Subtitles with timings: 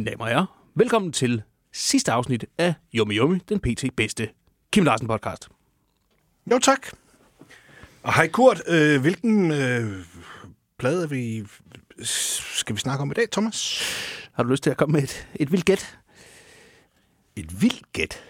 [0.00, 3.84] Mine damer og herrer, velkommen til sidste afsnit af Yummy Yummy, den pt.
[3.96, 4.28] bedste
[4.72, 5.48] Kim Larsen podcast.
[6.50, 6.86] Jo, tak.
[8.02, 10.04] Og hej Kurt, øh, hvilken øh,
[10.78, 11.44] plade vi,
[12.02, 13.82] skal vi snakke om i dag, Thomas?
[14.32, 15.98] Har du lyst til at komme med et, et vildt gæt?
[17.36, 18.22] Et vildt gæt.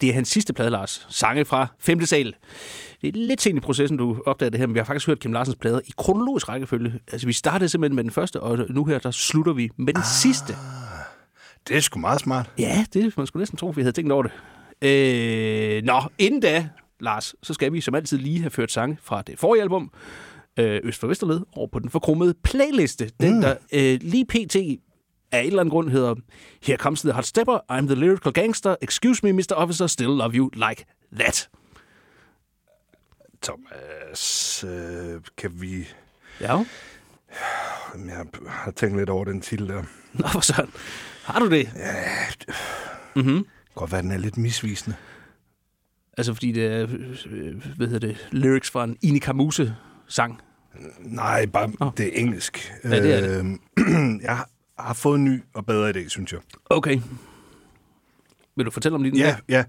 [0.00, 1.06] Det er hans sidste plade, Lars.
[1.10, 2.06] Sange fra 5.
[2.06, 2.34] sal.
[3.02, 5.20] Det er lidt sent i processen, du opdager det her, men vi har faktisk hørt
[5.20, 7.00] Kim Larsens plader i kronologisk rækkefølge.
[7.12, 10.02] Altså, vi startede simpelthen med den første, og nu her, der slutter vi med den
[10.02, 10.56] ah, sidste.
[11.68, 12.50] Det er sgu meget smart.
[12.58, 14.32] Ja, det man skulle næsten tro, vi havde tænkt over det.
[14.82, 16.68] Øh, nå, inden da,
[17.00, 19.92] Lars, så skal vi som altid lige have ført sange fra det forrige album,
[20.56, 23.10] øh, Øst for Vesterled, over på den forkrummede playliste.
[23.20, 23.40] Den, mm.
[23.40, 24.56] der øh, lige pt
[25.32, 26.14] af en eller anden grund hedder
[26.62, 29.52] Here comes the hot stepper, I'm the lyrical gangster, excuse me, Mr.
[29.54, 30.84] Officer, still love you like
[31.18, 31.48] that.
[33.42, 35.88] Thomas, øh, kan vi...
[36.40, 36.64] Ja?
[37.94, 39.82] Jeg har tænkt lidt over den titel der.
[40.12, 40.70] Nå, for sådan.
[41.26, 41.70] Har du det?
[41.76, 41.92] Ja,
[43.16, 43.46] Mm-hmm.
[43.74, 44.96] godt være, den er lidt misvisende.
[46.18, 46.86] Altså, fordi det er,
[47.30, 50.40] øh, hvad hedder det, lyrics fra en Ini Kamuse-sang.
[51.00, 51.90] Nej, bare Nå.
[51.96, 52.72] det er engelsk.
[52.84, 53.58] Ja, det er det.
[53.78, 54.44] Øh, jeg
[54.78, 56.40] har fået en ny og bedre idé, synes jeg.
[56.64, 57.00] Okay.
[58.56, 59.16] Vil du fortælle om din?
[59.16, 59.64] Ja, ja.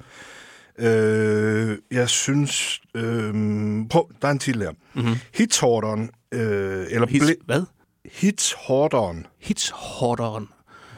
[0.79, 2.81] Øh, jeg synes...
[2.95, 3.33] Øh,
[3.89, 4.71] prøv, der er en titel her.
[4.93, 5.15] Mm-hmm.
[5.33, 7.63] Hitshorderen, øh, eller Hits, Bli- hvad?
[8.05, 9.25] Hitshorderen.
[9.39, 10.47] Hits Horderen.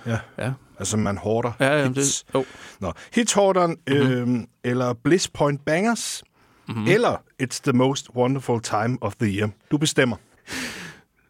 [0.05, 1.51] Ja, Ja, altså man hårder.
[1.59, 2.23] ja, ja hits.
[2.23, 2.43] det, oh.
[2.79, 4.39] Nå, Hitshorderen, mm-hmm.
[4.39, 6.23] øh, eller Bliss Point Bangers,
[6.67, 6.87] mm-hmm.
[6.87, 9.49] eller It's the most wonderful time of the year.
[9.71, 10.15] Du bestemmer.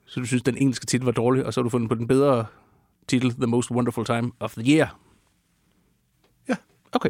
[0.06, 2.08] Så du synes, den engelske titel var dårlig, og så har du fundet på den
[2.08, 2.46] bedre
[3.08, 5.00] titel, The Most Wonderful Time of the Year.
[6.50, 6.56] Ja.
[6.92, 7.10] Okay.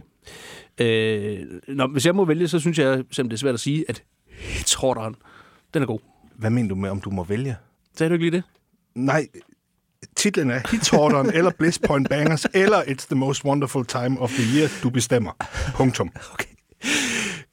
[0.77, 3.85] Øh, nå, hvis jeg må vælge, så synes jeg, selvom det er svært at sige,
[3.89, 5.15] at Hitshorderen,
[5.73, 5.99] den er god.
[6.35, 7.55] Hvad mener du med, om du må vælge?
[7.97, 8.43] Sagde du ikke lige det?
[8.95, 9.27] Nej,
[10.19, 14.57] titlen er Hitshorderen, eller Bliss Point Bangers, eller It's the most wonderful time of the
[14.57, 14.69] year.
[14.83, 15.31] Du bestemmer.
[15.75, 16.11] Punktum.
[16.33, 16.45] Okay.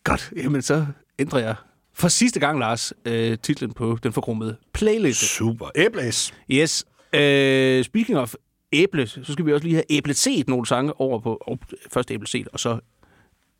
[0.05, 0.33] Godt.
[0.37, 0.87] Jamen, så
[1.19, 1.55] ændrer jeg
[1.95, 5.21] for sidste gang, Lars, øh, titlen på den forkrummede playlist.
[5.21, 5.67] Super.
[5.75, 6.35] Æblæs.
[6.51, 6.85] Yes.
[7.13, 8.35] Øh, speaking of
[8.73, 11.43] æble, så skal vi også lige have æbleset nogle sange over på...
[11.47, 11.59] Oh,
[11.93, 12.79] først æbleset, og så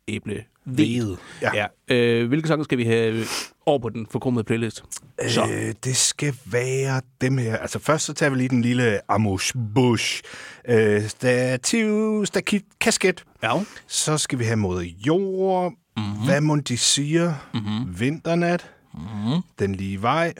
[0.07, 1.17] æble Hvede.
[1.41, 1.51] Ja.
[1.53, 1.95] ja.
[1.95, 3.25] Øh, hvilke sange skal vi have
[3.65, 4.83] over på den forkrummede playlist?
[5.27, 5.43] Så.
[5.43, 7.57] Øh, det skal være dem her.
[7.57, 10.21] Altså først så tager vi lige den lille Amos Bush.
[10.67, 13.23] Øh, stativ, stakit, kasket.
[13.43, 13.53] Ja.
[13.87, 15.73] Så skal vi have mod jord.
[15.97, 16.25] Mm-hmm.
[16.25, 17.33] Hvad må de siger?
[17.53, 17.99] Mm-hmm.
[17.99, 18.71] Vinternat.
[18.93, 19.41] Mm-hmm.
[19.59, 20.33] Den lige vej.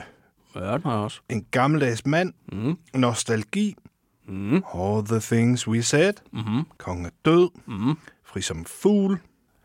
[0.54, 1.20] Ja, den også.
[1.28, 2.32] En gammeldags mand.
[2.52, 2.78] Mm.
[2.94, 3.76] Nostalgi.
[4.28, 4.62] Mm.
[4.74, 6.12] All the things we said.
[6.32, 6.66] Mm-hmm.
[6.78, 7.50] Kongen er død.
[7.66, 7.94] Mm.
[8.24, 9.18] Fri som fugl.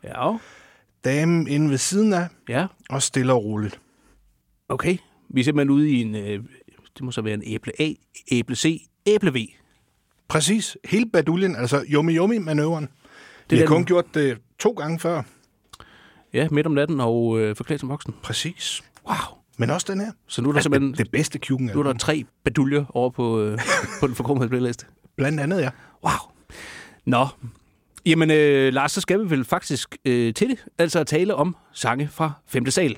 [0.04, 0.38] Ja.
[1.06, 2.28] Damen inde ved siden af.
[2.50, 2.68] Ja.
[2.90, 3.80] Og stille og roligt.
[4.70, 4.98] Okay.
[5.30, 6.16] Vi er simpelthen ude i en...
[6.16, 6.44] Øh,
[6.98, 7.92] det må så være en æble A,
[8.32, 9.38] æble C, æble V.
[10.28, 10.78] Præcis.
[10.86, 12.88] Hele baduljen, altså yummy yummy manøvren.
[13.50, 15.22] Det har den- kun gjort det to gange før.
[16.34, 18.14] Ja, midt om natten og øh, forklædt som voksen.
[18.24, 18.84] Præcis.
[19.08, 19.16] Wow.
[19.58, 20.12] Men også den her.
[20.28, 20.92] Så nu er der Altså, simpelthen...
[20.92, 23.60] det, det bedste kjukken Nu er der tre baduljer over på, øh,
[24.00, 24.88] på den forkrummede playlist.
[25.16, 25.70] Blandt andet, ja.
[26.04, 26.14] Wow.
[27.06, 27.28] Nå.
[28.06, 30.66] Jamen, øh, Lars, så skal vi vel faktisk øh, til det.
[30.78, 32.72] Altså at tale om sange fra 5.
[32.72, 32.98] sal.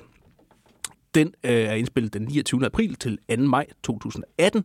[1.14, 2.66] Den øh, er indspillet den 29.
[2.66, 3.36] april til 2.
[3.36, 4.64] maj 2018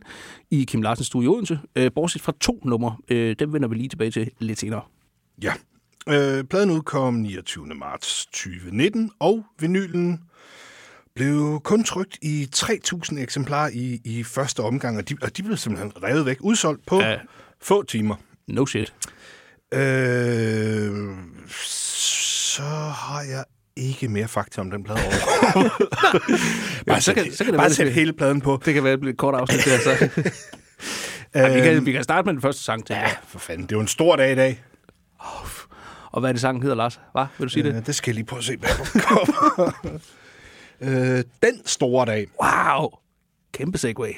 [0.50, 1.58] i Kim Larsens studie i Odense.
[1.76, 2.96] Øh, bortset fra to numre.
[3.08, 4.82] Øh, dem vender vi lige tilbage til lidt senere.
[5.42, 5.52] Ja.
[6.08, 7.66] Øh, pladen udkom 29.
[7.66, 10.20] marts 2019, og vinylen
[11.14, 15.56] blev kun trykt i 3.000 eksemplarer i, i første omgang, og de, og de blev
[15.56, 17.18] simpelthen revet væk, udsolgt på ja.
[17.60, 18.14] få timer.
[18.46, 18.94] No shit.
[19.72, 21.08] Øh,
[21.48, 22.62] så
[22.94, 23.44] har jeg
[23.76, 24.98] ikke mere fakta om den plade
[26.86, 28.62] bare så kan- så kan det bare sæt det- hele pladen på.
[28.64, 29.90] Det kan være et kort afsnit der, så.
[31.34, 32.94] ja, vi, kan, vi kan starte med den første sang til.
[32.94, 33.62] Ja, for fanden.
[33.62, 34.62] Det er jo en stor dag i dag.
[36.12, 37.00] Og hvad er det, sangen hedder, Lars?
[37.12, 37.24] Hvad?
[37.38, 37.74] Vil du sige det?
[37.76, 38.56] Øh, det skal jeg lige prøve at se
[38.98, 39.72] cover.
[41.18, 42.26] øh, Den store dag.
[42.42, 42.90] Wow!
[43.52, 44.12] Kæmpe segway.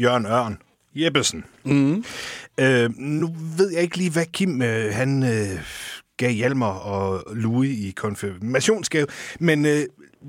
[0.00, 0.58] Jørgen Ørn
[0.94, 1.44] Jeppesen.
[1.64, 2.04] Mm.
[2.60, 5.60] Øh, nu ved jeg ikke lige, hvad Kim øh, han øh,
[6.16, 9.06] gav Hjalmar og Louis i konfirmationsgave,
[9.40, 9.82] men øh,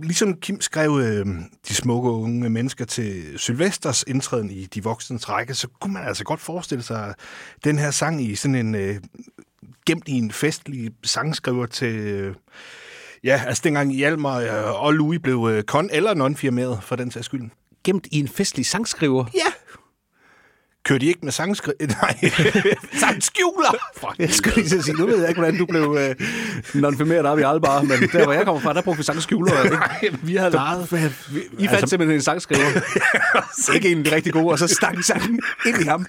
[0.03, 1.25] ligesom Kim skrev øh,
[1.67, 6.23] de smukke unge mennesker til Sylvesters indtræden i de voksnes række, så kunne man altså
[6.23, 7.13] godt forestille sig
[7.63, 8.95] den her sang i sådan en øh,
[9.85, 11.95] gemt i en festlig sangskriver til...
[11.95, 12.35] Øh,
[13.23, 17.25] Ja, altså dengang Hjalmar øh, og Louis blev øh, kon- eller non-firmeret for den sags
[17.25, 17.49] skyld.
[17.87, 19.25] Gemt i en festlig sangskriver.
[19.33, 19.51] Ja.
[20.83, 21.71] Kører de ikke med sangskri...
[22.01, 22.17] Nej,
[23.03, 23.75] sangskjuler!
[23.97, 24.19] Fuck.
[24.19, 26.15] Jeg skulle lige sige, nu ved jeg ikke, hvordan du blev øh,
[26.81, 29.51] nonfirmeret op i Albar, men der, hvor jeg kommer fra, der brugte vi sangskjuler.
[30.03, 30.17] Ikke?
[30.23, 30.83] vi har lejet...
[30.83, 33.73] I fandt altså, simpelthen en sangskriver.
[33.73, 36.05] ikke en rigtig god, og så stak sangen ind i ham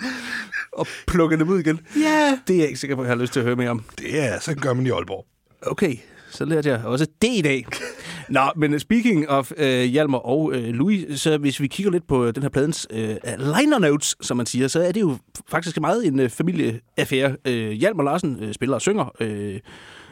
[0.73, 1.81] og plukkede dem ud igen.
[1.97, 2.39] Ja.
[2.49, 3.85] Det er jeg ikke sikker på, at jeg har lyst til at høre mere om.
[3.99, 5.27] Det er, så gør man i Aalborg.
[5.63, 5.97] Okay,
[6.31, 7.67] så lærte jeg også det i dag.
[8.31, 12.31] Nå, men speaking of øh, Hjalmar og øh, Louis, så hvis vi kigger lidt på
[12.31, 15.17] den her pladens øh, liner notes, som man siger, så er det jo
[15.49, 17.37] faktisk meget en øh, familieaffære.
[17.45, 19.13] Øh, Hjalmar Larsen øh, spiller og synger.
[19.21, 19.61] Øh,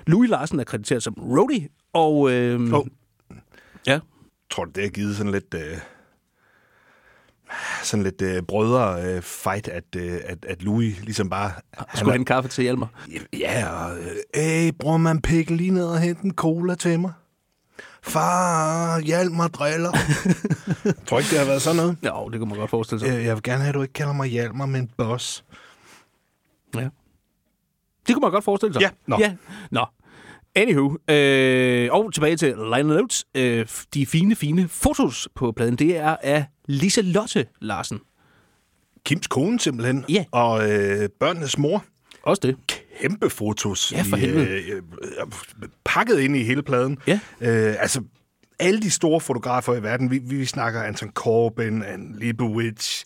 [0.07, 2.31] Louis Larsen er krediteret som roadie, og...
[2.33, 2.87] Øh, Oh.
[3.87, 3.99] Ja,
[4.51, 5.55] Tror du, det har givet sådan lidt...
[5.55, 5.79] Øh,
[7.83, 11.51] sådan lidt øh, brødre øh, fight, at, øh, at, at Louis ligesom bare...
[11.95, 13.07] skulle have en kaffe til Hjalmar.
[13.39, 13.97] Ja, og...
[14.37, 17.13] Øh, bror man pikke lige ned og hente en cola til mig?
[18.07, 19.91] Far, hjælp mig driller.
[21.07, 21.97] tror ikke, det har været sådan noget?
[22.07, 23.09] Jo, det kunne man godt forestille sig.
[23.19, 25.45] Øh, Jeg vil gerne have, at du ikke kalder mig Hjalmar, men boss.
[26.75, 26.89] Ja.
[28.07, 28.81] Det kunne man godt forestille sig.
[28.81, 29.17] Ja, nå.
[29.21, 29.35] ja.
[29.71, 29.87] Nå.
[30.55, 33.25] Anywho, øh, og tilbage til liner notes.
[33.35, 38.01] Øh, de fine, fine fotos på pladen, det er af Liselotte Larsen.
[39.05, 40.05] Kims kone simpelthen.
[40.09, 40.25] Ja.
[40.33, 41.85] Og øh, børnenes mor.
[42.23, 42.57] Også det.
[43.01, 43.93] Kæmpe fotos.
[43.93, 44.47] Ja, for i, helvede.
[44.49, 44.77] Øh,
[45.63, 46.99] øh, pakket ind i hele pladen.
[47.07, 47.21] Ja.
[47.41, 48.03] Øh, altså,
[48.59, 53.05] alle de store fotografer i verden, vi, vi snakker Anton Corbin, Anne Leibovitz,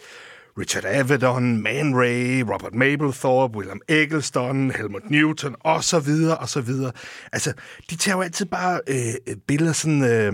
[0.58, 6.60] Richard Avedon, Man Ray, Robert Mapplethorpe, William Eggleston, Helmut Newton, og så videre, og så
[6.60, 6.92] videre.
[7.32, 7.52] Altså,
[7.90, 10.32] de tager jo altid bare øh, billeder sådan, øh,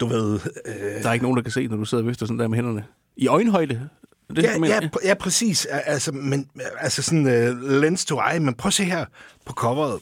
[0.00, 0.40] du ved...
[0.66, 2.48] Øh, Der er ikke nogen, der kan se, når du sidder og vifter sådan der
[2.48, 2.84] med hænderne.
[3.16, 3.88] I øjenhøjde.
[4.36, 5.64] Det, Ja, ja, pr- ja, præcis.
[5.66, 8.40] Al- Altså, men, altså sådan uh, lens to eye.
[8.40, 9.04] Men prøv at se her
[9.46, 10.00] på coveret.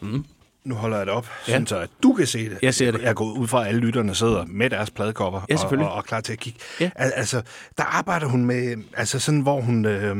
[0.00, 0.24] Mm.
[0.64, 1.52] Nu holder jeg det op, Ja.
[1.52, 2.58] sådan så at du kan se det.
[2.62, 3.02] Jeg ser det.
[3.02, 5.98] Jeg går ud fra, at alle lytterne sidder med deres pladecover Ja, og, og, og,
[5.98, 6.58] er klar til at kigge.
[6.80, 6.90] Ja.
[6.96, 7.42] Al- altså,
[7.78, 10.16] der arbejder hun med, altså sådan, hvor hun øh,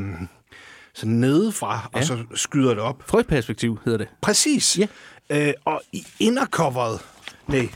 [0.94, 1.90] sådan nedefra.
[1.94, 1.98] Ja.
[1.98, 3.02] og så skyder det op.
[3.06, 4.08] Frøperspektiv hedder det.
[4.20, 4.78] Præcis.
[4.78, 4.86] Ja.
[5.30, 7.00] Øh, og i indercoveret,
[7.46, 7.68] nej,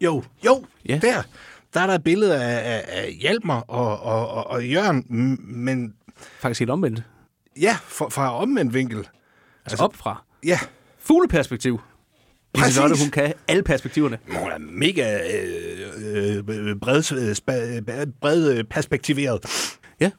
[0.00, 0.98] jo, jo, Ja.
[1.02, 1.22] der,
[1.74, 5.04] der er der et billede af, af, af Hjalmar og, og, og, og Jørgen,
[5.40, 5.94] men
[6.40, 7.02] Faktisk helt omvendt.
[7.60, 8.98] ja, fra, fra omvendt vinkel.
[8.98, 9.10] Altså,
[9.64, 10.24] altså op fra.
[10.46, 10.58] Ja,
[10.98, 11.80] Fugleperspektiv.
[12.54, 12.66] Præcis.
[12.68, 14.18] Liselotte, hun kan alle perspektiverne.
[14.28, 19.46] hun er mega øh, øh, bred, øh, spa- øh, bred øh, perspektiveret.
[20.00, 20.10] Ja.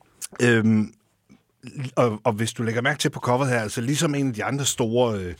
[0.41, 0.93] Øhm,
[1.95, 4.43] og, og hvis du lægger mærke til på coveret her, altså ligesom en af de
[4.43, 5.33] andre store øh,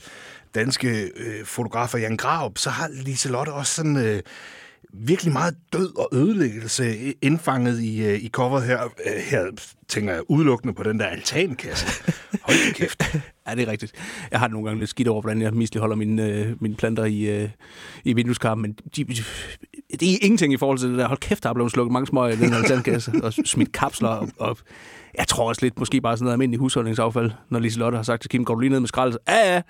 [0.54, 4.22] danske øh, fotografer, Jan Graup, så har Liselotte også sådan øh,
[4.98, 8.84] virkelig meget død og ødelæggelse indfanget i, øh, i coveret her.
[8.84, 9.44] Øh, her
[9.88, 11.86] tænker jeg udelukkende på den der altankasse.
[12.42, 13.02] Hold kæft.
[13.48, 13.92] Ja, det er rigtigt.
[14.30, 17.04] Jeg har det nogle gange lidt skidt over, hvordan jeg misligholder mine, øh, mine planter
[17.04, 17.48] i, øh,
[18.04, 19.04] i vindueskarmen, men de,
[20.00, 21.08] det er ingenting i forhold til det der.
[21.08, 24.08] Hold kæft, der er blevet slukket mange smøger i den her tandkasse, og smidt kapsler
[24.08, 24.58] op, op.
[25.18, 28.30] Jeg tror også lidt, måske bare sådan noget almindeligt husholdningsaffald, når Liselotte har sagt til
[28.30, 29.14] Kim, går du lige ned med skrald?
[29.28, 29.62] Ja, ja.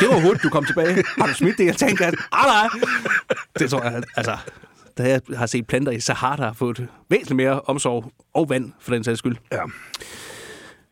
[0.00, 1.04] Det var hurtigt, du kom tilbage.
[1.18, 2.18] Har du smidt det i altankassen?
[2.32, 2.68] Ah, nej.
[3.58, 4.36] Det tror jeg, altså...
[4.98, 8.94] Da jeg har set planter i Sahara, har fået væsentligt mere omsorg og vand, for
[8.94, 9.36] den sags skyld.
[9.52, 9.58] Ja.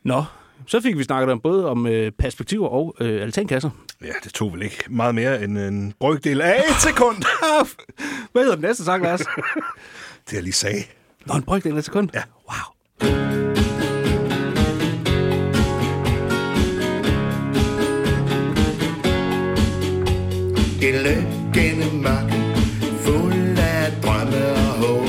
[0.05, 0.25] Nå,
[0.67, 3.71] så fik vi snakket om både om øh, perspektiver og øh, altankasser.
[4.05, 7.17] Ja, det tog vel ikke meget mere end en brøkdel af et sekund.
[8.33, 9.21] Hvad hedder den næste sang, Lars?
[10.27, 10.83] det jeg lige sagde.
[11.27, 12.09] Nå, en brøkdel af et sekund?
[12.15, 12.23] Ja.
[12.51, 13.50] Wow.
[20.81, 22.43] Skille gennem mørken,
[23.05, 25.09] fuld af drømme og håb.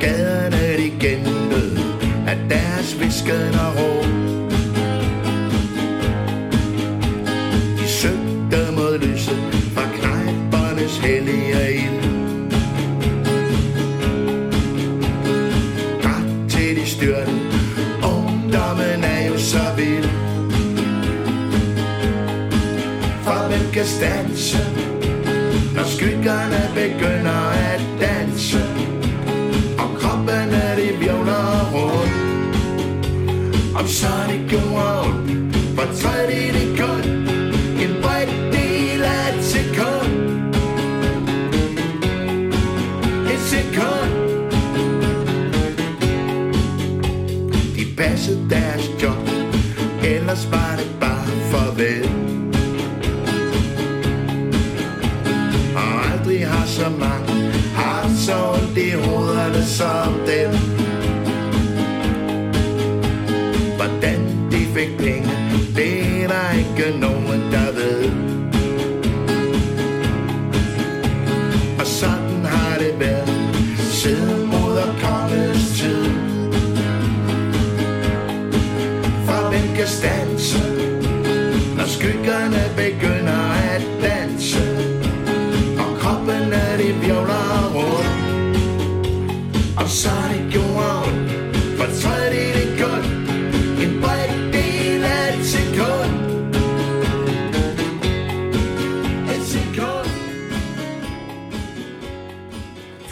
[0.00, 1.76] Gaderne de genlød
[2.28, 3.95] af deres visken og råb.
[23.86, 24.58] Skal stanse,
[25.74, 28.60] når skyggerne begynder at danse?
[29.78, 32.56] Og kroppene de virvler rundt.
[33.78, 36.45] Om så det gjorde ondt, For tredje
[66.86, 67.65] der ikke nogen, der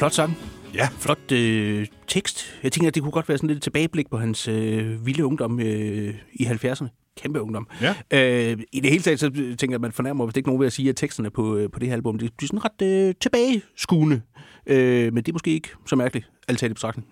[0.05, 0.37] Flot sang.
[0.75, 0.89] Ja.
[0.99, 2.59] Flot øh, tekst.
[2.63, 5.61] Jeg tænker, at det kunne godt være sådan lidt tilbageblik på hans øh, vilde ungdom
[5.61, 7.15] øh, i 70'erne.
[7.17, 7.69] Kæmpe ungdom.
[7.81, 7.95] Ja.
[8.11, 10.61] Øh, I det hele taget, så tænker jeg, at man fornærmer, hvis det ikke nogen
[10.61, 12.83] ved at sige, at teksterne på, øh, på det her album, de er sådan ret
[12.83, 14.21] øh, tilbageskuende.
[14.67, 17.09] Øh, men det er måske ikke så mærkeligt, alt taget i betragtning.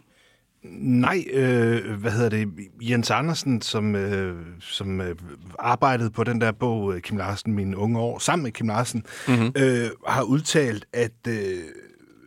[0.81, 2.49] Nej, øh, hvad hedder det?
[2.83, 5.17] Jens Andersen, som, øh, som øh,
[5.59, 9.05] arbejdede på den der bog, øh, Kim Larsen, mine unge år, sammen med Kim Larsen,
[9.29, 9.53] mm-hmm.
[9.57, 11.59] øh, har udtalt, at, øh,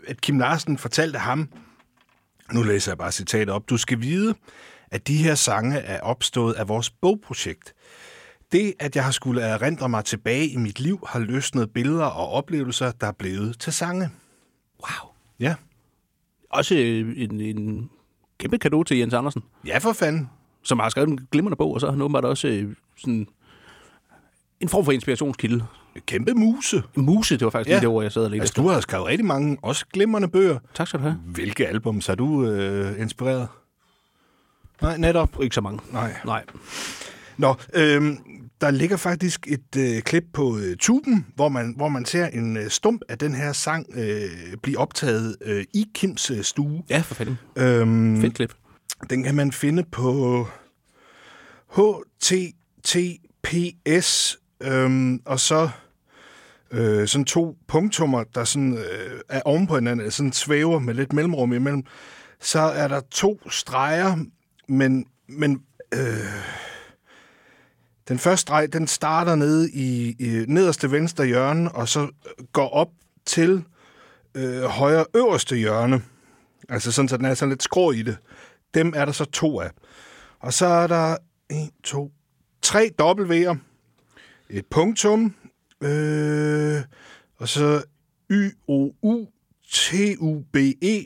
[0.07, 1.49] at Kim Larsen fortalte ham,
[2.53, 4.35] nu læser jeg bare citatet op, du skal vide,
[4.91, 7.73] at de her sange er opstået af vores bogprojekt.
[8.51, 12.29] Det, at jeg har skulle erindre mig tilbage i mit liv, har løsnet billeder og
[12.29, 14.09] oplevelser, der er blevet til sange.
[14.79, 15.11] Wow.
[15.39, 15.55] Ja,
[16.49, 17.89] Også øh, en, en
[18.37, 20.29] kæmpe kado til Jens Andersen, ja for fanden.
[20.63, 23.27] som har skrevet en glimrende bog, og så har han åbenbart også øh, sådan
[24.59, 25.65] en form for inspirationskilde.
[26.05, 26.83] Kæmpe muse.
[26.95, 27.79] Muse, det var faktisk Ja.
[27.79, 28.61] det ord, jeg sad og Altså, efter.
[28.61, 30.59] du har skrevet rigtig mange, også glimrende bøger.
[30.73, 31.15] Tak skal du have.
[31.25, 33.47] Hvilke albums har du øh, inspireret?
[34.81, 35.37] Nej, netop.
[35.43, 35.79] Ikke så mange.
[35.91, 36.13] Nej.
[36.25, 36.43] Nej.
[37.37, 38.17] Nå, øhm,
[38.61, 42.57] der ligger faktisk et øh, klip på øh, tuben, hvor man, hvor man ser en
[42.57, 46.83] øh, stump af den her sang øh, blive optaget øh, i Kims øh, stue.
[46.89, 47.37] Ja, for fanden.
[47.55, 48.53] Øhm, Fedt klip.
[49.09, 50.47] Den kan man finde på
[52.93, 55.69] HTTPS, øhm, og så
[56.71, 61.13] øh, sådan to punktummer, der sådan, øh, er oven på hinanden, sådan svæver med lidt
[61.13, 61.83] mellemrum imellem.
[62.39, 64.17] Så er der to streger,
[64.67, 65.61] men, men
[65.93, 65.99] øh,
[68.07, 72.07] den første streg, den starter nede i, i nederste venstre hjørne, og så
[72.51, 72.89] går op
[73.25, 73.63] til
[74.35, 76.01] øh, højre øverste hjørne.
[76.69, 78.17] Altså sådan, så den er sådan lidt skrå i det.
[78.73, 79.71] Dem er der så to af.
[80.39, 81.17] Og så er der
[81.49, 82.11] en, to,
[82.61, 83.57] tre W'er,
[84.49, 85.35] et punktum,
[85.83, 86.81] øh,
[87.37, 87.83] og så
[88.31, 89.27] Y-O-U,
[89.71, 91.05] T-U-B-E,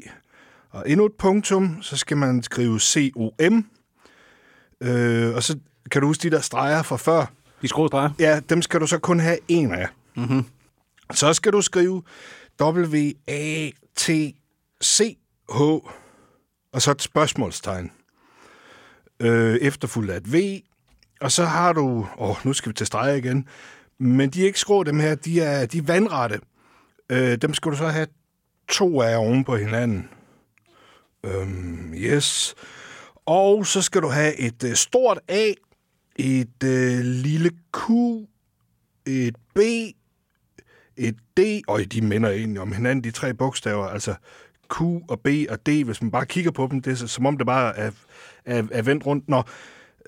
[0.70, 3.66] og endnu et punktum, så skal man skrive C-O-M,
[4.82, 5.60] øh, og så
[5.92, 7.26] kan du huske de der streger fra før?
[7.62, 8.10] De skrå streger.
[8.20, 9.88] Ja, dem skal du så kun have en af.
[10.16, 10.46] Mm-hmm.
[11.14, 12.04] Så skal du skrive
[12.62, 13.22] W-A-T-C-H,
[16.74, 17.92] og så et spørgsmålstegn.
[19.20, 20.60] Øh, efterfulgt af et V,
[21.22, 22.08] og så har du...
[22.18, 23.48] Åh, nu skal vi til streger igen.
[24.00, 25.16] Men de er ikke skrå, dem her.
[25.16, 26.40] De er, de er vandrette.
[27.10, 28.08] Øh, dem skal du så have
[28.68, 30.10] to af oven på hinanden.
[31.24, 32.56] Øhm, yes.
[33.26, 35.52] Og så skal du have et øh, stort A,
[36.16, 37.90] et øh, lille Q,
[39.06, 39.60] et B,
[40.98, 44.16] et D, og de minder egentlig om hinanden, de tre bogstaver, altså
[44.74, 47.38] Q og B og D, hvis man bare kigger på dem, det er som om
[47.38, 47.92] det bare er,
[48.46, 49.30] er, er vendt rundt.
[49.30, 49.50] Når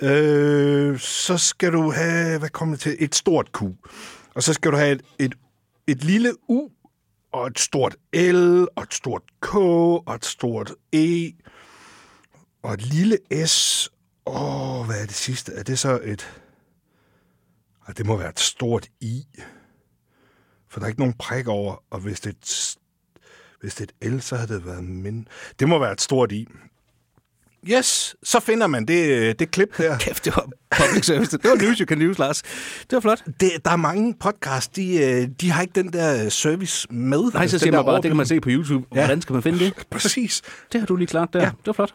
[0.02, 3.62] øh, så skal du have, hvad kommer det til, et stort Q.
[4.36, 5.36] Og så skal du have et, et,
[5.88, 6.70] et lille U,
[7.32, 11.32] og et stort L, og et stort K, og et stort E,
[12.64, 13.90] og et lille S.
[14.26, 15.54] Åh, hvad er det sidste?
[15.54, 16.42] Er det så et...
[17.88, 19.26] Ej, det må være et stort I.
[20.70, 22.76] For der er ikke nogen prik over, og hvis det er et,
[23.62, 25.28] hvis det er et L, så havde det været min.
[25.60, 26.48] Det må være et stort I.
[27.70, 29.98] Yes, så finder man det, det klip der.
[30.08, 31.38] Kæft, det var public service.
[31.38, 32.42] Det var news you can use, Lars.
[32.82, 33.24] Det var flot.
[33.40, 37.22] Det, der er mange podcasts, de, øh, de har ikke den der service med.
[37.22, 38.86] Nej, så Altså, siger man bare, det kan man se på YouTube.
[38.96, 39.00] Ja.
[39.00, 39.74] Hvordan skal man finde det?
[39.92, 40.42] Præcis.
[40.72, 41.40] Det har du lige klart der.
[41.40, 41.46] Ja.
[41.46, 41.94] Det var flot.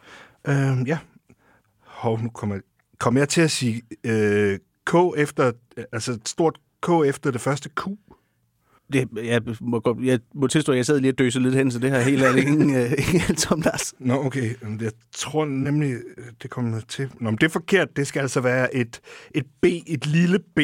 [0.49, 0.99] Øhm, ja.
[1.85, 2.59] Hov, nu kommer,
[2.99, 5.53] kommer jeg til at sige øh, K efter,
[5.93, 7.87] altså et stort K efter det første Q.
[8.93, 11.71] Det, jeg, må, godt- jeg må tilstå, at jeg sad lige og døse lidt hen,
[11.71, 13.95] så det har helt ærligt ingen, øh, ingen Lars.
[13.99, 14.55] Nå, okay.
[14.81, 17.09] Jeg tror nemlig, øh, det kommer til...
[17.21, 17.97] Nå, men det er forkert.
[17.97, 19.01] Det skal altså være et,
[19.35, 20.61] et B, et lille B.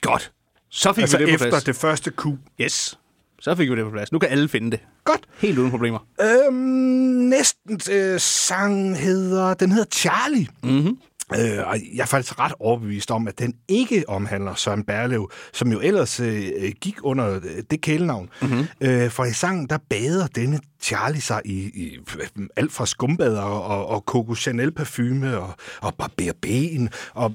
[0.00, 0.32] Godt.
[0.70, 1.64] Så fik Altså vi det på efter plads.
[1.64, 2.26] det første Q.
[2.60, 2.98] Yes.
[3.40, 4.12] Så fik vi det på plads.
[4.12, 4.80] Nu kan alle finde det.
[5.04, 5.20] Godt.
[5.38, 5.98] Helt uden problemer.
[6.20, 6.54] Øhm,
[7.28, 9.54] næsten øh, sang hedder...
[9.54, 10.46] Den hedder Charlie.
[10.62, 10.96] Mm-hmm.
[11.40, 15.72] Øh, og jeg er faktisk ret overbevist om, at den ikke omhandler Søren Berlev, som
[15.72, 18.30] jo ellers øh, gik under øh, det kælenavn.
[18.42, 18.66] Mm-hmm.
[18.80, 23.42] Øh, for i sangen, der bader denne Charlie sig i, i øh, alt fra skumbader
[23.42, 26.90] og, og Coco Chanel parfume og, og barber ben.
[27.14, 27.34] Og,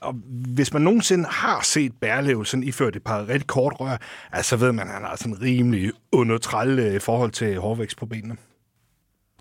[0.00, 0.12] og
[0.54, 3.96] hvis man nogensinde har set Berlev sådan iført et par rigtig kort rør,
[4.32, 8.36] altså, så ved man, at han har sådan rimelig undertrælle forhold til hårvækst på benene.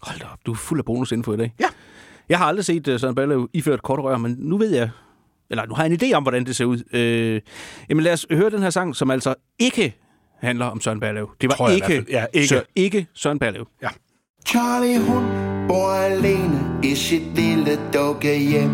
[0.02, 1.54] Hold da op, du er fuld af bonusinfo i dag.
[1.60, 1.66] Ja.
[2.30, 4.90] Jeg har aldrig set uh, Søren Berlev iført kort rør, men nu ved jeg,
[5.50, 6.84] eller nu har jeg en idé om, hvordan det ser ud.
[6.94, 7.42] Øh,
[7.90, 9.96] jamen lad os høre den her sang, som altså ikke
[10.40, 11.30] handler om Søren Berlev.
[11.42, 12.20] Det var Tror jeg i hvert ikke, fald.
[12.20, 12.48] Ja, ikke.
[12.48, 13.68] Sør, ikke Søren Berlev.
[13.82, 13.90] Ja.
[14.48, 15.24] Charlie hun
[15.68, 18.72] bor alene i sit lille dukkehjem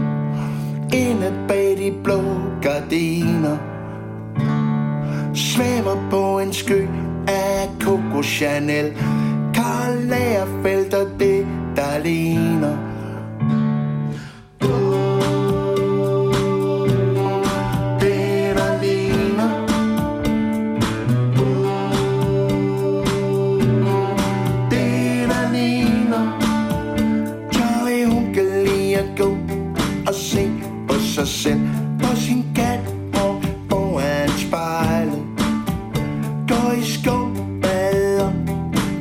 [0.94, 2.22] Inde bag de blå
[2.62, 3.58] gardiner
[5.36, 6.88] Svæver på en sky
[7.28, 8.94] af Coco Chanel
[9.54, 12.78] Karl Lagerfeldt og det der ligner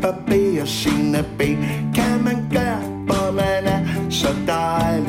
[0.03, 1.59] Barberer sine ben
[1.95, 5.08] Kan man gøre, hvor man er så dejlig?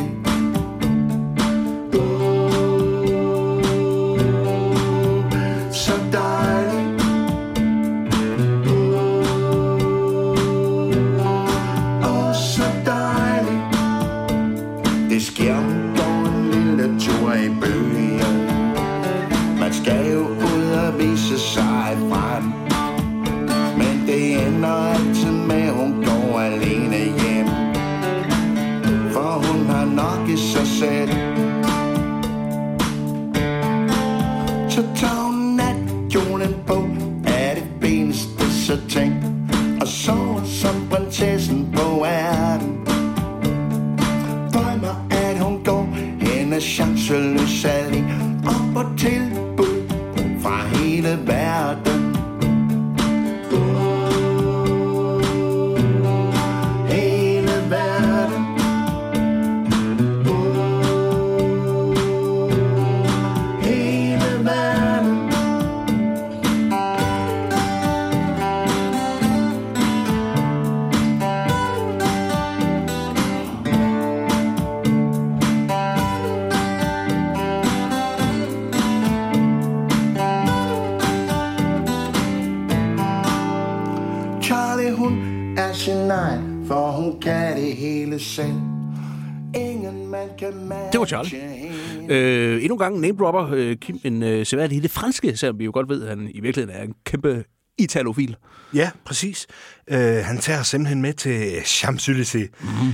[92.09, 95.65] Øh, endnu en gang name-dropper øh, Kim en øh, seværdighed i det franske, selvom vi
[95.65, 97.43] jo godt ved, at han i virkeligheden er en kæmpe
[97.77, 98.35] italofil.
[98.73, 99.47] Ja, præcis.
[99.87, 102.47] Øh, han tager simpelthen med til Champs-Élysées.
[102.61, 102.93] Mm.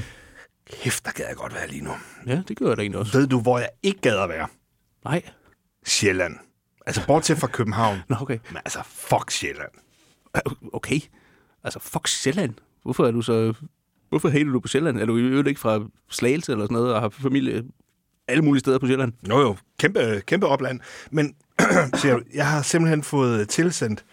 [0.72, 1.92] Kæft, der gad jeg godt være lige nu.
[2.28, 3.18] Ja, det gør jeg da egentlig også.
[3.18, 4.48] Ved du, hvor jeg ikke gad at være?
[5.06, 5.22] Nej.
[5.86, 6.36] Sjælland.
[6.86, 7.98] Altså, bortset fra København.
[8.10, 8.38] Nå, okay.
[8.50, 9.72] Men altså, fuck Sjælland.
[10.74, 11.00] Okay.
[11.64, 12.54] Altså, fuck Sjælland.
[12.84, 13.54] Hvorfor er du så...
[14.10, 15.00] Hvorfor hater du på Sjælland?
[15.00, 17.64] Er du i øvrigt ikke fra Slagelse eller sådan noget, og har familie
[18.28, 19.14] alle mulige steder på Sjælland?
[19.30, 20.80] Jo jo, kæmpe, kæmpe opland.
[21.12, 21.36] Men
[22.02, 24.06] siger jeg har simpelthen fået tilsendt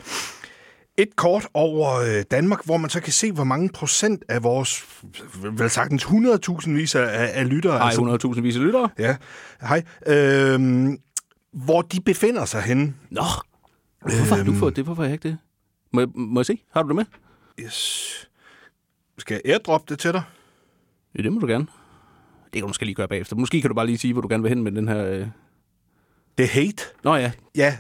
[0.97, 4.85] et kort over øh, Danmark, hvor man så kan se, hvor mange procent af vores,
[5.53, 8.89] vel sagtens 100.000 vis af, af lyttere, Hej, 100.000 vis af lyttere.
[8.99, 9.17] ja,
[9.61, 10.89] hej, øh,
[11.53, 12.95] hvor de befinder sig henne.
[13.11, 13.23] Nå,
[14.01, 14.85] hvorfor har du fået det?
[14.85, 15.39] Hvorfor har jeg ikke det?
[15.93, 16.63] Må jeg, må jeg se?
[16.73, 17.05] Har du det med?
[17.61, 18.29] Yes.
[19.19, 20.23] Skal jeg airdrop det til dig?
[21.19, 21.67] Ja, det må du gerne.
[22.53, 23.37] Det kan du måske lige gøre bagefter.
[23.37, 25.07] Måske kan du bare lige sige, hvor du gerne vil hen med den her...
[25.07, 25.27] Øh...
[26.39, 26.83] Det er hate.
[27.05, 27.77] Nå ja, Ja,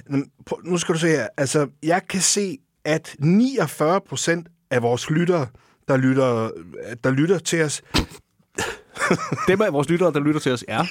[0.64, 1.28] nu skal du se her.
[1.36, 5.46] Altså, jeg kan se, at 49 procent af vores lyttere,
[5.88, 6.50] der lytter,
[7.04, 7.82] der lytter til os,
[9.48, 10.84] dem af vores lyttere, der lytter til os, er...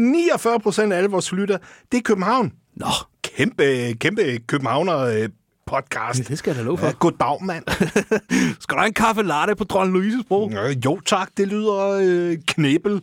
[0.00, 1.58] 49 procent af alle vores lyttere,
[1.92, 2.52] det er København.
[2.76, 2.86] Nå,
[3.22, 5.28] Kæmpe, kæmpe københavner
[5.66, 6.28] podcast.
[6.28, 6.86] det skal jeg da love for.
[6.86, 7.64] Ja, goddag, mand.
[8.60, 10.50] Skal der have en kaffe latte på Dronning Louises bro?
[10.50, 13.02] Øh, jo tak, det lyder øh, knæbel.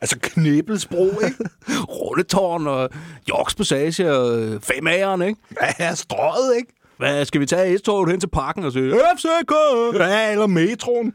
[0.00, 1.36] Altså knæbelsbro, ikke?
[1.98, 2.90] Rulletårn og
[3.30, 5.40] Yorks Passage og øh, Femageren, ikke?
[5.78, 6.72] Ja, strøget, ikke?
[6.98, 9.52] Hvad, skal vi tage S-toget hen til parken og sige, FCK?
[9.94, 11.14] Ja, eller metroen.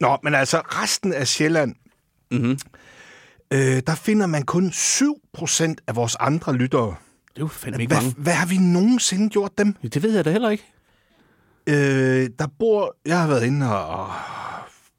[0.00, 1.74] Nå, men altså resten af Sjælland,
[2.30, 2.58] Mhm.
[3.52, 6.94] øh, der finder man kun 7% af vores andre lyttere.
[7.36, 8.14] Det er jo fandme ikke Hvad, mange.
[8.22, 9.72] hvad har vi nogensinde gjort dem?
[9.82, 10.64] Det ved jeg da heller ikke.
[11.68, 14.10] Øh, der bor, jeg har været inde og,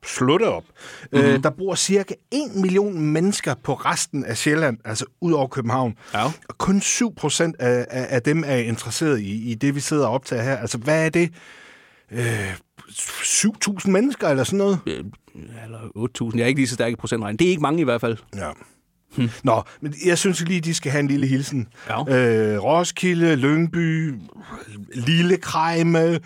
[0.06, 0.64] slå det op.
[0.64, 1.26] Mm-hmm.
[1.28, 1.36] Mhm.
[1.36, 5.96] Øh, der bor cirka 1 million mennesker på resten af Sjælland, altså ud over København.
[6.14, 6.24] Ja.
[6.26, 10.08] Og kun 7 procent af, af, af dem er interesseret i, i det, vi sidder
[10.08, 10.58] og optager her.
[10.58, 11.30] Altså, hvad er det?
[12.12, 12.54] Øh,
[12.90, 14.80] 7.000 mennesker eller sådan noget?
[14.88, 15.04] Øh,
[15.64, 16.38] Eller 8.000.
[16.38, 17.40] Jeg er ikke lige så stærk i procentregning.
[17.40, 18.18] Det er ikke mange i hvert fald.
[18.36, 18.50] Ja.
[19.16, 19.30] Hmm.
[19.44, 21.68] Nå, men jeg synes lige, de skal have en lille hilsen.
[21.90, 22.54] Ja.
[22.54, 24.14] Øh, Roskilde, Lyngby,
[24.94, 26.20] Lille Krejme,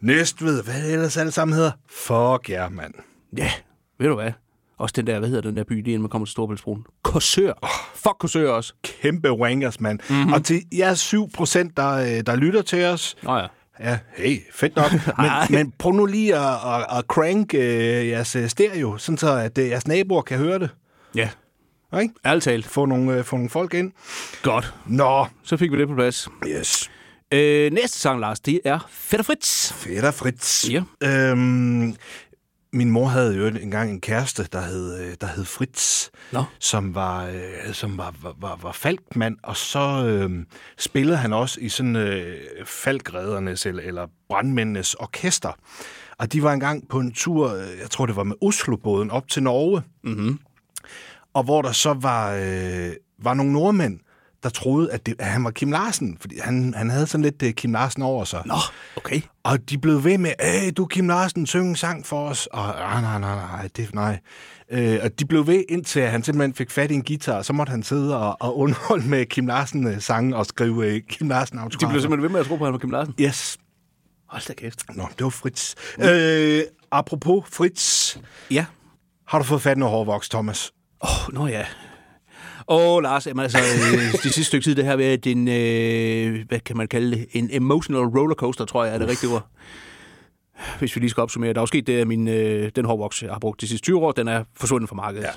[0.00, 1.70] Næstved, hvad det ellers alle sammen hedder.
[1.90, 2.94] Fuck ja, yeah, mand.
[3.36, 3.50] Ja,
[3.98, 4.32] ved du hvad?
[4.78, 6.84] Også den der, hvad hedder den der by, lige inden man kommer til Storbæltsbroen?
[7.02, 7.52] Korsør.
[7.62, 7.68] Oh.
[7.94, 8.74] Fuck Korsør også.
[8.82, 10.00] Kæmpe wankers, mand.
[10.10, 10.32] Mm-hmm.
[10.32, 13.46] Og til jer 7 procent, der, øh, der lytter til os, Nå ja.
[13.80, 14.92] Ja, hey, fedt nok.
[15.22, 19.36] Men, men prøv nu lige at, at, at crank øh, jeres øh, stereo, sådan så
[19.36, 20.70] at øh, jeres naboer kan høre det.
[21.14, 21.28] Ja,
[22.00, 22.14] Ikke?
[22.26, 22.66] ærligt talt.
[22.66, 23.92] Få nogle, øh, få nogle folk ind.
[24.42, 24.74] Godt.
[24.86, 26.28] Nå, Så fik vi det på plads.
[26.48, 26.90] yes.
[27.34, 29.70] Øh, næste sang, Lars, det er Fætter Fritz.
[30.06, 30.68] Og Fritz.
[30.70, 30.82] Ja.
[31.04, 31.96] Øhm,
[32.72, 36.44] min mor havde jo engang en kæreste, der hed, øh, der hed Fritz, Nå.
[36.58, 40.30] som var, øh, som var, var, var, var falkmand, og så øh,
[40.78, 45.52] spillede han også i sådan øh, falkreddernes eller, eller brandmændenes orkester.
[46.18, 49.28] Og de var engang på en tur, øh, jeg tror det var med Oslobåden, op
[49.28, 49.82] til Norge.
[50.04, 50.38] Mm-hmm.
[51.34, 52.92] Og hvor der så var, øh,
[53.22, 53.98] var nogle nordmænd,
[54.42, 56.16] der troede, at, det, at han var Kim Larsen.
[56.20, 58.42] Fordi han, han havde sådan lidt uh, Kim Larsen over sig.
[58.46, 58.54] Nå,
[58.96, 59.20] okay.
[59.42, 62.46] Og de blev ved med, at du Kim Larsen, syng en sang for os.
[62.46, 64.18] Og nej, nej, nej, nej, det, nej.
[64.70, 67.52] Øh, og de blev ved, indtil han simpelthen fik fat i en guitar, og så
[67.52, 71.56] måtte han sidde og, og underholde med Kim Larsen øh, og skrive uh, Kim Larsen
[71.56, 71.92] De autografer.
[71.92, 73.14] blev simpelthen ved med at tro på, at han var Kim Larsen.
[73.20, 73.58] Yes.
[74.28, 74.84] Hold da kæft.
[74.96, 75.74] Nå, det var Fritz.
[76.00, 78.16] Øh, apropos Fritz,
[78.50, 78.64] Ja.
[79.28, 80.72] har du fået fat i noget hårvoks, Thomas?
[81.02, 81.64] Åh, oh, nå ja.
[82.68, 86.48] Åh, oh, Lars, jamen, altså, øh, det sidste stykke tid, det her været en, øh,
[86.48, 89.46] hvad kan man kalde det, en emotional rollercoaster, tror jeg er det rigtige ord.
[90.78, 91.52] Hvis vi lige skal opsummere.
[91.52, 93.84] Der er jo sket det, at min, øh, den hårvoks, jeg har brugt de sidste
[93.84, 95.24] 20 år, den er forsvundet fra markedet.
[95.24, 95.30] Ja.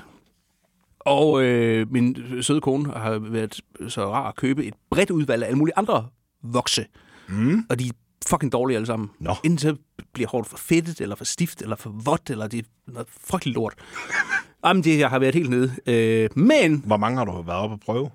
[1.00, 5.46] Og øh, min søde kone har været så rar at købe et bredt udvalg af
[5.46, 6.06] alle mulige andre
[6.42, 6.86] vokse.
[7.28, 7.62] Mm.
[7.70, 7.90] Og de
[8.28, 9.10] fucking dårlige alle sammen.
[9.20, 9.34] Nå.
[9.44, 9.76] Enten så
[10.12, 13.54] bliver håret for fedtet, eller for stift, eller for vådt, eller det er noget frygteligt
[13.54, 13.74] lort.
[14.66, 15.72] Jamen, det jeg har været helt nede.
[15.86, 18.10] Øh, men, Hvor mange har du været oppe at prøve?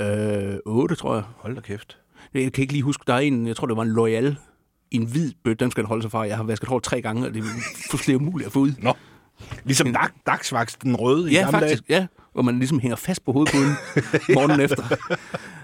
[0.00, 1.24] øh, 8, tror jeg.
[1.36, 1.98] Hold da kæft.
[2.34, 4.36] Jeg kan ikke lige huske, der er en, jeg tror, det var en Loyal
[4.90, 6.20] en hvid bøtte, den skal den holde sig fra.
[6.26, 7.46] Jeg har vasket hår tre gange, og det er
[7.90, 8.72] fuldstændig umuligt at få ud.
[8.78, 8.94] Nå.
[9.64, 12.06] Ligesom dag, dagsvaks, den røde i Ja, gamle faktisk, ja.
[12.32, 13.72] Hvor man ligesom hænger fast på hovedpuden
[14.34, 14.96] morgenen efter.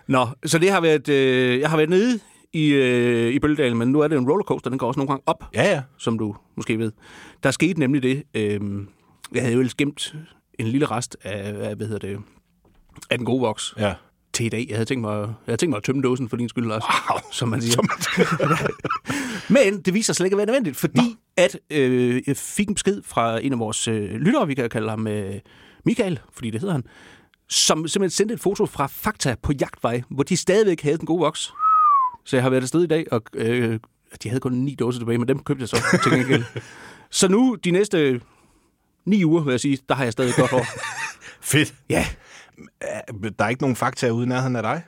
[0.07, 2.20] Nå, så det har været, øh, jeg har været nede
[2.52, 5.22] i, øh, i Bølledalen, men nu er det en rollercoaster, den går også nogle gange
[5.26, 5.44] op.
[5.54, 5.82] Ja, ja.
[5.98, 6.92] som du måske ved.
[7.42, 8.61] Der skete nemlig det, øh,
[9.34, 10.14] jeg havde jo ellers gemt
[10.58, 12.18] en lille rest af, af hvad hedder det,
[13.11, 13.94] af den gode voks Ja.
[14.32, 14.66] til i dag.
[14.68, 16.82] Jeg havde tænkt mig, jeg havde tænkt mig at tømme dåsen for din skyld, Lars,
[17.11, 17.18] Wow.
[17.32, 17.82] som man siger.
[19.52, 21.02] Men det viser sig slet ikke at være nødvendigt, fordi Nå.
[21.37, 24.88] at øh, jeg fik en besked fra en af vores øh, lyttere, vi kan kalde
[24.90, 25.34] ham øh,
[25.84, 26.84] Michael, fordi det hedder han,
[27.48, 31.20] som simpelthen sendte et foto fra Fakta på Jagtvej, hvor de stadigvæk havde den gode
[31.20, 31.52] voks.
[32.28, 33.80] Så jeg har været afsted i dag, og øh,
[34.22, 36.44] de havde kun ni dåser tilbage, men dem købte jeg så til gengæld.
[37.10, 38.20] Så nu, de næste
[39.04, 40.66] ni uger, vil jeg sige, der har jeg stadig godt hår.
[41.52, 41.74] Fedt.
[41.90, 42.06] Ja.
[43.38, 44.82] Der er ikke nogen fakta ude i nærheden af dig?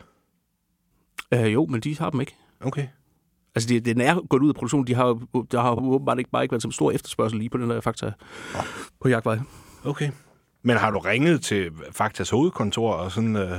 [1.35, 2.37] Øh, jo, men de har dem ikke.
[2.61, 2.87] Okay.
[3.55, 4.87] Altså, det, den er gået ud af produktion.
[4.87, 7.71] De har, der har åbenbart ikke, bare ikke været så stor efterspørgsel lige på den
[7.71, 8.13] der fakta
[9.01, 9.39] på jagtvej.
[9.85, 10.11] Okay.
[10.63, 13.37] Men har du ringet til Faktas hovedkontor og sådan...
[13.37, 13.59] Øh,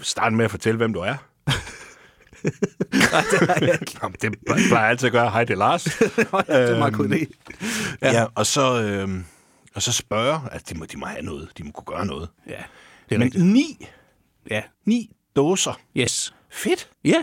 [0.00, 1.14] starte med at fortælle, hvem du er?
[2.92, 3.98] Nej, det har jeg ikke.
[4.02, 4.34] Jamen, det
[4.68, 5.30] plejer jeg altid at gøre.
[5.30, 5.86] Hej, det er Lars.
[6.32, 7.26] Nå, ja, det er en meget god idé.
[8.02, 9.08] Ja, ja og, så, øh,
[9.74, 11.48] og så spørge, at de må, de må have noget.
[11.58, 12.28] De må kunne gøre noget.
[12.46, 12.52] Ja,
[13.08, 13.44] det er Men rigtigt.
[13.44, 13.86] ni,
[14.50, 15.80] Ja, ni dåser.
[15.96, 16.34] yes.
[16.52, 16.88] Fedt.
[17.04, 17.22] Ja.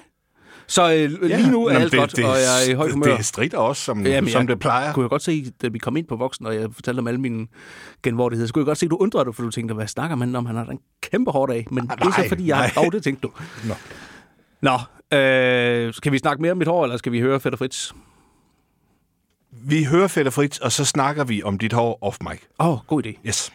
[0.68, 3.16] Så øh, lige nu er Jamen, alt godt, og jeg er i højt humør.
[3.18, 4.94] Det strider også, som, Jamen, som jeg det plejer.
[4.94, 7.20] kunne jeg godt se, da vi kom ind på voksen, og jeg fortalte om alle
[7.22, 7.48] mine
[8.04, 10.16] genvordigheder, så kunne jeg godt se, at du undrede dig, for du tænkte, hvad snakker
[10.16, 10.46] man om?
[10.46, 11.68] Han har en kæmpe hårdt af.
[11.72, 12.84] Men det er så, nej, fordi jeg har nej.
[12.84, 13.32] dog, det tænkte du.
[13.68, 13.74] Nå.
[14.64, 14.80] Nå,
[15.18, 17.92] øh, skal vi snakke mere om mit hår, eller skal vi høre Fætter Fritz?
[19.52, 22.40] Vi hører Fætter Fritz, og så snakker vi om dit hår off mic.
[22.60, 23.28] Åh, oh, god idé.
[23.28, 23.54] Yes.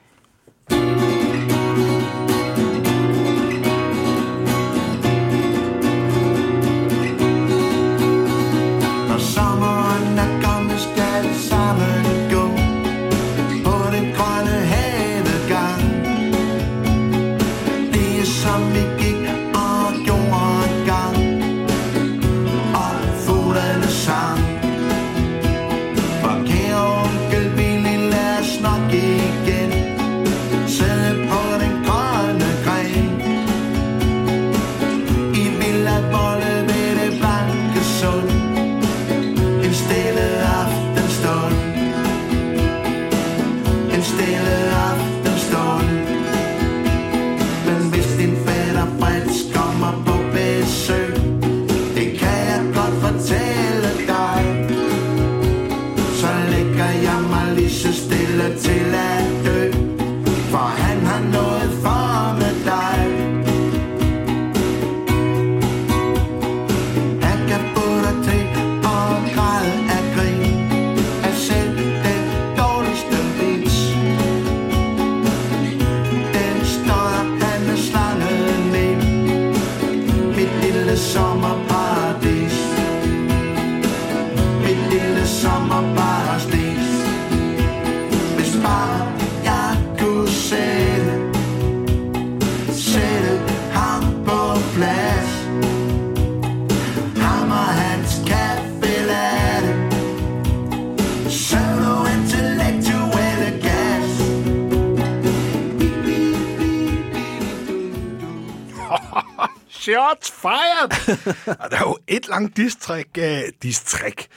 [110.78, 111.34] Fired!
[111.60, 113.06] og der er jo et langt distræk.
[113.18, 113.24] Uh,
[113.62, 114.28] distræk.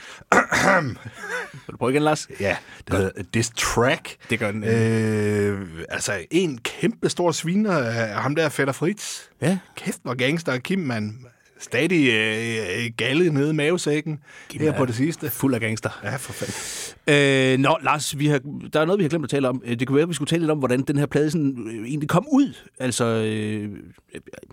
[1.54, 2.28] Vil du prøve igen, Lars?
[2.40, 4.16] ja, det hedder distrack.
[4.30, 4.64] Det gør den.
[4.64, 9.20] Øh, altså, en kæmpe stor sviner af ham der Fætter Fritz.
[9.42, 9.58] Ja.
[9.76, 11.26] Kæft, hvor gangster Kim, man.
[11.60, 14.20] Stadig øh, gallet nede i mavesækken
[14.54, 15.30] her er- på det sidste.
[15.30, 16.00] Fuld af gangster.
[16.04, 17.54] Ja, for fanden.
[17.54, 18.40] Øh, nå, Lars, vi har,
[18.74, 19.62] der er noget, vi har glemt at tale om.
[19.66, 21.68] Øh, Det kunne være, at vi skulle tale lidt om, hvordan den her plade sådan,
[21.68, 22.54] øh, egentlig kom ud.
[22.80, 23.70] Altså øh,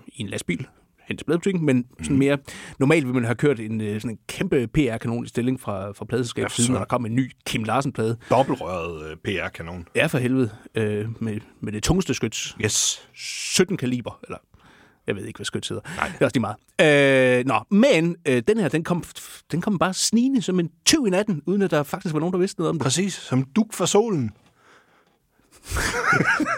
[0.07, 0.67] i en lastbil
[1.09, 2.19] hen til pladebutikken, men sådan Mhm.
[2.19, 2.39] mere...
[2.79, 6.05] Normalt ville man have kørt en, øh, sådan en kæmpe PR-kanon i stilling fra, fra
[6.05, 8.17] pladeselskabet, Ja, så- når der kom en ny Kim Larsen-plade.
[8.31, 9.87] Dobbeltrøret øh, PR-kanon.
[9.97, 10.51] Ja, for helvede.
[10.75, 12.57] Øh, med, med det tungeste skyts.
[12.65, 13.09] Yes.
[13.15, 14.39] 17 kaliber, eller
[15.07, 15.83] jeg ved ikke, hvad skyts hedder.
[15.97, 16.09] Nej.
[16.09, 16.47] Det er også lige
[16.81, 17.39] meget.
[17.41, 19.05] Øh, nå, men øh, den her, den kom,
[19.53, 22.33] den kom bare snigende som en tyv i natten, uden at der faktisk var nogen,
[22.33, 22.83] der vidste noget om det.
[22.83, 24.31] Præcis, som duk for solen.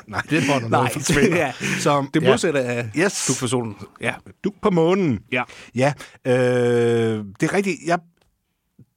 [0.06, 1.36] Nej, det var der Nej, noget forsvinder.
[1.46, 1.52] ja.
[1.78, 3.26] Som, Det modsatte af Yes.
[3.28, 3.76] duk for solen.
[4.00, 4.14] Ja.
[4.44, 5.20] Duk på månen.
[5.32, 5.42] Ja.
[5.74, 5.92] Ja,
[6.26, 6.32] øh,
[7.40, 7.76] det er rigtigt.
[7.86, 7.98] Jeg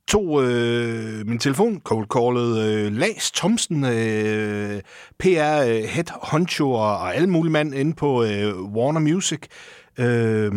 [0.08, 4.82] tog øh, min telefon, cold callet øh, Las Thomsen, øh,
[5.20, 9.40] PR, øh, head honcho og, og alle mulige mand inde på øh, Warner Music,
[9.98, 10.52] øh,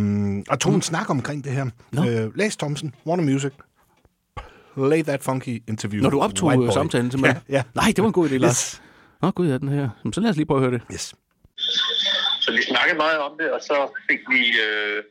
[0.48, 1.66] og tog en snak omkring det her.
[1.92, 2.04] Nå.
[2.08, 3.52] Øh, Las Thomsen, Warner Music,
[4.76, 6.02] play that funky interview.
[6.02, 7.42] Når du optog øh, samtalen simpelthen?
[7.48, 7.62] Ja, ja.
[7.74, 8.50] Nej, det var en god idé, Lars.
[8.72, 8.82] Yes.
[9.22, 9.88] Nå, gud, ja, den her.
[9.98, 10.82] Jamen, så lad os lige prøve at høre det.
[10.94, 11.14] Yes.
[12.44, 13.76] Så vi snakkede meget om det, og så
[14.10, 15.02] fik vi øh,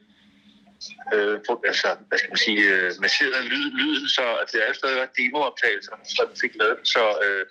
[1.13, 4.73] øh, få- altså, hvad skal man sige, øh, masseret lyd, lyden, så at det er
[4.73, 7.45] stadig var demooptagelser, så vi fik lavet så øh,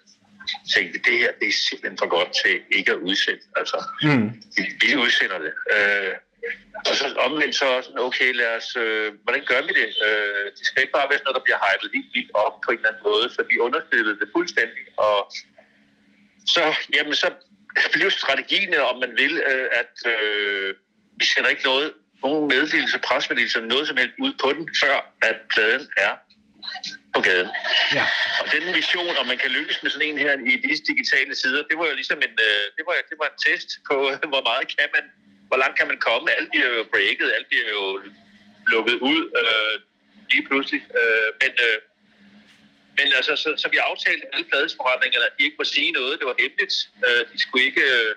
[0.75, 3.43] tænkte vi, det her det er simpelthen for godt til ikke at udsende.
[3.61, 4.27] Altså, mm.
[4.57, 5.53] vi, vi udsender det.
[5.75, 6.15] Øh,
[6.89, 9.91] og så omvendt så også, okay, lad os, øh, hvordan gør vi det?
[10.07, 12.69] Øh, det skal ikke bare være sådan noget, der bliver hypet helt vildt op på
[12.71, 15.19] en eller anden måde, så vi understøttede det fuldstændig, og
[16.47, 17.31] så, jamen, så
[17.93, 20.75] blev strategien, om man vil, øh, at øh,
[21.19, 25.37] vi sender ikke noget, nogen meddelelse, presmeddelelse, noget som helst ud på den, før at
[25.53, 26.15] pladen er
[27.15, 27.51] på gaden.
[27.99, 28.07] Ja.
[28.41, 31.63] Og den mission, om man kan lykkes med sådan en her i disse digitale sider,
[31.71, 33.95] det var jo ligesom en, øh, det var, det var en test på,
[34.33, 35.05] hvor meget kan man,
[35.49, 36.27] hvor langt kan man komme.
[36.39, 37.85] Alt bliver jo breaket, alt bliver jo
[38.73, 39.75] lukket ud øh,
[40.31, 40.83] lige pludselig.
[41.01, 41.77] Øh, men øh,
[42.99, 46.19] men altså, så, så vi aftalte med alle pladesforretningerne, at de ikke må sige noget.
[46.21, 46.75] Det var hemmeligt.
[47.07, 47.85] Øh, de skulle ikke...
[47.97, 48.13] Øh,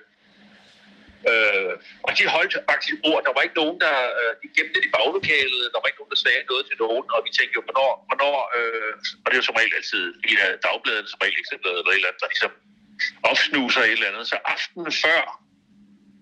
[1.30, 1.74] øh
[2.08, 3.22] og de holdt faktisk ord.
[3.28, 5.64] Der var ikke nogen, der øh, de gemte det i baglokalet.
[5.74, 7.06] Der var ikke nogen, der sagde noget til nogen.
[7.14, 7.92] Og vi tænkte jo, hvornår...
[8.10, 10.34] hvornår øh, og det er jo som regel altid i
[10.66, 12.54] dagbladene, som regel eksempladet eller et eller andet, der ligesom
[13.32, 14.26] opsnuser et eller andet.
[14.32, 15.24] Så aftenen før,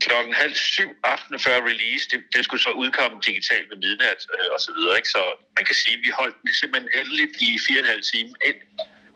[0.06, 4.50] klokken halv syv aftenen før release, det, det skulle så udkomme digitalt ved midnat øh,
[4.56, 4.96] og så videre.
[5.00, 5.10] Ikke?
[5.16, 5.22] Så
[5.58, 8.30] man kan sige, at vi holdt det simpelthen endeligt i fire og en halv time.
[8.50, 8.60] Ind,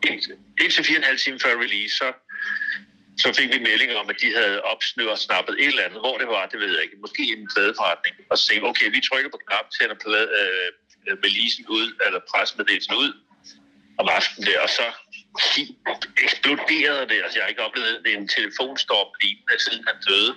[0.08, 0.18] ind,
[0.62, 2.08] indtil fire og en halv time før release, så
[3.22, 6.00] så fik vi melding om, at de havde opsnøret og snappet et eller andet.
[6.04, 6.96] Hvor det var, det ved jeg ikke.
[7.06, 8.14] Måske en pladeforretning.
[8.30, 10.68] Og så tænkte okay, vi trykker på knap, tænder plade, øh,
[11.24, 13.10] releasen ud, eller presmeddelelsen ud
[14.00, 14.86] om aftenen der, og så
[16.26, 17.18] eksploderede det.
[17.24, 20.32] Altså, jeg har ikke oplevet det en telefonstorm lignende, siden han døde.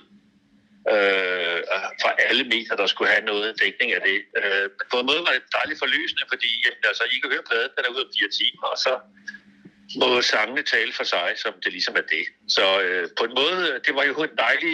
[0.91, 1.59] Øh,
[2.01, 4.17] fra alle medier, der skulle have noget dækning af det.
[4.39, 7.71] Øh, på en måde var det dejligt forløsende, fordi jamen, altså, I kan høre pladen,
[7.75, 8.93] den er ude om fire timer, og så
[10.01, 12.25] må sangene tale for sig, som det ligesom er det.
[12.55, 14.73] Så øh, på en måde, det var jo en dejlig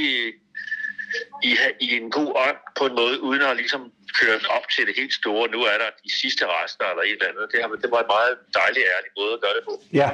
[1.49, 1.51] i,
[1.85, 3.81] i en god ånd på en måde, uden at ligesom
[4.19, 5.51] køre op til det helt store.
[5.55, 7.45] Nu er der de sidste rester eller et eller andet.
[7.51, 9.73] Det, har, det var en meget dejlig, ærlig måde at gøre det på.
[10.01, 10.09] Ja.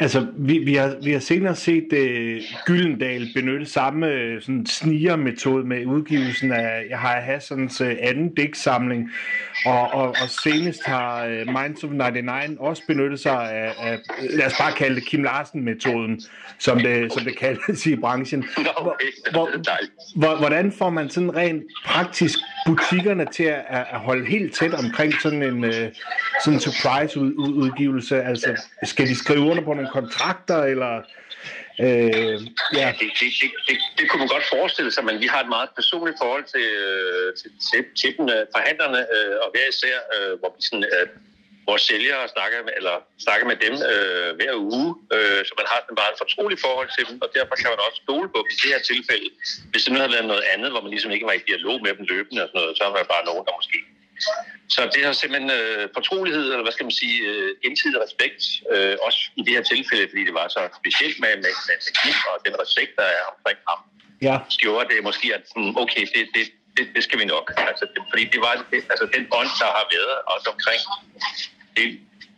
[0.00, 5.64] Altså, vi, vi, har, vi har senere set uh, Gyldendal benytte samme uh, sådan snigermetode
[5.64, 9.10] med udgivelsen af Yahya Hassans uh, anden digtsamling,
[9.66, 13.98] og, og, og senest har uh, Minds of 99 også benyttet sig af, af
[14.30, 16.20] lad os bare kalde det Kim Larsen-metoden,
[16.58, 18.44] som det, som det kaldes i branchen.
[18.76, 19.00] Okay.
[19.32, 19.50] Hvor,
[20.16, 25.14] hvor, hvordan får man sådan rent praktisk butikkerne til at, at holde helt tæt omkring
[25.22, 25.70] sådan en uh,
[26.44, 28.22] sådan surprise-udgivelse?
[28.22, 30.92] Altså, skal de skrive under på nogle kontrakter, eller...
[31.84, 32.78] Øh, ja.
[32.80, 35.50] Ja, det, det, det, det, det kunne man godt forestille sig, men vi har et
[35.56, 39.96] meget personligt forhold til, øh, til, til, til dem, øh, forhandlerne, øh, og hver især,
[40.14, 41.06] øh, hvor vi sådan, øh,
[41.68, 42.96] vores sælgere snakker med, eller
[43.26, 47.04] snakker med dem øh, hver uge, øh, så man har et meget fortroligt forhold til
[47.08, 49.28] dem, og derfor kan man også stole på dem i det her tilfælde.
[49.70, 51.92] Hvis det nu havde været noget andet, hvor man ligesom ikke var i dialog med
[51.98, 53.78] dem løbende og sådan noget, så var der bare nogen, der måske
[54.74, 58.42] så det har simpelthen øh, fortrolighed, eller hvad skal man sige, øh, gensidig respekt,
[58.74, 61.92] øh, også i det her tilfælde, fordi det var så specielt med, med, med, med
[61.98, 63.80] Kim og den respekt, der er omkring ham,
[64.28, 64.36] Ja.
[64.64, 65.42] gjorde det måske, at
[65.82, 66.44] okay, det, det,
[66.76, 67.46] det, det skal vi nok.
[67.56, 70.80] Altså, det, fordi det var det, altså, den ånd, der har været også omkring
[71.76, 71.86] det,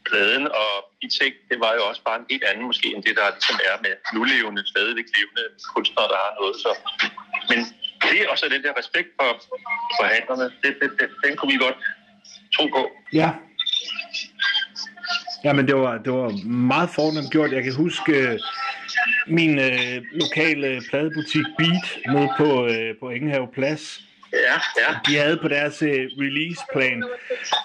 [0.08, 3.14] pladen og de ting, det var jo også bare en helt anden måske, end det,
[3.20, 6.56] der ligesom er med nulevende, stadigvæk levende kunstnere, der har noget.
[6.64, 6.70] Så.
[7.50, 7.58] Men
[8.02, 9.30] det og så den der respekt for
[10.00, 11.78] forhandlerne, det, det, det, den kunne vi godt
[12.56, 12.90] tro på.
[13.12, 13.30] Ja.
[15.44, 17.52] Jamen, det var, det var meget fornemt gjort.
[17.52, 18.38] Jeg kan huske øh,
[19.26, 24.00] min øh, lokale pladebutik Beat nede på, øh, på Engenhave Plads.
[24.32, 24.98] Ja, ja.
[25.06, 27.04] De havde på deres øh, releaseplan,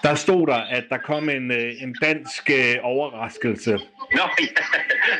[0.02, 3.72] der stod der, at der kom en, øh, en dansk øh, overraskelse.
[3.72, 3.78] Nå,
[4.12, 4.24] ja.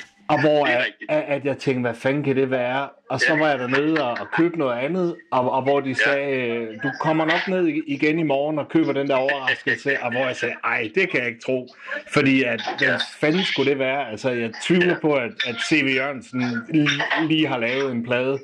[0.33, 2.89] Og hvor at, at, jeg tænkte, hvad fanden kan det være?
[3.11, 6.37] Og så var jeg dernede og, og købte noget andet, og, og hvor de sagde,
[6.37, 10.27] øh, du kommer nok ned igen i morgen og køber den der overraskelse, og hvor
[10.27, 11.69] jeg sagde, ej, det kan jeg ikke tro.
[12.13, 14.11] Fordi at, hvad fanden skulle det være?
[14.11, 15.95] Altså, jeg tvivler på, at, at C.V.
[15.97, 16.89] Jørgensen lige,
[17.29, 18.39] lige har lavet en plade.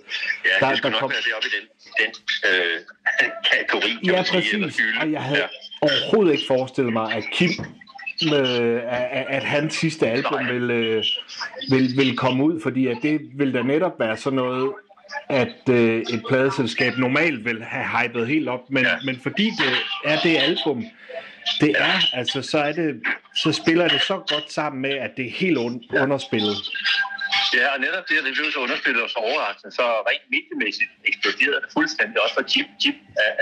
[0.62, 1.68] ja det skulle nok være det oppe i den,
[2.00, 2.10] den
[2.50, 2.80] øh,
[3.52, 4.80] kategori, kan Ja, man sige, præcis.
[5.00, 5.46] Og jeg havde Ja.
[5.82, 7.50] overhovedet ikke forestillet mig, at Kim,
[8.30, 11.04] med, at, at hans sidste album vil, øh,
[11.70, 14.72] vil, vil komme ud, fordi at det vil da netop være sådan noget,
[15.28, 18.94] at øh, et pladeselskab normalt vil have hypet helt op, men, Ja.
[19.04, 19.72] men fordi det
[20.04, 20.84] er det album,
[21.60, 23.02] det er, altså så er det,
[23.36, 26.56] så spiller det så godt sammen med, at det er helt un- underspillet.
[27.58, 30.90] Ja, og netop det, at det blev så underspillet og så overraskende, så rent mediemæssigt
[31.10, 32.16] eksploderede det fuldstændig.
[32.24, 32.68] Også for Chip.
[32.82, 32.94] Chip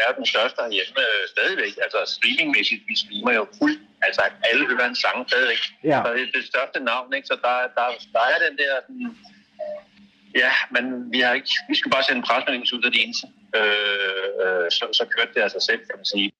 [0.06, 1.72] er, den største herhjemme øh, stadigvæk.
[1.84, 3.76] Altså streamingmæssigt, vi streamer jo fuld.
[4.06, 5.62] Altså alle hører en sang stadigvæk.
[5.84, 6.02] Ja.
[6.04, 7.26] Så det er det største navn, ikke?
[7.26, 7.86] Så der, der,
[8.16, 8.72] der er den der...
[8.86, 9.16] Sådan,
[10.42, 11.52] ja, men vi har ikke...
[11.68, 13.26] Vi skulle bare sende en presmeddelelse ud af det eneste.
[13.56, 13.62] Øh,
[14.44, 16.32] øh, så, så kørte det af sig selv, kan man sige.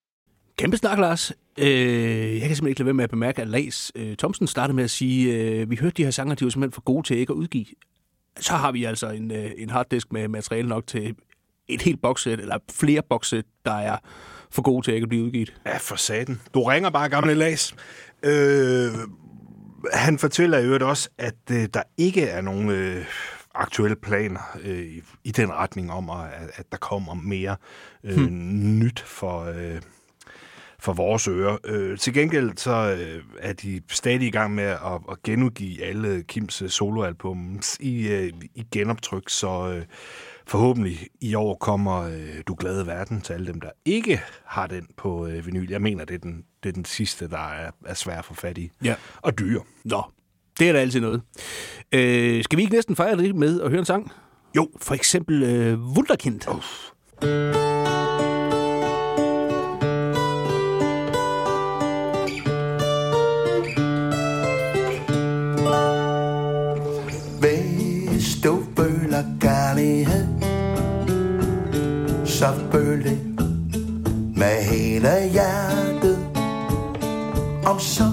[0.59, 1.33] Kæmpe snak, Lars.
[1.59, 1.67] Øh,
[2.41, 4.85] jeg kan simpelthen ikke lade være med at bemærke, at Lars øh, Thomsen startede med
[4.85, 7.31] at sige, øh, vi hørte de her sanger, de var simpelthen for gode til ikke
[7.31, 7.67] at udgive.
[8.41, 11.17] Så har vi altså en, øh, en harddisk med materiale nok til
[11.69, 13.97] et helt bokssæt, eller flere bokssæt, der er
[14.53, 15.55] for gode til ikke at blive udgivet.
[15.67, 16.41] Ja, for satan.
[16.55, 17.75] Du ringer bare, gamle Las.
[18.23, 18.93] Øh,
[19.93, 23.05] han fortæller i øvrigt også, at øh, der ikke er nogen øh,
[23.55, 27.57] aktuelle planer øh, i, i den retning om, at, at der kommer mere
[28.05, 28.79] øh, hmm.
[28.79, 29.45] nyt for...
[29.45, 29.81] Øh,
[30.83, 31.57] for vores ører.
[31.65, 36.23] Øh, til gengæld så øh, er de stadig i gang med at, at genudgive alle
[36.23, 39.85] Kims øh, soloalbums i, øh, i genoptryk, så øh,
[40.51, 44.87] forhåbentlig i år kommer øh, Du Glade Verden til alle dem, der ikke har den
[44.97, 45.71] på øh, vinyl.
[45.71, 48.35] Jeg mener, det er den, det er den sidste, der er, er svær at få
[48.35, 48.71] fat i.
[48.85, 48.95] Ja.
[49.17, 49.63] Og dyre.
[49.85, 50.03] Nå,
[50.59, 51.23] det er da altid noget.
[51.93, 54.13] Øh, skal vi ikke næsten fejre det med at høre en sang?
[54.57, 54.69] Jo.
[54.81, 56.49] For eksempel øh, Wunderkind.
[56.49, 57.70] Oh.
[72.41, 73.19] Selvfølgelig
[74.37, 76.19] med hele hjertet.
[77.67, 78.05] Om så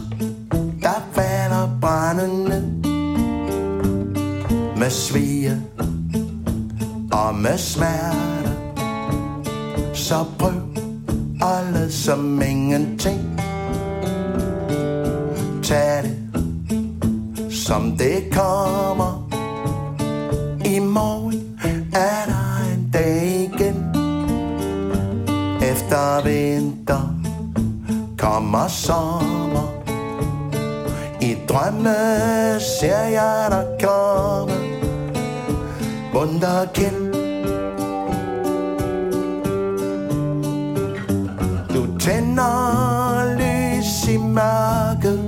[0.81, 2.73] der falder brændende
[4.77, 5.61] Med svige
[7.11, 8.51] og med smerte.
[9.93, 10.53] Så prøv
[11.41, 13.39] at lade som ingenting.
[15.63, 16.17] Tag det
[17.49, 19.29] som det kommer
[20.65, 21.26] I morgen.
[25.87, 27.15] Efter vinter
[28.17, 29.67] kommer sommer.
[31.21, 31.95] I drømme
[32.59, 34.53] ser jeg dig komme.
[36.13, 37.13] Wunderkind
[41.73, 45.19] Du tænder lys i mørket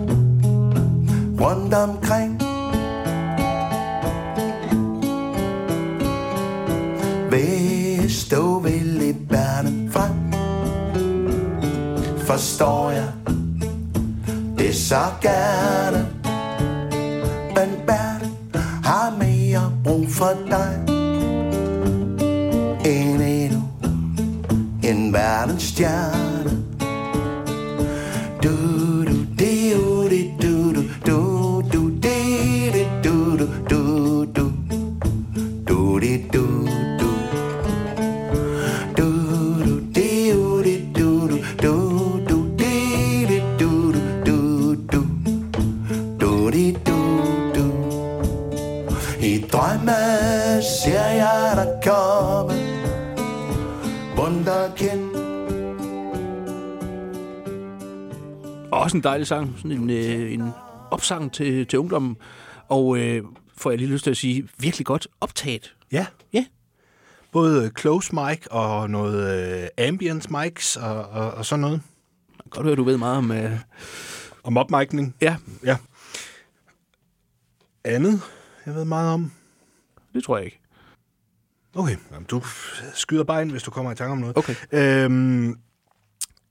[1.41, 2.41] rundt omkring.
[7.31, 7.68] Ved
[12.39, 13.11] Forstår jeg.
[14.57, 16.07] Det så gerne.
[17.55, 18.37] Men verden
[18.83, 20.79] har mere brug for dig
[22.85, 23.63] End endnu?
[24.83, 26.08] En verdensstjerne.
[59.19, 59.53] Dejlig sang.
[59.57, 60.51] Sådan en, øh, en
[60.91, 62.17] opsang til, til ungdommen.
[62.67, 63.23] Og øh,
[63.57, 65.75] får jeg lige lyst til at sige, virkelig godt optaget.
[65.91, 66.05] Ja.
[66.33, 66.45] Ja.
[67.31, 71.81] Både close mic og noget øh, ambience mics og, og, og sådan noget.
[72.49, 73.31] Godt høre, du ved meget om...
[73.31, 73.51] Øh,
[74.43, 75.15] Om opmikning.
[75.21, 75.77] ja, Ja.
[77.83, 78.21] Andet,
[78.65, 79.31] jeg ved meget om.
[80.13, 80.59] det tror jeg ikke.
[81.75, 82.41] Okay, Jamen, du
[82.93, 84.37] skyder bare ind, hvis du kommer i tanke om noget.
[84.37, 84.55] Okay.
[84.71, 85.55] Øhm,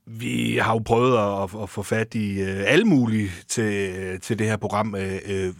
[0.09, 4.47] vi har jo prøvet at, at, få fat i øh, alle mulige til, til det
[4.47, 4.95] her program.
[4.95, 5.53] Øh, øh, øh,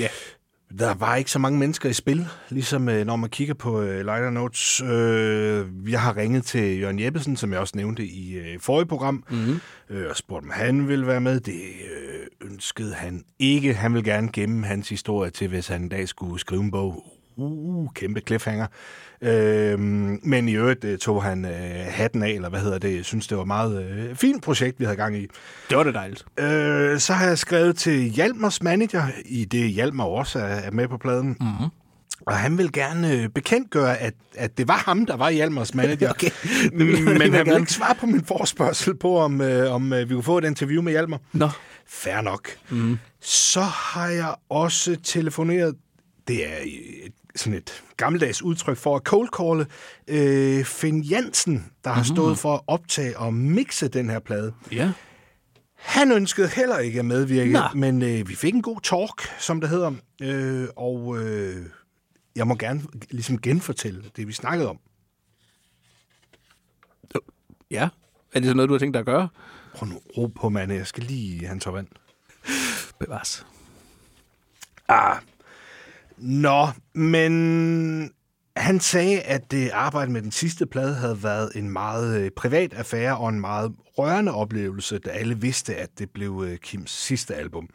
[0.00, 0.08] Ja.
[0.78, 3.98] Der var ikke så mange mennesker i spil, ligesom øh, når man kigger på øh,
[3.98, 4.80] liner notes.
[4.80, 9.24] Øh, jeg har ringet til Jørgen Jeppesen, som jeg også nævnte i øh, forrige program,
[9.30, 9.60] mm-hmm.
[9.90, 11.40] øh, og spurgt, om han ville være med.
[11.40, 13.74] Det øh, ønskede han ikke.
[13.74, 17.04] Han vil gerne gemme hans historie til, hvis han en dag skulle skrive en bog.
[17.36, 18.66] Uh, kæmpe cliffhanger.
[19.22, 22.96] Øh, men i øvrigt øh, tog han øh, hatten af, eller hvad hedder det.
[22.96, 25.26] Jeg synes, det var et meget øh, fint projekt, vi havde gang i.
[25.70, 26.24] Det var det dejligt.
[26.38, 30.88] Øh, så har jeg skrevet til Hjalmars manager, i det Hjalmar også er, er med
[30.88, 31.36] på pladen.
[31.40, 31.66] Mm-hmm.
[32.26, 36.10] Og han vil gerne øh, bekendtgøre, at, at det var ham, der var Hjalmars manager.
[36.20, 36.30] Okay.
[37.18, 40.22] Men han vil ikke svare på min forspørgsel på, om, øh, om øh, vi kunne
[40.22, 41.20] få et interview med Hjalmar.
[41.32, 41.48] Nå,
[41.86, 42.48] Fair nok.
[42.70, 42.98] Mm.
[43.20, 45.74] Så har jeg også telefoneret,
[46.28, 49.66] det er et, sådan et gammeldags udtryk for at cold calle,
[50.08, 54.52] øh, Finn Jansen, der har stået for at optage og mixe den her plade.
[54.72, 54.92] ja.
[55.80, 57.60] Han ønskede heller ikke at medvirke, Nå.
[57.74, 61.66] men øh, vi fik en god talk, som det hedder, øh, og øh,
[62.36, 64.78] jeg må gerne ligesom genfortælle det, vi snakkede om.
[67.70, 67.88] Ja.
[68.34, 69.28] Er det så noget, du har tænkt dig at gøre?
[69.74, 70.72] Prøv nu ro på, mand.
[70.72, 71.86] Jeg skal lige have en tår vand.
[72.98, 73.46] Bevares.
[74.88, 75.16] Ah.
[76.20, 78.12] Nå, men
[78.56, 82.74] han sagde, at det arbejde med den sidste plade havde været en meget øh, privat
[82.74, 87.34] affære og en meget rørende oplevelse, da alle vidste, at det blev øh, Kims sidste
[87.34, 87.68] album.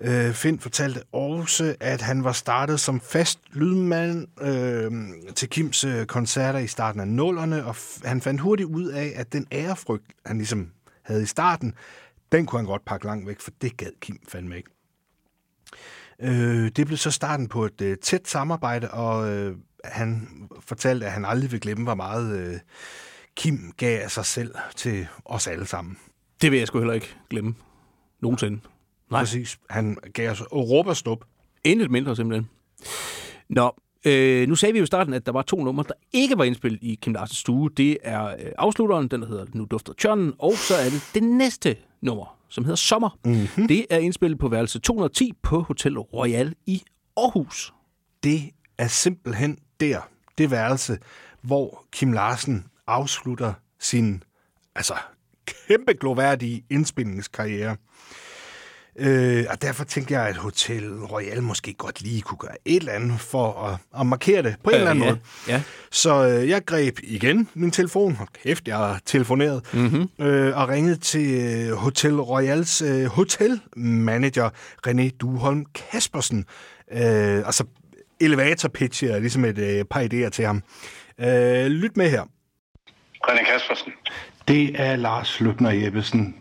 [0.00, 4.92] Øh, Finn fortalte også, at han var startet som fast lydmand øh,
[5.34, 9.12] til Kims øh, koncerter i starten af nullerne, og f- han fandt hurtigt ud af,
[9.16, 10.70] at den ærefrygt, han ligesom
[11.02, 11.74] havde i starten,
[12.32, 14.70] den kunne han godt pakke langt væk, for det gad Kim fandme ikke.
[16.20, 20.28] Øh, det blev så starten på et øh, tæt samarbejde, og øh, han
[20.60, 22.58] fortalte, at han aldrig vil glemme, hvor meget øh,
[23.36, 25.98] Kim gav af sig selv til os alle sammen.
[26.42, 27.54] Det vil jeg sgu heller ikke glemme.
[28.20, 28.60] Nogensinde.
[29.10, 29.20] Nej.
[29.20, 29.58] Præcis.
[29.70, 31.24] Han gav os Europa stop.
[31.64, 32.48] Intet mindre, simpelthen.
[33.48, 36.38] Nå, øh, nu sagde vi jo i starten, at der var to numre, der ikke
[36.38, 37.70] var indspillet i Kim Larsens stue.
[37.76, 41.22] Det er øh, afslutteren, den der hedder Nu dufter tjørnen, og så er det det
[41.22, 43.18] næste nummer, som hedder Sommer.
[43.24, 43.68] Mm-hmm.
[43.68, 46.82] Det er indspillet på værelse 210 på Hotel Royal i
[47.16, 47.74] Aarhus.
[48.22, 50.00] Det er simpelthen der,
[50.38, 50.98] det værelse,
[51.42, 54.22] hvor Kim Larsen afslutter sin
[54.74, 54.94] altså,
[55.46, 57.76] kæmpe gloværdige indspilningskarriere.
[58.98, 62.92] Øh, og derfor tænkte jeg, at Hotel Royal måske godt lige kunne gøre et eller
[62.92, 65.20] andet for at, at markere det på en øh, eller anden ja, måde.
[65.48, 65.62] ja.
[65.90, 68.14] Så øh, jeg greb igen min telefon.
[68.14, 69.62] Hold kæft, jeg har telefoneret.
[69.72, 70.26] Mm-hmm.
[70.26, 71.34] Øh, og ringede til
[71.70, 74.50] øh, Hotel Royals øh, hotelmanager
[74.86, 76.44] René Duholm Kaspersen.
[76.92, 77.64] Øh, altså
[78.20, 80.62] elevator pitch er ligesom et øh, par idéer til ham.
[81.20, 82.22] Øh, lyt med her.
[83.26, 83.92] René Kaspersen.
[84.48, 86.34] Det er Lars Løbner Jeppesen,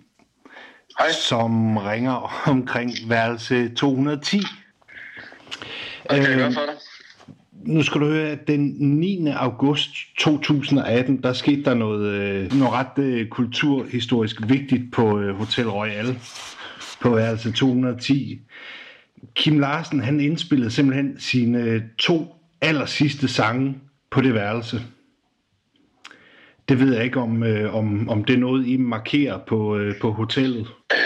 [0.99, 1.11] Hej.
[1.11, 4.41] som ringer omkring værelse 210.
[6.09, 6.75] Hvad kan jeg Øh, gøre for dig?
[7.65, 9.27] Nu skal du høre, at den 9.
[9.27, 15.69] august 2018, der skete der noget, øh, noget ret øh, kulturhistorisk vigtigt på øh, Hotel
[15.69, 16.19] Royal
[17.01, 18.39] på værelse 210.
[19.35, 23.77] Kim Larsen, han indspillede simpelthen sine øh, to aller sidste sange
[24.11, 24.81] på det værelse.
[26.69, 29.99] Det ved jeg ikke, om, øh, om, om det er noget, I markerer på, øh,
[30.01, 30.67] på hotellet.
[30.91, 31.03] Øh,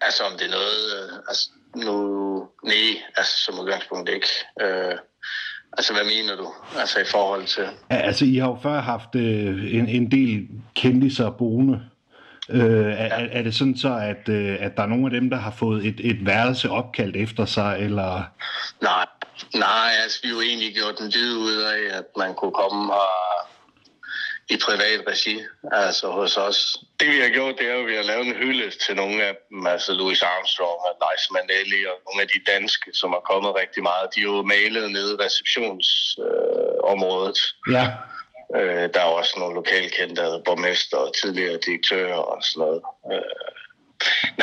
[0.00, 4.26] altså om det er noget, øh, altså nu, nej, altså som udgangspunkt ikke.
[4.60, 4.98] Øh,
[5.72, 6.52] altså hvad mener du?
[6.78, 10.48] Altså i forhold til, Ja, Altså, I har jo før haft øh, en, en del
[10.74, 11.80] kendiser boende.
[12.50, 15.30] Øh, er, er, er det sådan så, at, øh, at der er nogle af dem,
[15.30, 18.22] der har fået et, et værelse opkaldt efter sig, eller...
[18.82, 19.06] nej,
[19.54, 22.92] nej, altså vi har jo egentlig gjort en dyd ud af, at man kunne komme
[22.92, 23.53] her
[24.48, 25.36] i privat regi,
[25.72, 26.76] altså hos os.
[27.00, 29.24] Det vi har gjort, det er jo, at vi har lavet en hyldest til nogle
[29.24, 33.22] af dem, altså Louis Armstrong og Liza Minnelli og nogle af de danske, som har
[33.30, 34.14] kommet rigtig meget.
[34.14, 36.78] De er jo malet nede i receptionsområdet.
[36.84, 37.38] Øh, området.
[37.70, 37.86] Ja,
[38.56, 42.80] Øh, der er også nogle lokalkendte borgmester og tidligere direktører og sådan noget.
[43.12, 43.34] Øh,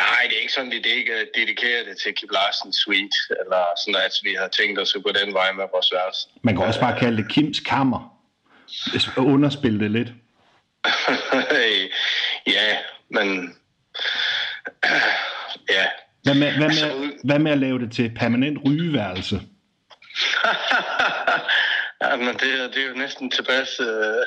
[0.01, 3.17] nej, det er ikke sådan, at det ikke er dedikeret det til Kim Larsen Suite,
[3.41, 6.27] eller sådan, at vi har tænkt os at gå den vej med vores værelse.
[6.41, 8.20] man kan også bare kalde det Kims Kammer.
[9.17, 10.07] Underspille det lidt.
[12.55, 12.77] ja,
[13.09, 13.55] men...
[15.75, 15.85] ja,
[16.23, 19.35] Hvad med, hvad, Altså, med, hvad med at lave det til permanent rygeværelse?
[22.03, 24.23] ja, men det, er- det er jo næsten tilpas, øh,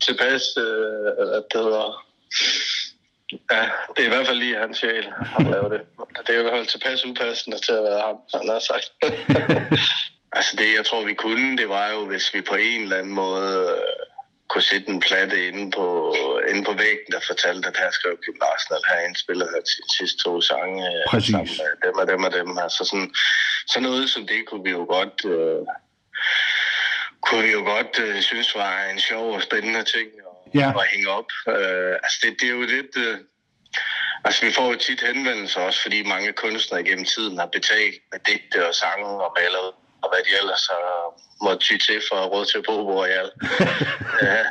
[0.00, 0.64] tilpas øh,
[1.54, 2.04] hedder.
[3.52, 3.62] Ja,
[3.96, 5.80] det er i hvert fald lige hans sjæl, han laver det.
[6.26, 8.92] Det er i hvert fald tilpas upassende til at være ham, han har sagt.
[10.32, 13.14] altså det, jeg tror, vi kunne, det var jo, hvis vi på en eller anden
[13.14, 14.06] måde øh,
[14.48, 16.16] kunne sætte en platte inde på,
[16.50, 19.90] inde på væggen, der fortalte, at her skrev Kim Larsen, at her indspillede han sine
[19.98, 20.86] sidste to sange.
[20.88, 21.30] øh, Præcis.
[21.30, 22.58] sammen med Dem og dem og dem.
[22.58, 23.14] Altså sådan,
[23.66, 25.24] sådan noget som det kunne vi jo godt...
[25.24, 25.66] Øh,
[27.20, 30.68] kunne vi jo godt øh, synes var en sjov og spændende ting at, Ja.
[30.80, 31.30] at hænge op.
[31.48, 32.96] Øh, altså det, det er jo lidt...
[32.96, 33.18] Øh,
[34.24, 38.20] altså vi får jo tit henvendelser også, fordi mange kunstnere gennem tiden har betalt med
[38.26, 40.88] digte og sange og maler og hvad de ellers har
[41.44, 43.30] måttet ty til for at råd til at bo på Royal.
[44.30, 44.44] ja.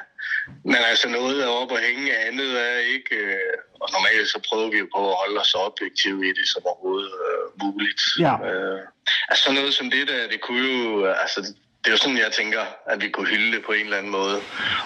[0.64, 3.16] Men altså noget er op og hænge, andet er ikke...
[3.16, 6.62] Øh, og normalt så prøver vi jo på at holde os objektive i det som
[6.66, 8.02] overhovedet øh, muligt.
[8.20, 8.34] Ja.
[8.48, 8.82] Øh,
[9.30, 11.06] altså sådan noget som det der, det kunne jo...
[11.06, 11.42] Altså,
[11.82, 14.12] det er jo sådan, jeg tænker, at vi kunne hylde det på en eller anden
[14.12, 14.42] måde.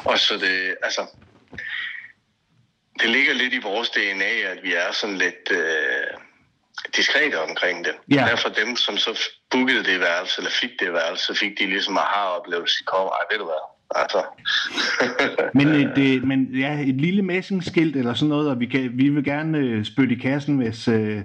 [0.05, 1.07] Og så det, altså...
[3.01, 6.17] Det ligger lidt i vores DNA, at vi er sådan lidt øh,
[6.95, 7.93] diskrete omkring det.
[8.11, 8.25] Ja.
[8.29, 9.19] Derfor dem, som så
[9.51, 12.79] bookede det værelse, eller fik det værelse, så fik de ligesom aha-oplevelse.
[12.79, 13.63] De kom, ej, ved du hvad?
[13.95, 14.23] Altså.
[15.57, 19.09] Men, et, øh, men ja, et lille messingskilt eller sådan noget, og vi, kan, vi
[19.09, 21.21] vil gerne øh, spytte i kassen, hvis øh,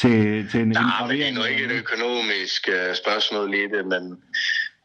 [0.00, 4.02] til, til en Nej, men det er nu ikke et økonomisk spørgsmål i det, men,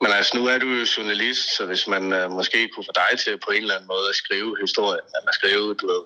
[0.01, 3.19] men altså nu er du jo journalist, så hvis man uh, måske kunne få dig
[3.19, 6.03] til på en eller anden måde at skrive historien, eller skrive, du ved,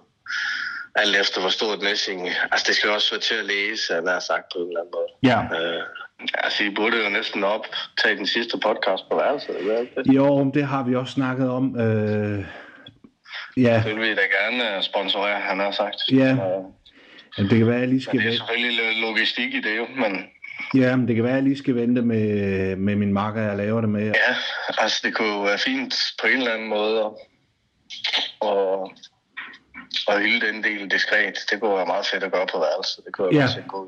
[0.98, 4.08] alt efter hvor stort messing, altså det skal jo også være til at læse, han
[4.08, 5.10] har sagt på en eller anden måde.
[5.30, 5.40] Ja.
[5.40, 5.84] Uh,
[6.34, 10.14] altså I burde jo næsten optage den sidste podcast på værelset, eller det?
[10.16, 11.80] Jo, det har vi også snakket om.
[11.80, 12.46] Øh,
[13.58, 16.00] ja, Det vil vi da gerne øh, sponsorere, han har sagt.
[16.12, 16.32] Ja.
[16.34, 16.66] Uh,
[17.38, 19.78] men det kan være, at jeg lige skal men det er selvfølgelig logistik i det
[19.78, 20.30] jo, men
[20.76, 23.58] Ja, men det kan være, at jeg lige skal vente med, med min makker, jeg
[23.58, 24.06] laver det med.
[24.06, 24.36] Ja,
[24.78, 27.12] altså det kunne være fint på en eller anden måde at,
[28.50, 28.92] at,
[30.08, 31.36] at hylde den del diskret.
[31.52, 33.00] Det kunne være meget fedt at gøre på værelset.
[33.06, 33.38] Det kunne Ja.
[33.38, 33.88] være også en god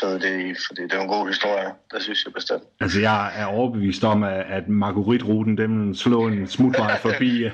[0.00, 1.66] fed idé fordi det er en god historie.
[1.94, 2.62] Det synes jeg bestemt.
[2.80, 7.44] Altså, jeg er overbevist om, at, at Marguerite-ruten, den vil slå en smutvej forbi.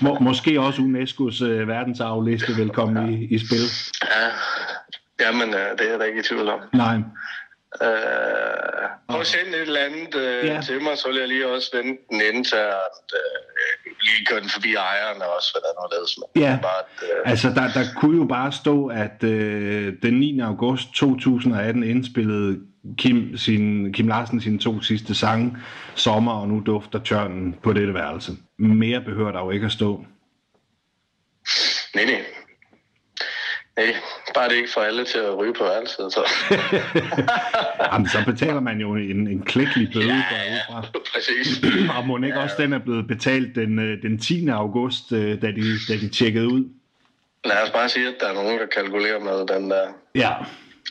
[0.00, 3.64] Må, måske også UNESCO's øh, verdensarvliste vil komme i, i spil.
[4.04, 4.28] ja,
[5.26, 6.60] jamen, øh, det er jeg da ikke i tvivl om.
[6.74, 6.96] Nej,
[7.82, 7.88] Øh,
[9.08, 10.60] prøv at sende et eller andet øh, Ja.
[10.66, 13.08] til mig, så vil jeg lige også vente den internt.
[13.14, 16.46] Øh, lige køre den forbi ejeren også, der nu er lavet.
[16.48, 20.40] Ja, Bare, øh, altså der, der kunne jo bare stå, at øh, den 9.
[20.40, 22.60] august 2018 indspillede
[22.98, 25.56] Kim, sin, Kim Larsen sine to sidste sange,
[25.94, 28.32] Sommer og nu dufter tørnen på dette værelse.
[28.58, 30.04] Mere behøver der jo ikke at stå.
[31.94, 32.24] nej, nej.
[33.76, 33.96] Nej,
[34.34, 36.30] bare det ikke får alle til at ryge på værelset, så.
[37.92, 41.00] Jamen, så betaler man jo en, en klækkelig bøde derudfra.
[41.14, 41.62] Præcis.
[41.96, 44.48] Og må ikke også den er blevet betalt den, øh, den 10.
[44.48, 46.64] august, øh, da de, da de tjekkede ud?
[47.44, 50.32] Lad os bare sige, at der er nogen, der kalkulerer med den der Ja,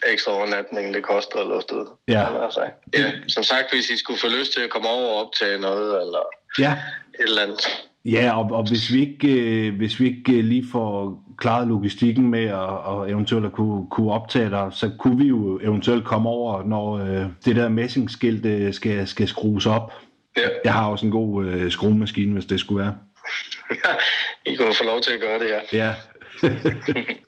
[0.08, 1.86] ekstra overnatning, det koster at luste ud.
[2.08, 2.44] Ja.
[2.44, 2.62] Altså.
[2.94, 3.12] ja.
[3.28, 6.24] Som sagt, hvis I skulle få lyst til at komme over og optage noget, eller
[6.60, 6.72] ja.
[7.20, 7.91] et eller andet.
[8.06, 12.30] Ja, og, og hvis vi ikke, øh, hvis vi ikke øh, lige får klaret logistikken
[12.30, 16.30] med at og eventuelt at kunne, kunne optage dig, så kunne vi jo eventuelt komme
[16.30, 19.94] over, når øh, det der messingskilt øh, skal, skal skrues op.
[20.38, 20.42] Ja.
[20.64, 22.96] Jeg har også en god øh, skruemaskine, hvis det skulle være.
[24.54, 25.78] I kunne få lov til at gøre det, ja.
[25.78, 25.94] Ja.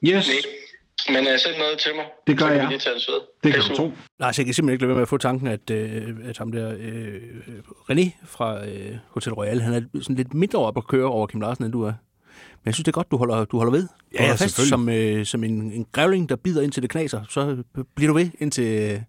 [0.16, 0.30] yes.
[1.08, 2.04] Men uh, send noget til mig.
[2.26, 2.66] Det gør så kan jeg.
[2.66, 3.20] vi lige tage det ved.
[3.44, 3.92] det kan du tro.
[4.20, 6.52] Lars, jeg kan simpelthen ikke lade være med at få tanken, at, øh, at ham
[6.52, 7.20] der øh,
[7.90, 11.40] René fra øh, Hotel Royal, han er sådan lidt mindre op at køre over Kim
[11.40, 11.92] Larsen, end du er.
[12.32, 13.88] Men jeg synes, det er godt, du holder, du holder ved.
[14.12, 15.04] Ja, Du holder fast selvfølgelig.
[15.14, 17.20] som, øh, som en, en grævling, der bider ind til det knaser.
[17.28, 17.56] Så
[17.96, 19.00] bliver du ved, indtil øh,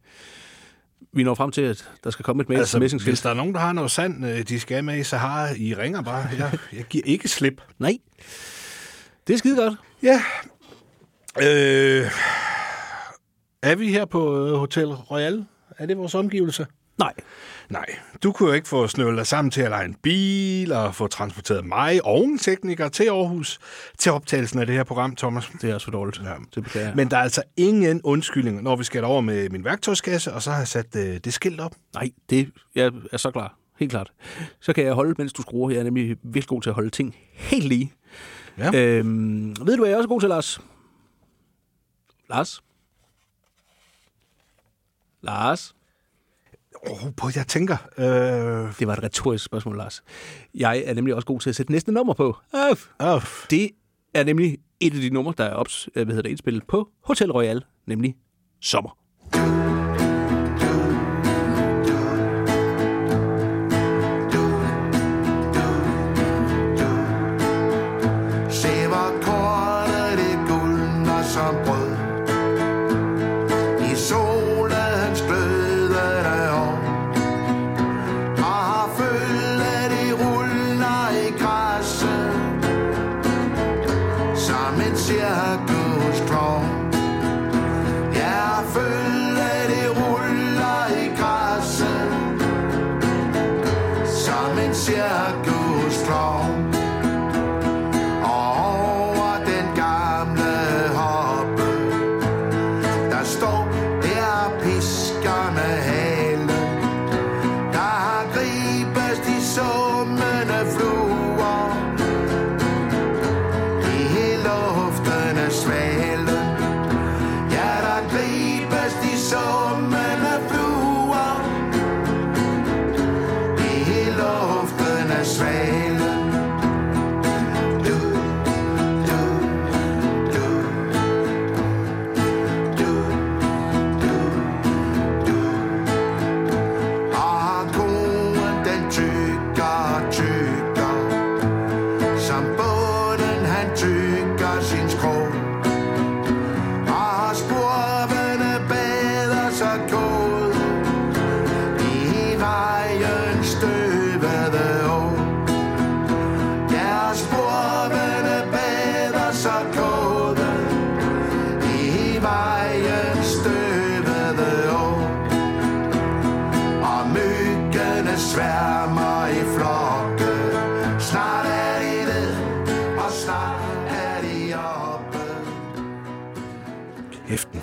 [1.14, 3.12] vi når frem til, at der skal komme et mail Altså, altså, messingskilt.
[3.12, 5.74] hvis der er nogen, der har noget sand, øh, de skal med i Sahara, I
[5.76, 6.28] ringer bare.
[6.38, 7.62] Jeg, jeg giver ikke slip.
[7.80, 7.98] Nej.
[9.28, 9.74] Det er skide godt.
[10.04, 10.22] Ja.
[11.42, 12.12] Øh,
[13.64, 15.46] er vi her på øh, Hotel Royal?
[15.78, 16.68] Er det vores omgivelse?
[16.98, 17.14] Nej.
[17.70, 17.86] Nej,
[18.24, 21.08] du kunne jo ikke få snøvlet dig sammen til at lege en bil og få
[21.08, 23.60] transporteret mig og en tekniker til Aarhus
[23.98, 25.52] til optagelsen af det her program, Thomas.
[25.62, 26.22] Det er for dårligt.
[26.24, 26.34] Ja.
[26.56, 26.96] Det beklager.
[26.96, 30.52] Men der er altså ingen undskyldning, når vi skal over med min værktøjskasse, og så
[30.52, 31.72] har jeg sat øh, det skilt op.
[31.94, 33.58] Nej, det, jeg er så klar.
[33.80, 34.12] Helt klart.
[34.62, 35.70] Så kan jeg holde, mens du skruer.
[35.72, 37.94] Jeg er nemlig virkelig god til at holde ting helt lige.
[38.58, 38.72] Ja.
[38.76, 40.60] Øhm, ved du, hvad jeg er også god til, Lars?
[42.30, 42.64] Lars?
[45.22, 45.76] Lars?
[46.88, 47.78] Oh, på, jeg tænker...
[47.98, 50.04] Øh, Det var et retorisk spørgsmål, Lars.
[50.54, 52.38] Jeg er nemlig også god til at sætte næste nummer på.
[52.72, 52.88] Øf.
[53.02, 53.72] øh, Det
[54.14, 56.90] er nemlig et af de numre, der er ops, øh, hvad hedder det, indspillet på
[57.04, 58.16] Hotel Royal, nemlig
[58.62, 58.98] Sommer.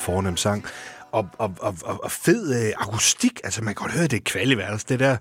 [0.03, 0.65] Fornem sang.
[1.13, 3.41] Og, og, og, og, fed øh, akustik.
[3.45, 5.17] Altså, man kan godt høre, det er kvaliværelse, det der.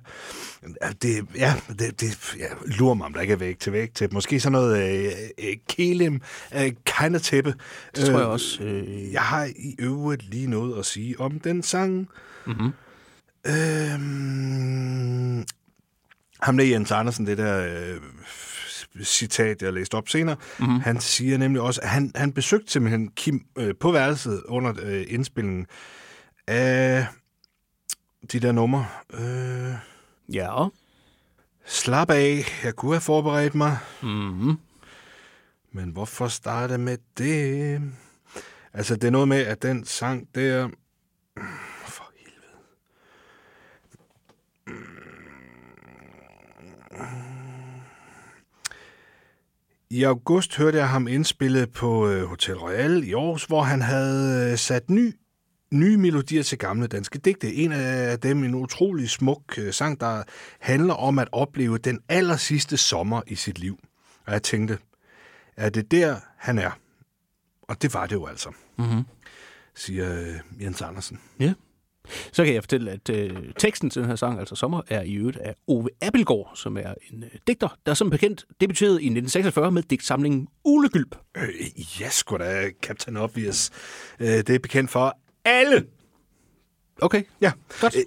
[1.01, 4.13] Det, ja, det, det ja, lurer mig, om der ikke er væg til væg til.
[4.13, 6.21] Måske sådan noget øh, øh, kelim,
[6.55, 7.53] øh, kind of tæppe.
[7.95, 8.63] Det tror jeg også.
[8.63, 12.09] Øh, Jeg har i øvrigt lige noget at sige om den sang.
[12.47, 12.71] Mhm.
[13.47, 15.45] Øhm,
[16.41, 17.97] ham der Jens Andersen, det der øh,
[19.03, 20.79] citat, jeg læste op senere, mm-hmm.
[20.79, 25.03] han siger nemlig også, at han, han besøgte simpelthen Kim øh, på værelset under øh,
[25.07, 25.65] indspillingen
[26.47, 27.07] af
[28.31, 28.85] de der numre.
[29.13, 29.73] Øh,
[30.33, 30.67] ja.
[31.65, 33.77] Slap af, jeg kunne have forberedt mig.
[34.03, 34.57] Mm-hmm.
[35.71, 37.81] Men hvorfor starte med det?
[38.73, 40.69] Altså, det er noget med, at den sang der...
[49.91, 54.51] I august hørte jeg ham indspille på øh, Hotel Royal i Aarhus, hvor han havde
[54.51, 55.13] øh, sat ny,
[55.71, 57.53] nye melodier til gamle danske digte.
[57.53, 60.23] En af dem en utrolig smuk øh, sang, der
[60.59, 63.79] handler om at opleve den aller sidste sommer i sit liv.
[64.25, 64.77] Og jeg tænkte,
[65.57, 66.71] er det der, han er?
[67.61, 69.03] Og det var det jo altså, Mm-hmm.
[69.75, 71.19] siger Jens Andersen.
[71.39, 71.53] Ja.
[72.31, 75.13] Så kan jeg fortælle, at øh, teksten til den her sang, altså Sommer, er i
[75.13, 79.71] øvrigt af Ove Appelgaard, som er en øh, digter, der som bekendt debuterede i 1946
[79.71, 81.15] med digtsamlingen Ulegylp.
[81.37, 83.69] Øh, ja, sgu da, Captain Obvious.
[84.19, 85.85] Øh, det er bekendt for alle.
[87.01, 87.51] Okay, Ja,
[87.81, 87.95] godt.
[87.95, 88.03] Øh,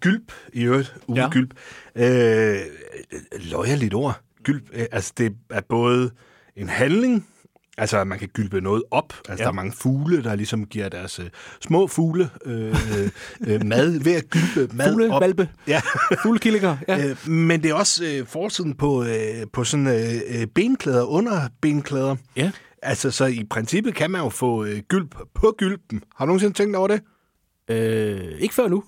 [0.00, 0.94] gylp i øvrigt.
[1.06, 1.28] Uge Ja.
[1.30, 1.54] gylp.
[1.96, 2.56] Øh,
[3.50, 4.20] løjerligt ord.
[4.42, 6.10] Gylp, øh, altså det er både
[6.56, 7.28] en handling,
[7.78, 9.12] altså at man kan gylpe noget op.
[9.28, 9.44] Altså Ja.
[9.44, 11.26] der er mange fugle, der ligesom giver deres øh,
[11.60, 12.76] små fugle øh,
[13.46, 15.20] øh, mad ved at gylpe mad Fugle, op.
[15.22, 15.80] valpe, Ja.
[16.22, 16.76] fuglekillinger.
[16.88, 17.08] Ja.
[17.10, 21.48] Øh, men det er også øh, forsiden på, øh, på sådan øh, øh, benklæder, under
[21.60, 22.16] benklæder.
[22.36, 22.50] ja.
[22.86, 26.02] Altså, så i princippet kan man jo få øh, gylp på gylpen.
[26.16, 27.00] Har du nogensinde tænkt over det?
[27.70, 28.84] Øh, ikke før nu.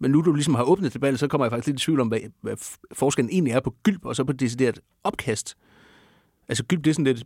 [0.00, 2.08] Men nu du ligesom har åbnet debatten, så kommer jeg faktisk lidt i tvivl om,
[2.08, 2.56] hvad, hvad
[2.92, 5.56] forskellen egentlig er på gylp og så på decideret opkast.
[6.48, 7.24] Altså gylp, det er sådan lidt...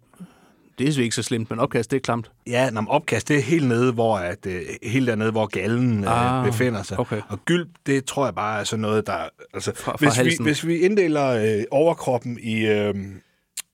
[0.87, 2.31] Det er ikke så slemt, men opkast, det er klamt.
[2.47, 6.47] Ja, når opkast, det er helt nede, hvor, at, øh, helt dernede, hvor gallen Ah,
[6.47, 6.99] øh, befinder sig.
[7.01, 7.21] okay.
[7.29, 9.29] Og gylp, det tror jeg bare er sådan noget, der...
[9.55, 10.45] Altså, Fra- fra hvis, vi, halsen.
[10.45, 12.95] hvis vi inddeler øh, overkroppen i, øh,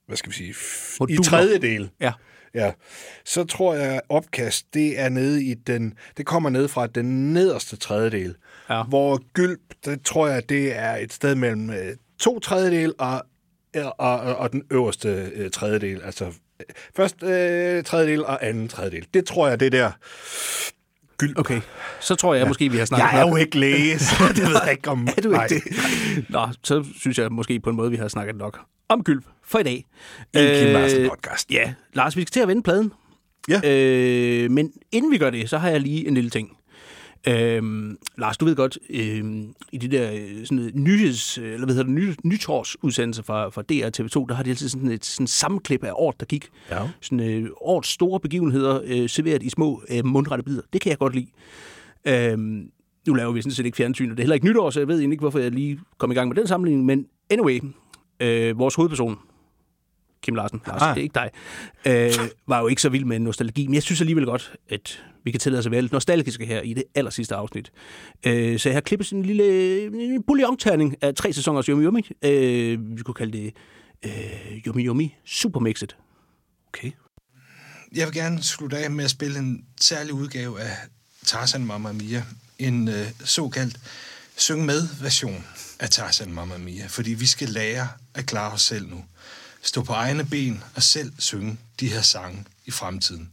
[0.07, 1.23] hvad skal vi sige, f- i Moduler.
[1.23, 2.13] tredjedel, Ja.
[2.55, 2.73] ja,
[3.25, 5.95] så tror jeg, at opkast, det er nede i den...
[6.17, 8.35] Det kommer ned fra den nederste tredjedel.
[8.71, 8.83] Ja.
[8.83, 13.23] Hvor gylp, det tror jeg, det er et sted mellem øh, to tredjedel og,
[13.75, 16.03] og, og, og den øverste øh, tredjedel.
[16.05, 16.33] Altså
[16.97, 19.07] først øh, tredjedel og anden tredjedel.
[19.15, 19.91] Det tror jeg, det der
[21.19, 21.39] gylp.
[21.39, 21.61] Okay.
[22.01, 22.49] Så tror jeg ja.
[22.49, 23.31] måske, vi har snakket Jeg er nok.
[23.33, 25.09] jo ikke læge, så det ved jeg ikke om.
[25.17, 25.47] Er du ikke Nej.
[25.47, 25.63] det?
[26.29, 29.59] Nå, så synes jeg måske på en måde, vi har snakket nok om gylp for
[29.59, 29.85] i dag.
[30.35, 31.51] En Kim Larsen podcast.
[31.51, 32.93] Ja, Lars, vi skal til at vende pladen.
[33.49, 33.61] Ja.
[33.65, 36.49] Øh, men inden vi gør det, så har jeg lige en lille ting.
[37.29, 41.83] Øhm, Lars, du ved godt, øhm, i de der øh, sådan nyheds, eller hvad hedder
[41.83, 45.27] det, ny, nytårsudsendelser fra, fra DR og TV2, der har de altid sådan et sådan
[45.27, 46.49] sammenklip af året, der gik.
[46.71, 46.89] Ja.
[47.01, 50.63] Sådan øh, årets store begivenheder øh, serveret i små øh, mundrette bidder.
[50.73, 51.27] Det kan jeg godt lide.
[52.09, 52.71] Øhm,
[53.07, 54.89] nu laver vi sådan set ikke fjernsyn, og det er heller ikke nytår, så jeg
[54.89, 56.87] ved egentlig ikke, hvorfor jeg lige kom i gang med den sammenligning.
[56.87, 57.61] Men anyway,
[58.21, 59.19] øh, vores hovedperson,
[60.23, 60.95] Kim Larsen, Lars, Ah.
[60.95, 61.31] det er ikke dig,
[62.23, 63.67] øh, var jo ikke så vild med nostalgi.
[63.67, 66.61] Men jeg synes alligevel godt, at vi kan tillade os at være lidt nostalgiske her
[66.61, 67.73] i det aller sidste afsnit.
[68.27, 72.01] Øh, så jeg har klippet sådan en lille bouillon-terning af tre sæsoners Yummy Yummy.
[72.23, 73.55] Øh, vi kunne kalde det
[74.03, 75.97] øh, Yummy Yummy Supermixet.
[76.69, 76.91] Okay.
[77.95, 80.77] Jeg vil gerne slutte af med at spille en særlig udgave af
[81.25, 82.25] Tarzan Mamma Mia.
[82.59, 83.81] En øh, såkaldt
[84.37, 85.45] syng med version
[85.79, 86.87] af Tarzan Mamma Mia.
[86.87, 89.05] Fordi vi skal lære at klare os selv nu.
[89.63, 93.31] Stå på egne ben og selv synge de her sange i fremtiden.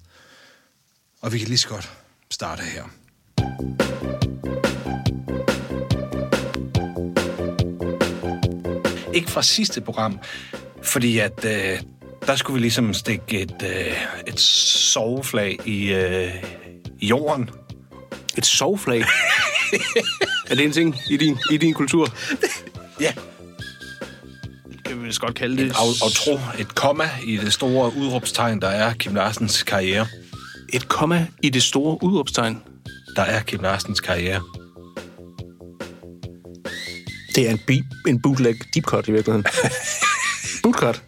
[1.24, 1.92] Og vi kan lige så godt
[2.32, 2.84] starte her.
[9.14, 10.20] Ikke fra sidste program,
[10.82, 11.80] fordi at øh,
[12.26, 13.98] der skulle vi ligesom stikke et, øh,
[14.28, 16.44] et soveflag i, øh,
[17.00, 17.50] i jorden.
[18.38, 19.00] Et sovflag.
[20.50, 22.16] er det en ting i din, i din kultur?
[23.00, 23.14] Ja.
[24.86, 25.72] Kan vi vist godt kalde det.
[25.72, 30.08] Og, og tro et komma i det store udråbstegn, der er Kim Larsens karriere.
[30.74, 32.62] Et komma i det store udråbstegn.
[33.16, 34.42] Der er Kim Larsens karriere.
[37.36, 39.46] Det er en, beat, en bootleg deep cut i virkeligheden.
[40.64, 41.04] Bootcut.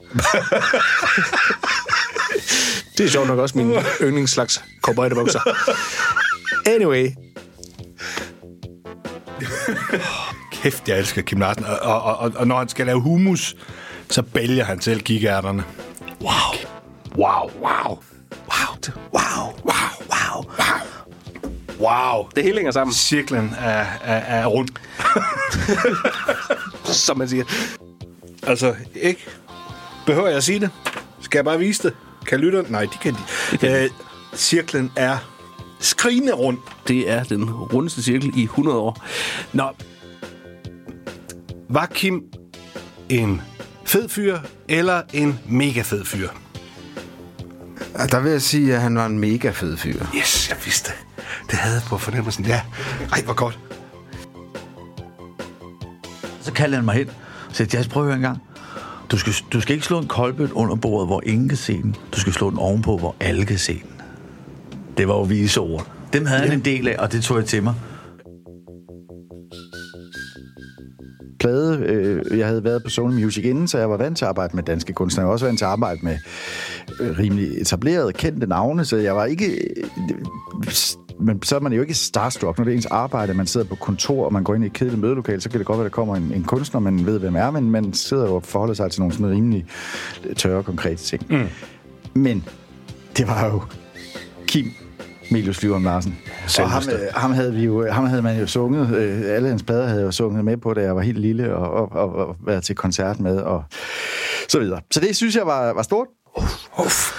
[2.97, 5.39] det er sjovt nok også min yndlingsslags cowboydebukser.
[6.65, 7.09] Anyway,
[10.51, 11.65] Kæft, jeg elsker Kim Larsen.
[11.65, 13.55] Og, og, og, og når han skal lave hummus,
[14.09, 15.63] så bælger han selv gigærterne.
[16.21, 16.31] wow.
[17.17, 17.99] Wow, wow,
[18.55, 18.93] Wow.
[19.13, 19.53] Wow.
[19.65, 20.85] wow, wow, wow.
[21.79, 22.29] Wow.
[22.35, 24.69] Det hele hænger sammen, Cirklen er, er, er rund.
[27.05, 27.43] som man siger.
[28.43, 29.25] Altså, ikke?
[30.05, 30.69] Behøver jeg at sige det?
[31.21, 31.93] Skal jeg bare vise det?
[32.25, 32.71] Kan lytterne?
[32.71, 33.19] Nej, de kan de.
[33.51, 33.83] Det kan.
[33.83, 33.89] Øh,
[34.35, 35.17] cirklen er
[35.79, 36.57] skrigende rund.
[36.87, 39.05] Det er den rundeste cirkel i 100 år.
[39.53, 39.69] Nå,
[41.69, 42.23] Var Kim
[43.09, 43.41] en
[43.85, 44.39] fed fyr
[44.69, 46.29] eller en mega fed fyr?
[47.99, 50.05] Ja, Der vil jeg sige, at han var en mega fed fyr.
[50.17, 51.25] Yes, jeg vidste det.
[51.51, 52.45] Det havde jeg på fornemmelsen.
[52.45, 52.61] Ja.
[53.11, 53.59] Ej, hvor godt.
[56.41, 57.09] Så kaldte han mig hen,
[57.51, 58.41] Så jeg prøver en gang.
[59.11, 61.95] Du skal, du skal ikke slå en koldbøt under bordet, hvor ingen kan se den.
[62.15, 64.01] Du skal slå den ovenpå, hvor alle kan se den.
[64.97, 65.87] Det var jo vise ord.
[66.13, 67.73] Dem havde han en del af, og det tog jeg til mig.
[71.45, 71.77] Plade.
[71.85, 74.55] Øh, jeg havde været på Sony Music inden, så jeg var vant til at arbejde
[74.55, 75.21] med danske kunstnere.
[75.21, 76.17] Jeg var også vant til at arbejde med
[76.99, 79.45] øh, rimelig etablerede, kendte navne, så jeg var ikke...
[79.77, 79.87] Øh,
[81.19, 83.33] men så er man jo ikke starstruck, når det er ens arbejde.
[83.33, 85.67] Man sidder på kontor, og man går ind i et kedeligt mødelokale, så kan det
[85.67, 88.23] godt være, at der kommer en, en kunstner, man ved, hvem er, men man sidder
[88.23, 89.65] jo og forholder sig til nogle sådan rimelig
[90.35, 91.25] tørre, konkrete ting.
[91.29, 91.47] Mm.
[92.21, 92.43] Men
[93.17, 93.61] det var jo
[94.47, 94.65] Kim
[95.31, 96.17] Milius Flyveren Larsen.
[96.59, 99.63] Og ham, øh, ham, havde vi jo, ham havde man jo sunget, øh, alle hans
[99.63, 102.27] plader havde jeg jo sunget med på, da jeg var helt lille, og, og, og,
[102.27, 103.63] og været til koncert med, og
[104.49, 104.81] så videre.
[104.91, 106.07] Så det synes jeg var, var stort.
[106.79, 107.11] Uff.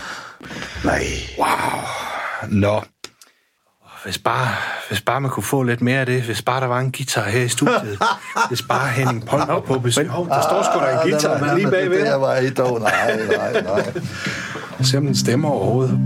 [0.84, 1.02] Nej.
[1.38, 1.46] Wow.
[2.48, 2.80] Nå.
[4.04, 4.48] Hvis bare,
[4.88, 7.22] hvis bare man kunne få lidt mere af det, hvis bare der var en guitar
[7.24, 7.98] her i studiet,
[8.48, 10.08] hvis bare Henning Polk var på besøg.
[10.08, 12.12] Hov, der står sgu da en guitar lige bagved.
[12.12, 12.80] Det var i dog.
[12.80, 13.92] Nej, nej, nej.
[14.82, 16.00] Se om den stemmer overhovedet.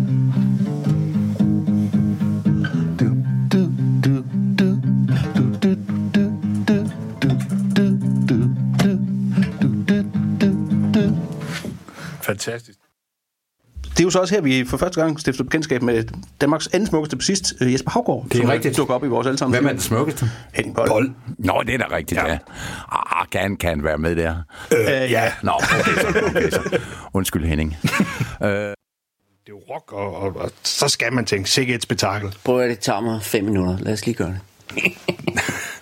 [12.30, 12.78] Fantastisk.
[13.90, 16.04] Det er jo så også her, vi for første gang stifter bekendtskab med
[16.40, 18.24] Danmarks anden smukkeste bassist, øh, Jesper Havgaard.
[18.24, 18.76] Det er som rigtigt.
[18.76, 19.54] dukker op i vores allesammen.
[19.54, 20.30] Hvem er den smukkeste?
[20.54, 20.88] Henning Bold.
[20.88, 21.10] Bold.
[21.38, 22.26] Nå, det er da rigtigt, ja.
[22.32, 22.38] ja.
[22.92, 24.36] Ah, kan, kan være med der?
[24.72, 25.32] Øh, ja.
[25.42, 26.80] Nå, okay, så, okay, så.
[27.14, 27.76] Undskyld, Henning.
[28.42, 28.74] øh, Det er
[29.48, 32.34] jo rock, og, og, og så skal man tænke, sikke et spektakel.
[32.44, 33.78] Prøv at det tager mig fem minutter.
[33.78, 34.34] Lad os lige gøre
[34.74, 34.92] det.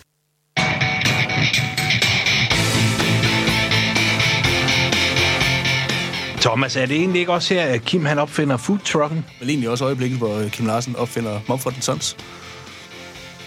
[6.41, 9.25] Thomas, er det egentlig ikke også her, at Kim han opfinder food trucken?
[9.41, 12.17] Vel egentlig også øjeblikket, hvor øh, Kim Larsen opfinder Mumford Sons.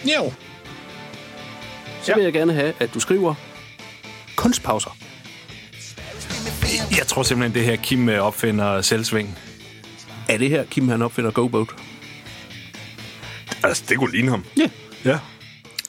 [0.05, 0.33] Jo.
[2.01, 3.33] Så vil jeg gerne have, at du skriver
[4.35, 4.97] kunstpauser.
[6.97, 9.37] Jeg tror simpelthen, det her Kim øh, opfinder selvsving.
[10.29, 11.69] Er det her, Kim han opfinder Go Boat?
[13.63, 14.45] Altså, det kunne ligne ham.
[14.57, 14.69] Ja.
[15.05, 15.19] Ja.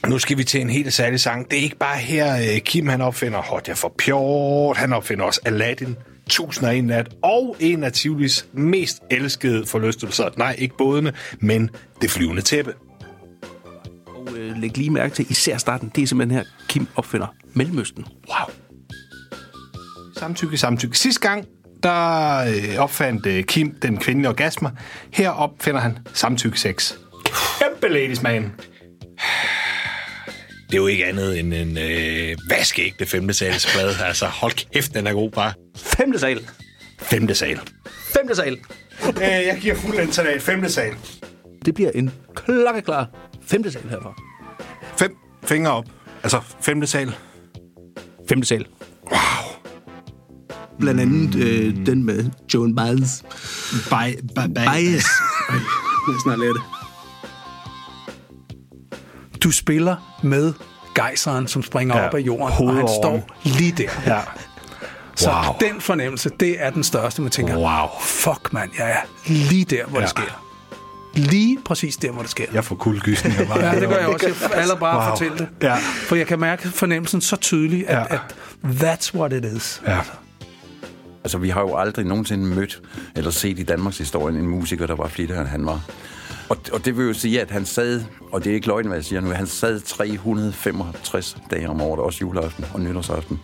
[0.07, 1.51] Nu skal vi til en helt særlig sang.
[1.51, 4.77] Det er ikke bare her, øh, Kim han opfinder Hot Jeg for Pjort.
[4.77, 5.97] Han opfinder også Aladdin,
[6.33, 10.29] 1001 nat og en af Tivolis mest elskede forlystelser.
[10.37, 11.71] Nej, ikke bådene, men
[12.03, 12.75] det flyvende tæppe.
[14.07, 15.93] Og øh, læg lige mærke til især starten.
[15.95, 18.05] Det er simpelthen her, Kim opfinder Mellemøsten.
[18.29, 18.55] Wow.
[20.17, 20.99] Samtykke, samtykke.
[20.99, 21.47] Sidste gang,
[21.83, 24.71] der øh, opfandt øh, Kim den kvindelige orgasme.
[25.11, 26.95] Her opfinder han samtykke sex.
[27.61, 28.53] Kæmpe ladies man.
[30.73, 33.95] Det er jo ikke andet end en øh, vaskeægte femte salsplade.
[34.05, 35.53] Altså, hold kæft, den er god bare.
[35.77, 36.49] Femte sal.
[37.03, 37.61] Femte sal.
[38.17, 38.59] Femte sal.
[39.09, 40.43] Øh, jeg giver fuld internat.
[40.43, 40.93] Femte sal.
[41.65, 43.09] Det bliver en klokkeklar
[43.47, 44.15] femte sal herfra.
[44.99, 45.85] Fem fingre op.
[46.23, 47.15] Altså, femte sal.
[48.29, 48.67] Femte sal.
[49.11, 49.19] Wow.
[50.81, 53.23] Blandt andet øh, den med Joan Baez.
[53.91, 54.57] Baez.
[54.57, 54.93] Ej,
[56.09, 56.82] jeg snart lære det.
[59.43, 60.53] Du spiller med
[60.95, 63.89] gejseren, som springer Ja, op af jorden, og hovedet han står lige der.
[64.07, 64.21] Ja.
[65.17, 65.57] Så Wow.
[65.61, 67.89] den fornemmelse, det er den største, man tænker, Wow.
[68.01, 70.03] fuck mand, jeg er lige der, hvor Ja.
[70.03, 70.45] det sker.
[71.15, 72.45] Lige præcis der, hvor det sker.
[72.53, 73.65] Jeg får kuldegysninger bare.
[73.67, 74.27] Ja, det gør jeg også.
[74.27, 75.09] Jeg falder bare wow.
[75.09, 75.49] Fortælle det.
[75.63, 75.77] Ja.
[76.07, 78.15] For jeg kan mærke fornemmelsen så tydeligt, at, Ja.
[78.15, 78.21] at
[78.65, 79.83] that's what it is.
[79.87, 79.99] Ja.
[81.25, 82.81] altså, vi har jo aldrig nogensinde mødt
[83.17, 85.81] eller set i Danmarks historie en musiker, der var flittigere, end han var.
[86.49, 88.97] Og, og det vil jo sige, at han sad, og det er ikke løgn, hvad
[88.97, 93.41] jeg siger nu, han sad 365 dage om året, også juleaften og nytårsaften.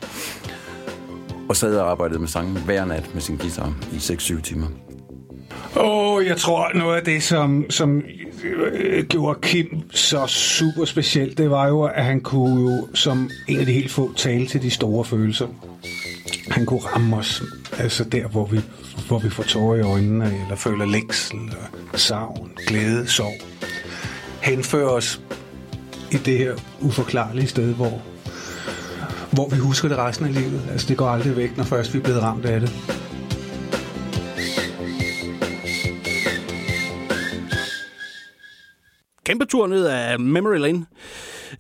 [1.49, 4.67] Og sad og arbejdede med sangen hver nat med sin guitar i 6-7 timer.
[5.77, 8.03] Åh, oh, jeg tror, noget af det, som, som
[8.45, 13.61] øh, gjorde Kim så super specielt, det var jo, at han kunne jo som en
[13.61, 15.47] af de helt få tale til de store følelser.
[16.51, 17.43] Han kunne ramme os,
[17.79, 18.61] altså der, hvor vi,
[19.07, 23.47] hvor vi får tårer i øjnene, eller føler længsel, eller savn, glæde, sorg.
[24.43, 25.21] Henfører os
[26.13, 28.03] i det her uforklarlige sted, hvor,
[29.33, 30.63] hvor vi husker det resten af livet.
[30.71, 32.71] Altså, det går aldrig væk, når først vi er blevet ramt af det.
[39.25, 40.87] Kæmpe tur ned af Memory Lane.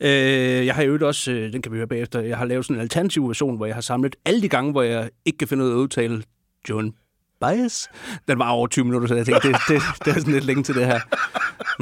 [0.01, 2.76] Øh, jeg har jo også, øh, den kan vi høre bagefter, jeg har lavet sådan
[2.76, 5.64] en alternativ version, hvor jeg har samlet alle de gange, hvor jeg ikke kan finde
[5.64, 6.22] ud af at udtale
[6.68, 6.93] John
[7.41, 7.89] Bias.
[8.28, 10.62] Den var over 20 minutter, så jeg tænkte, det, det, det er sådan lidt længe
[10.62, 11.01] til det her.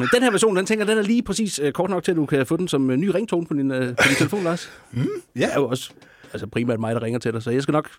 [0.01, 2.17] Men den her version, den tænker den er lige præcis øh, kort nok til, at
[2.17, 4.71] du kan få den som øh, ny ringtone på din, øh, på din telefon, Lars.
[4.93, 5.41] Mm, ja.
[5.41, 5.91] Det er jo også
[6.33, 7.91] altså primært mig, der ringer til dig, så jeg skal nok,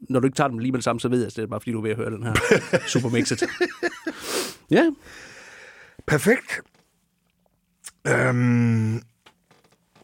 [0.00, 1.46] når du ikke tager dem lige med det samme, så ved jeg, at det er
[1.46, 2.34] bare fordi, du er ved at høre den her
[2.92, 3.42] supermixet.
[4.70, 4.90] ja,
[6.06, 6.60] Perfekt.
[8.06, 9.02] Øhm,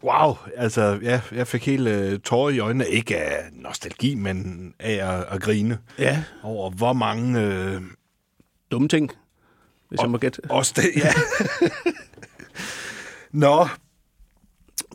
[0.07, 2.89] Wow, altså, ja, jeg fik helt øh, tårer i øjnene.
[2.89, 5.79] Ikke af nostalgi, men af at, at grine.
[5.99, 6.23] Ja.
[6.43, 7.41] Over hvor mange...
[7.43, 7.81] Øh,
[8.71, 9.11] Dumme ting,
[9.89, 10.41] hvis jeg må gætte.
[10.49, 11.13] Også det, ja.
[13.47, 13.69] Nå,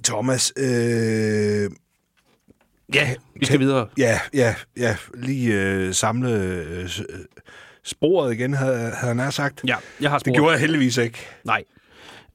[0.04, 1.70] Thomas, øh,
[2.94, 3.88] Ja, vi skal videre.
[3.98, 6.90] ja, ja, ja, lige øh, samle øh, øh,
[7.84, 9.62] sporet igen, havde, havde han sagt.
[9.68, 10.36] Ja, jeg har Det sporet.
[10.38, 11.20] gjorde jeg heldigvis ikke.
[11.46, 11.64] Nej.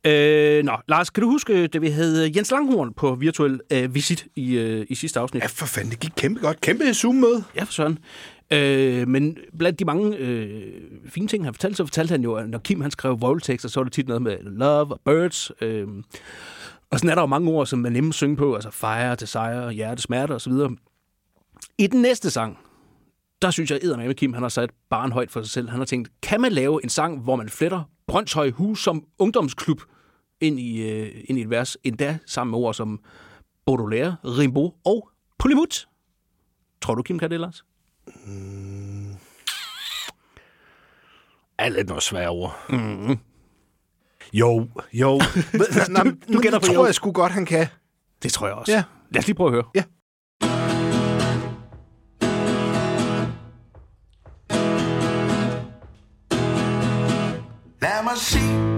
[0.07, 4.27] Øh, nå, Lars, kan du huske, da vi havde Jens Langhorn på virtuel øh, visit
[4.37, 5.43] i, øh, i sidste afsnit?
[5.43, 6.61] Ja, for fanden, det gik kæmpe godt.
[6.61, 7.45] Kæmpe Zoom-møde.
[7.57, 7.99] Ja, for sådan.
[8.51, 10.73] Øh, men blandt de mange øh,
[11.09, 13.81] fine ting, han fortalte, så fortalte han jo, at når Kim han skrev voldtekster, så
[13.81, 15.51] var det tit noget med love og birds.
[15.61, 15.87] Øh,
[16.91, 19.71] og sådan er der jo mange ord, som man nemt synge på, altså fire sejr,
[19.71, 20.53] hjerte, smerte osv.
[21.79, 22.59] I den næste sang,
[23.43, 25.69] der synes jeg, at med Kim han har sat barn højt for sig selv.
[25.69, 29.81] Han har tænkt, kan man lave en sang, hvor man fletter Brøndshøj Hus som ungdomsklub
[30.41, 33.01] ind i, øh, ind i et vers, endda sammen med ord som
[33.67, 35.09] Baudelaire, Rimbaud og
[35.39, 35.89] Polymut?
[36.83, 37.65] Tror du, Kim kan det, Lars?
[41.59, 42.57] Er lidt noget svære ord.
[42.71, 43.19] Mm-hmm.
[44.33, 45.11] Jo, jo.
[45.89, 46.87] Nå, Du- du gætter på tror jo.
[46.87, 47.67] jeg sgu godt, han kan.
[48.23, 48.73] Det tror jeg også.
[48.73, 48.83] Ja.
[49.11, 49.65] Lad os lige prøve at høre.
[49.75, 49.83] Ja.
[57.83, 58.76] Lad mig sige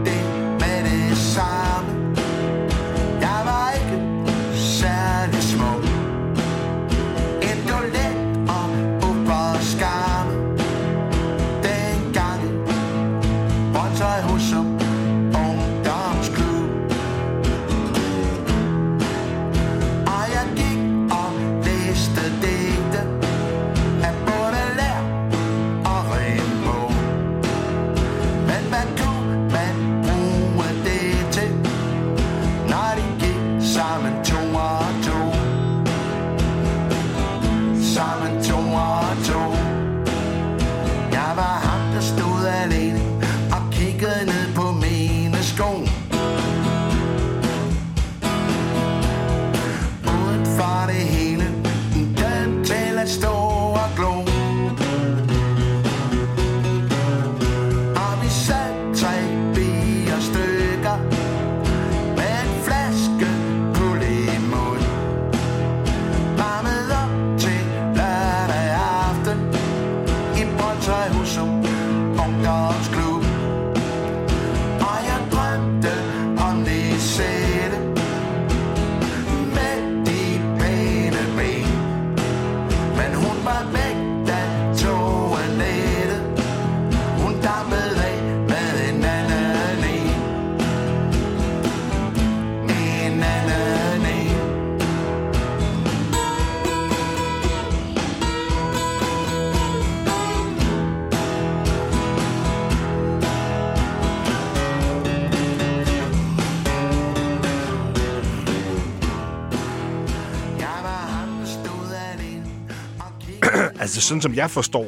[114.08, 114.86] sådan som jeg forstår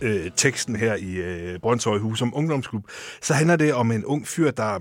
[0.00, 2.84] øh, teksten her i øh, Brøndshøj Husum Ungdomsklub,
[3.22, 4.78] så handler det om en ung fyr, der,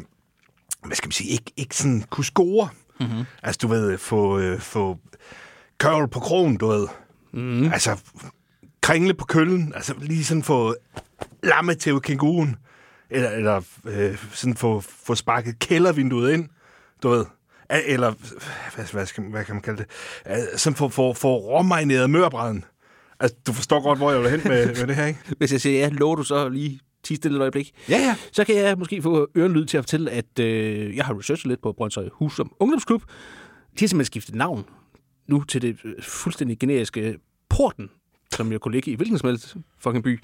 [0.85, 2.69] hvad skal man sige, ikke, ikke sådan kunne score.
[2.99, 3.23] Mm-hmm.
[3.43, 4.97] Altså, du ved, få, øh, få
[5.77, 6.87] kørvel på krogen, du ved.
[7.33, 7.71] Mm.
[7.73, 7.99] Altså,
[8.81, 9.73] kringle på køllen.
[9.75, 10.75] Altså, lige sådan få
[11.43, 12.55] lamme til kænguruen.
[13.09, 16.49] Eller, eller øh, sådan få, få sparket kældervinduet ind,
[17.03, 17.25] du ved.
[17.69, 18.13] Eller,
[18.75, 19.85] hvad, hvad, skal, hvad kan man kalde
[20.25, 20.59] det?
[20.59, 22.65] Sådan få, få, få råmarineret mørbræden.
[23.21, 25.19] Altså, du forstår godt, hvor jeg vil hen med, med det her, ikke?
[25.37, 27.71] Hvis jeg siger ja, lover du så lige 10 stille et øjeblik?
[27.89, 28.15] Ja, ja.
[28.31, 31.61] Så kan jeg måske få ørenlyd til at fortælle, at øh, jeg har researchet lidt
[31.61, 33.01] på Brøndshøj Hus som ungdomsklub.
[33.01, 33.07] De
[33.79, 34.65] har simpelthen skiftet navn
[35.27, 37.17] nu til det øh, fuldstændig generiske
[37.49, 37.89] Porten,
[38.33, 40.19] som jo kunne ligge i hvilken som helst fucking by.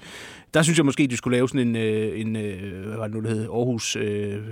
[0.54, 3.14] Der synes jeg måske, de skulle lave sådan en, øh, en øh, hvad var det
[3.14, 3.42] nu, det hed?
[3.42, 3.96] Aarhus...
[3.96, 4.42] Øh,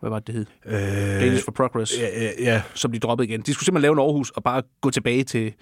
[0.00, 0.46] hvad var det, det hed?
[0.66, 1.98] Øh, Danish for Progress.
[1.98, 2.62] Ja, ja, ja.
[2.74, 3.40] Som de droppede igen.
[3.40, 5.54] De skulle simpelthen lave en Aarhus og bare gå tilbage til,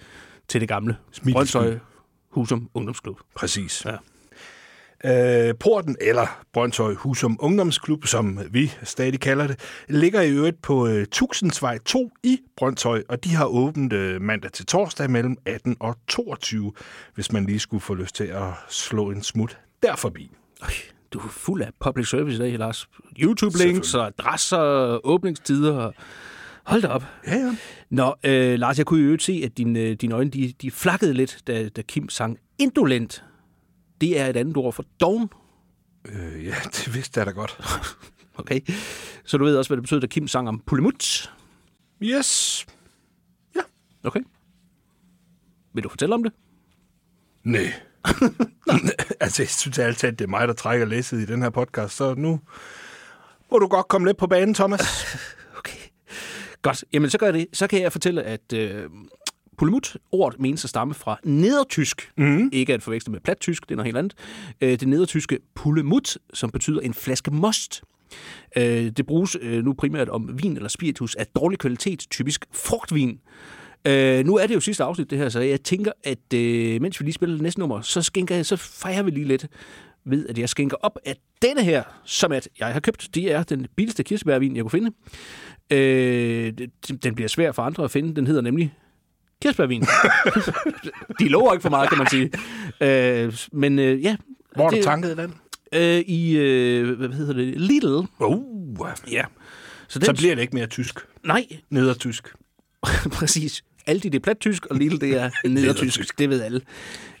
[0.47, 0.97] til det gamle.
[1.31, 1.77] Brøndshøj.
[2.29, 3.19] Husum Ungdomsklub.
[3.35, 3.85] Præcis.
[3.85, 3.97] Ja.
[5.05, 10.87] Øh, Porten, eller Brøndshøj Husum Ungdomsklub, som vi stadig kalder det, ligger i øvrigt på
[10.87, 15.77] øh, Tusindsvej 2 i Brøndshøj, og de har åbent øh, mandag til torsdag mellem 18
[15.79, 16.73] og 22,
[17.15, 20.31] hvis man lige skulle få lyst til at slå en smut der forbi.
[20.61, 20.69] Øj,
[21.13, 22.87] du er fuld af public service i dag, Lars.
[23.19, 25.91] YouTube-links og adresser og åbningstider.
[26.71, 27.03] Hold da op.
[27.27, 27.55] Ja, ja.
[27.89, 30.71] Nå, øh, Lars, jeg kunne jo øvrigt se, at dine, øh, dine øjne de, de
[30.71, 33.23] flakkede lidt, da, da Kim sang indolent.
[34.01, 35.29] Det er et andet ord for doven.
[36.05, 37.57] Øh, ja, det vidste jeg da godt.
[38.37, 38.61] Okay.
[39.25, 41.31] Så du ved også, hvad det betyder, da Kim sang om Pulimut.
[42.03, 42.65] Yes.
[44.03, 44.19] Okay.
[45.73, 46.33] Vil du fortælle om det?
[47.43, 47.73] Nej.
[49.19, 51.95] altså, jeg synes altid, at det er mig, der trækker læsset i den her podcast,
[51.95, 52.39] så nu
[53.51, 54.81] må du godt komme lidt på banen, Thomas.
[56.61, 56.85] Godt.
[56.93, 57.47] Jamen, så gør jeg det.
[57.53, 58.83] Så kan jeg fortælle, at øh,
[59.57, 62.11] pulemut, ordet menes at stamme fra nedertysk.
[62.17, 62.49] Mm.
[62.53, 64.13] Ikke at forveksle med plattysk, det er noget helt andet.
[64.61, 67.81] Øh, det nedertyske pulemut, som betyder en flaske most.
[68.57, 73.19] Øh, det bruges øh, nu primært om vin eller spiritus af dårlig kvalitet, typisk frugtvin.
[73.87, 76.99] Øh, nu er det jo sidste afsnit, det her, så jeg tænker, at øh, mens
[76.99, 79.47] vi lige spiller det næste nummer, så, skænker jeg, så fejrer vi lige lidt
[80.05, 83.09] ved, at jeg skænker op af denne her, som at jeg har købt.
[83.15, 84.91] Det er den billigste kirsebærvin, jeg kunne finde.
[85.71, 86.53] Øh,
[87.03, 88.15] den bliver svær for andre at finde.
[88.15, 88.73] Den hedder nemlig
[89.41, 89.81] kirsebærvin.
[91.19, 92.31] De lover ikke for meget, kan man sige.
[92.81, 94.15] Øh, men øh, ja.
[94.55, 95.33] Hvor har du tanket den?
[95.73, 98.07] Øh, I, øh, hvad hedder det, Lidl.
[98.19, 99.23] Uh, Ja.
[99.87, 100.99] så, så bliver det ikke mere tysk.
[101.25, 102.33] Nej, Nedertysk.
[103.19, 103.63] præcis.
[103.85, 106.19] Aldi det er plattysk, og Lidl det er nedertysk.
[106.19, 106.61] det ved alle.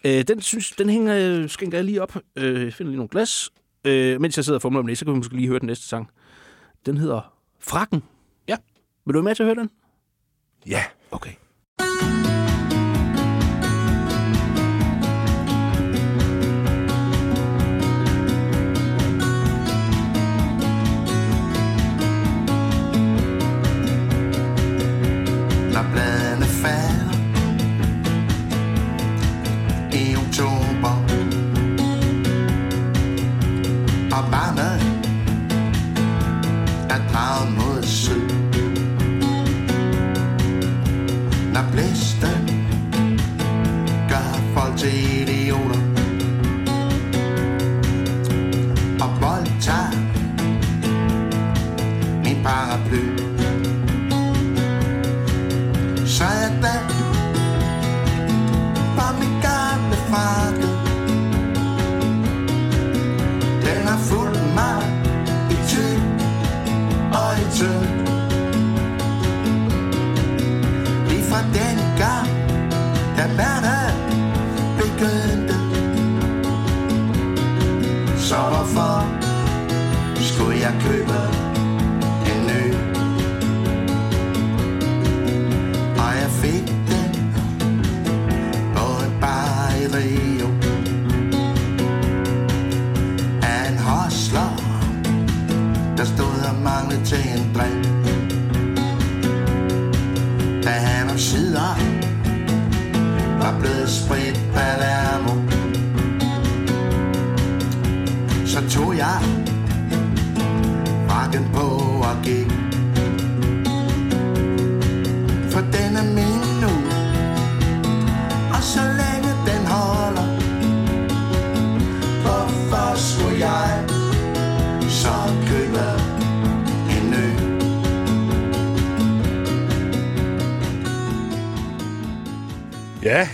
[0.03, 2.15] Øh, den, synes, den hænger, skænker jeg lige op.
[2.35, 3.49] Øh, finder lige nogle glas.
[3.85, 5.67] Øh, mens jeg sidder og fumler om det, så kan vi måske lige høre den
[5.67, 6.09] næste sang.
[6.85, 8.03] Den hedder Frakken.
[9.05, 9.69] Vil du være med til at høre den?
[10.65, 10.83] Ja.
[11.11, 11.31] Okay.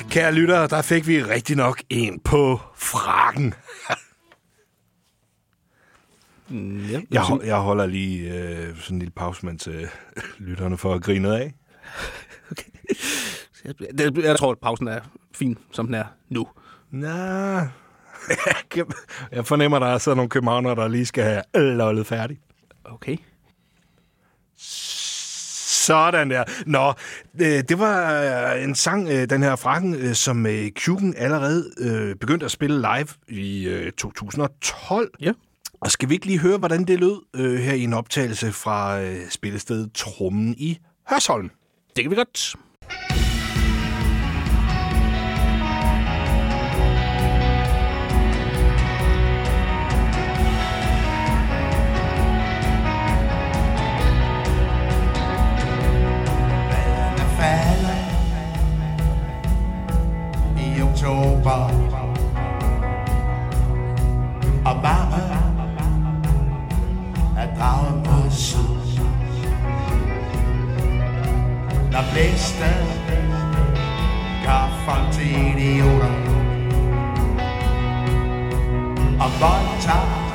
[0.10, 3.54] Kære lyttere, der fik vi rigtig nok en på frakken.
[6.52, 9.84] Ja, Jeg, hol- jeg holder lige øh, sådan en lille pause, mens øh,
[10.38, 11.54] lytterne får grinet af.
[14.00, 15.00] Jeg, jeg tror, at pausen er
[15.36, 16.48] fin, som den er nu.
[16.92, 17.08] Nå,
[19.32, 21.44] jeg fornemmer, der er sådan nogle københavnere, der lige skal have
[21.76, 22.40] lollet færdig.
[22.86, 23.18] Okay.
[25.88, 26.44] Sådan der.
[26.66, 26.94] Nå,
[27.42, 28.22] øh, det var
[28.54, 30.46] øh, en sang, øh, den her frakken, som
[30.86, 31.72] Kugen allerede
[32.20, 35.12] begyndte at spille live i øh, 2012.
[35.22, 35.32] Ja.
[35.82, 39.00] Og skal vi ikke lige høre, hvordan det lød her i en optagelse fra
[39.30, 40.78] spillestedet Trummen i
[41.10, 41.52] Hørsholm?
[41.96, 42.56] Det kan vi godt.
[57.48, 57.98] Der falder
[60.58, 61.72] i oktober
[64.66, 65.24] Og varme
[67.38, 69.00] er draget mod syd
[71.92, 72.88] Når blæsten
[74.46, 76.14] gør folk til idioter
[79.20, 80.28] Og voldtager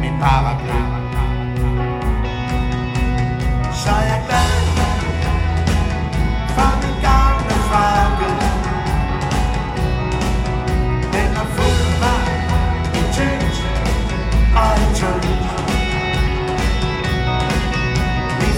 [0.00, 0.80] min paraply
[3.72, 4.57] Så er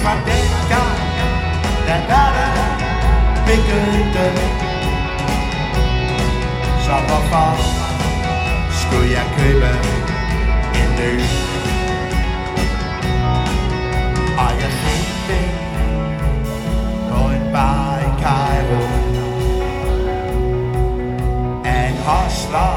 [0.02, 1.00] fra den gang,
[1.86, 2.70] da verden
[3.46, 4.26] begyndte.
[6.84, 7.48] Så hvorfor
[8.80, 9.70] skulle jeg købe
[10.80, 11.14] en ny?
[14.42, 15.46] Og jeg fik det
[17.10, 18.82] på en bar i Cairo.
[21.64, 22.74] Af en hostler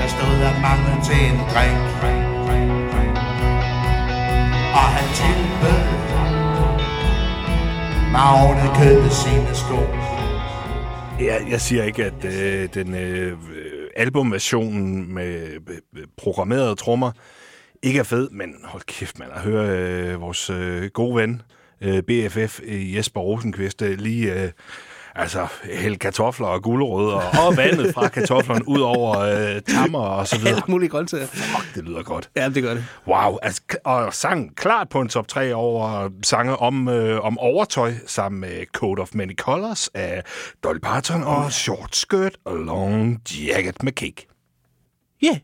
[0.00, 2.83] Der stod der mangel til en drink.
[5.14, 5.84] Og han tilbød
[8.12, 9.78] mig oven sine sko.
[11.24, 13.38] Jeg, jeg siger ikke, at øh, den øh,
[13.96, 15.50] albumversionen med
[15.96, 17.12] øh, programmerede trommer
[17.82, 21.42] ikke er fed, men hold kæft, man, at høre øh, vores øh, gode ven,
[21.80, 24.50] øh, BFF øh, Jesper Rosenqvist, øh, lige øh,
[25.14, 30.38] altså, hælde kartofler og gulerødder og vandet fra kartoflerne ud over øh, tammer og så
[30.38, 30.52] videre.
[30.52, 31.26] Alle mulige grøntsager.
[31.26, 32.30] Fuck, det lyder godt.
[32.36, 32.84] Ja, det gør det.
[33.06, 37.92] Wow, altså, og sang klart på en top 3 over sange om, øh, om overtøj,
[38.06, 40.22] sammen med Code of Many Colors af
[40.64, 44.26] Dolly Parton og Short Skirt og Long Jacket med Cake.
[45.22, 45.38] Ja, yeah.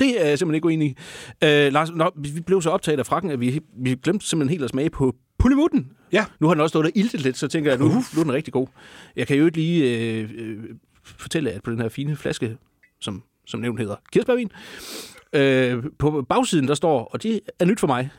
[0.00, 0.96] det er jeg simpelthen ikke uenig i.
[1.44, 4.64] Øh, Lars, nå, vi blev så optaget af frakken, at vi, vi glemte simpelthen helt
[4.64, 5.92] at smage på Pulimutten.
[6.12, 6.24] Ja.
[6.40, 8.32] Nu har den også stået der iltet lidt, så tænker jeg, nu, nu er den
[8.32, 8.66] rigtig god.
[9.16, 10.58] Jeg kan jo ikke lige øh, øh,
[11.04, 12.56] fortælle, at på den her fine flaske,
[13.00, 14.50] som, som nævnt hedder kirsebærvin,
[15.32, 18.10] øh, på bagsiden der står, og det er nyt for mig,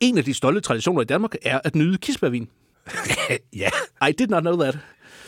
[0.00, 2.48] en af de stolte traditioner i Danmark er at nyde kirsebærvin.
[3.56, 3.68] ja.
[4.08, 4.78] I did not know that.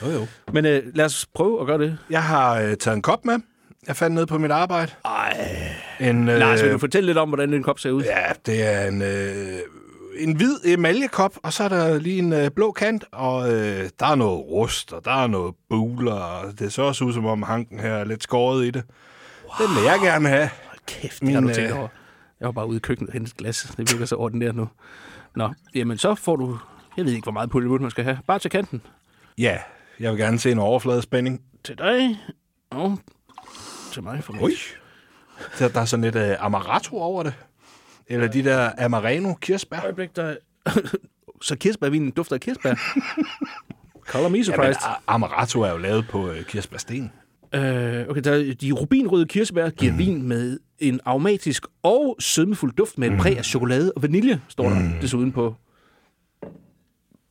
[0.02, 0.26] Jo, jo.
[0.52, 1.98] Men øh, lad os prøve at gøre det.
[2.10, 3.38] Jeg har øh, taget en kop med.
[3.86, 4.92] Jeg fandt ned på mit arbejde.
[5.04, 5.48] Ej.
[6.00, 8.02] En, øh, Lars, vil du fortælle lidt om, hvordan den kop ser ud?
[8.02, 9.58] Ja, det er en, øh,
[10.20, 14.06] en hvid emaljekop, og så er der lige en øh, blå kant, og øh, der
[14.06, 17.42] er noget rust, og der er noget buler, og det ser også ud, som om
[17.42, 18.82] hanken her er lidt skåret i det.
[19.44, 19.66] Wow.
[19.66, 20.50] Den vil jeg gerne have.
[20.86, 21.88] Kæft, det har du tænkt over.
[22.40, 23.74] Jeg var bare ude i køkkenet og hente glas.
[23.76, 24.68] Det virker så ordinært nu.
[25.36, 26.58] Nå, jamen så får du...
[26.96, 28.18] Jeg ved ikke, hvor meget pulimut man skal have.
[28.26, 28.82] Bare til kanten.
[29.38, 29.58] Ja,
[30.00, 31.42] jeg vil gerne se en overfladespænding.
[31.64, 32.18] Til dig.
[32.70, 32.98] Og
[33.92, 34.24] til mig.
[34.24, 34.42] For mig.
[34.42, 34.52] Ui.
[35.58, 37.34] Der, der er sådan lidt øh, amaretto over det.
[38.10, 39.82] Eller de der amareno kirsebær.
[39.82, 40.36] Øjeblik, der...
[41.42, 42.74] så kirsebærvinen dufter af kirsebær.
[44.10, 44.82] Color me surprised.
[44.82, 47.12] a- amaretto er jo lavet på øh, kirsebærsten.
[47.54, 49.98] Øh, okay, der er de rubinrøde kirsebær giver mm.
[49.98, 54.68] vin med en aromatisk og sødmefuld duft med et præg af chokolade og vanilje, står
[54.68, 55.00] der mm.
[55.00, 55.54] desuden på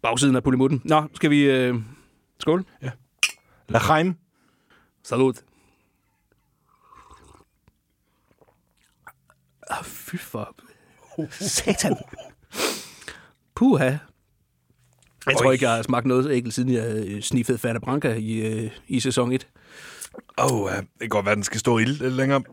[0.01, 0.81] bagsiden af pulimutten.
[0.85, 1.41] Nå, skal vi...
[1.43, 1.75] Øh...
[2.39, 2.65] Skål.
[2.81, 2.89] Ja.
[3.69, 4.15] Lachaim.
[5.03, 5.43] Salut.
[9.69, 10.55] Ah, fy for...
[11.31, 11.95] Satan.
[13.55, 13.85] Puha.
[15.27, 18.13] Jeg tror ikke, jeg har smagt noget så ægelt, siden jeg øh, sniffede Fanta Branca
[18.13, 19.47] i, øh, i sæson 1.
[20.37, 22.43] Åh, oh, det kan godt være, den skal stå i lidt længere.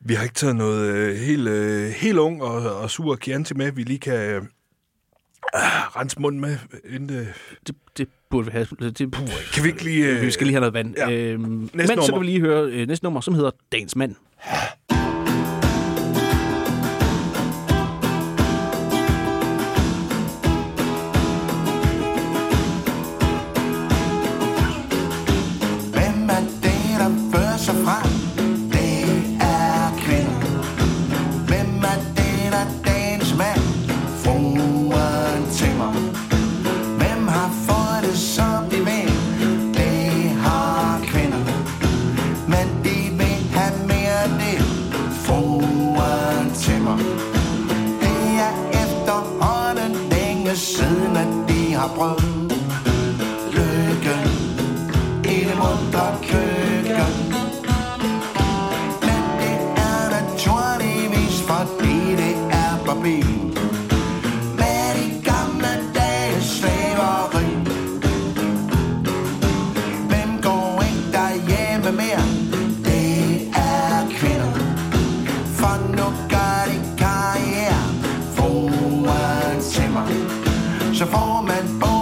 [0.00, 3.72] Vi har ikke taget noget øh, helt, øh, helt ung og, og sur Chianti med,
[3.72, 4.42] vi lige kan øh,
[5.96, 6.56] rense munden med.
[6.90, 7.28] Inden det...
[7.66, 8.66] Det, det burde vi have.
[8.80, 10.06] Det, Puh, Kan vi ikke lige...
[10.06, 10.94] Øh, vi skal lige have noget vand.
[10.96, 11.10] Ja.
[11.10, 12.12] Øhm, men Næste så nummer.
[12.12, 14.14] kan vi lige høre øh, næste nummer, som hedder Dagens Mand.
[51.82, 52.52] Har prøvet
[53.56, 54.24] lykken
[55.24, 57.12] i det mundre køkken.
[59.06, 59.58] Men det
[59.90, 63.16] er naturligvis, fordi det er forbi.
[64.60, 67.48] Med de gamle dages slaveri.
[70.10, 72.24] Hvem går ikke derhjemme mere?
[72.84, 74.52] Det er kvinder.
[75.58, 77.82] For nu gør de karriere.
[78.36, 80.21] Fruen Timmer.
[81.02, 82.01] Så får man både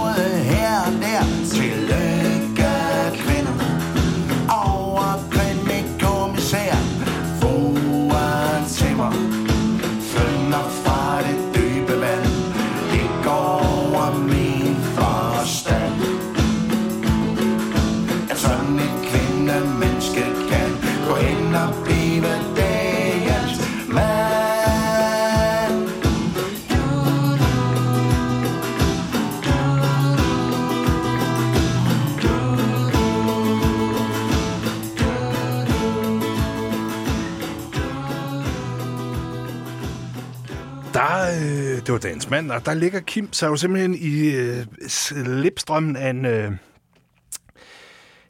[42.01, 46.25] dagens mand, og der ligger Kim sig jo simpelthen i øh, slipstrømmen af en...
[46.25, 46.51] Øh,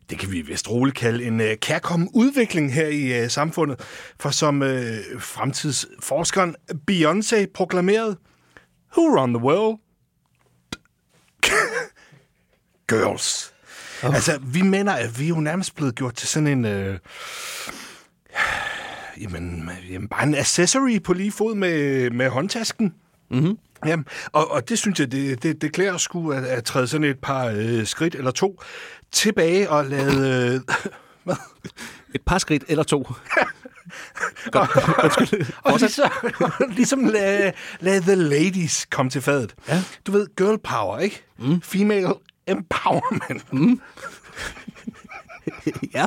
[0.09, 3.79] det kan vi vist roligt kalde en øh, kærkommen udvikling her i øh, samfundet.
[4.19, 6.55] For som øh, fremtidsforskeren
[6.91, 8.17] Beyoncé proklamerede,
[8.97, 9.77] Who run the world?
[12.89, 13.53] Girls.
[14.03, 14.15] Oh.
[14.15, 16.65] Altså, vi mener, at vi er jo nærmest blevet gjort til sådan en...
[16.65, 16.99] Øh,
[19.21, 22.93] jamen, jamen, bare en accessory på lige fod med, med håndtasken.
[23.31, 23.57] Mm-hmm.
[23.85, 27.03] Jamen, og, og det synes jeg, det, det, det klæder sgu at, at træde sådan
[27.03, 28.61] et par øh, skridt eller to
[29.11, 30.53] tilbage og lade...
[30.53, 30.75] Øh,
[31.23, 31.35] hvad?
[32.15, 33.03] Et par skridt eller to.
[34.53, 34.67] og,
[35.63, 36.11] og ligesom,
[36.69, 39.55] ligesom lade, lade the ladies komme til fadet.
[39.67, 39.83] Ja.
[40.07, 41.23] Du ved, girl power, ikke?
[41.39, 41.61] Mm.
[41.61, 42.13] Female
[42.47, 43.53] empowerment.
[43.53, 43.81] Mm.
[45.93, 46.05] ja.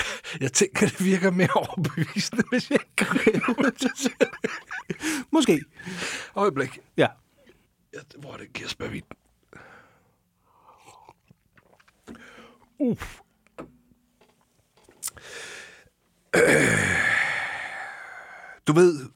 [0.40, 3.40] Jeg tænker, det virker mere overbevisende, hvis jeg ikke
[5.32, 5.60] Måske.
[6.36, 6.78] Øjeblik.
[6.96, 7.06] Ja.
[7.94, 9.02] ja hvor er det kirsebærvin?
[12.78, 13.20] Uff.
[18.66, 19.08] Du ved,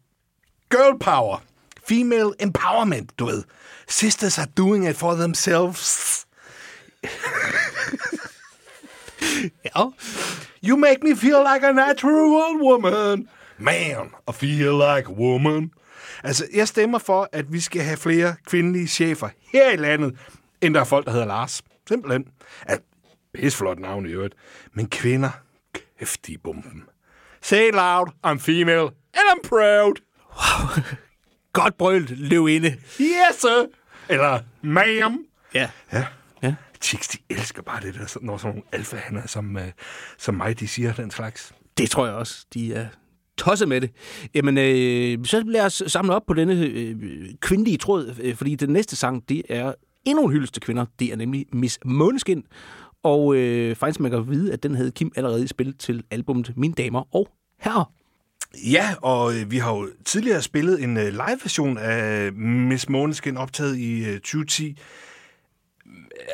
[0.70, 1.38] girl power,
[1.88, 3.44] female empowerment, du ved.
[3.88, 6.26] Sisters are doing it for themselves.
[9.64, 9.90] ja.
[10.66, 13.28] You make me feel like a natural woman.
[13.58, 15.70] Man, I feel like a woman.
[16.24, 20.16] Altså, jeg stemmer for, at vi skal have flere kvindelige chefer her i landet,
[20.60, 21.62] end der er folk, der hedder Lars.
[21.88, 22.24] Simpelthen.
[22.62, 22.80] At,
[23.50, 24.34] flot navn i øvrigt.
[24.72, 25.30] Men kvinder,
[25.98, 26.82] kæft i bomben.
[27.42, 29.94] Say it loud, I'm female, and I'm proud.
[30.36, 30.84] Wow.
[31.52, 32.68] Godt brølt, løv inde.
[33.00, 33.66] Yes, sir.
[34.08, 35.26] Eller, ma'am.
[35.54, 35.70] Ja.
[35.92, 36.06] Ja.
[36.84, 39.62] Chicks, de elsker bare det der, når sådan nogle alfahander som, uh,
[40.18, 41.52] som mig, de siger den slags.
[41.78, 42.46] Det tror jeg også.
[42.54, 42.86] De er
[43.38, 43.90] tosset med det.
[44.34, 46.96] Jamen, øh, så lad os samle op på denne øh,
[47.40, 49.72] kvindelige tråd, øh, fordi den næste sang, det er
[50.04, 50.86] endnu en hyldest til kvinder.
[50.98, 52.44] Det er nemlig Miss Måneskin.
[53.02, 56.74] Og øh, faktisk man kan vide, at den havde Kim allerede spillet til albumet Mine
[56.74, 57.28] Damer og
[57.60, 57.92] Herrer.
[58.70, 63.76] Ja, og øh, vi har jo tidligere spillet en øh, live-version af Miss Måneskin optaget
[63.76, 64.78] i øh, 2010.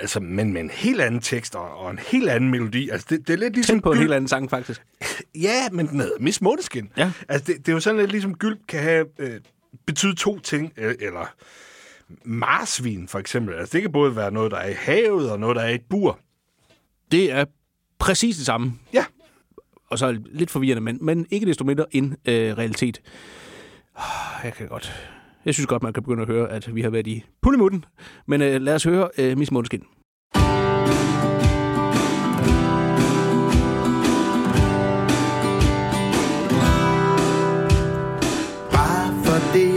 [0.01, 2.89] Altså, men med en helt anden tekst og, og en helt anden melodi.
[2.91, 3.75] Altså, det, det er lidt ligesom...
[3.75, 4.83] Tænk på en helt anden sang, faktisk.
[5.35, 6.91] Ja, men den hedder Miss Måneskin.
[6.97, 7.13] Ja.
[7.29, 9.41] Altså, det, det er jo sådan lidt ligesom gyld kan have øh,
[9.87, 11.35] betyde to ting, øh, eller
[12.25, 13.55] marsvin for eksempel.
[13.55, 15.75] Altså, det kan både være noget, der er i havet, og noget, der er i
[15.75, 16.19] et bur.
[17.13, 17.45] Det er
[17.99, 18.73] præcis det samme.
[18.93, 19.05] Ja.
[19.91, 23.01] Og så lidt forvirrende, men, men ikke desto mindre en øh, realitet.
[23.97, 25.11] Ah, Jeg kan godt...
[25.45, 27.85] Jeg synes godt, man kan begynde at høre, at vi har været i pullemutten.
[28.27, 29.83] Men øh, lad os høre øh, Miss Måneskin.
[38.73, 39.71] Bare fordi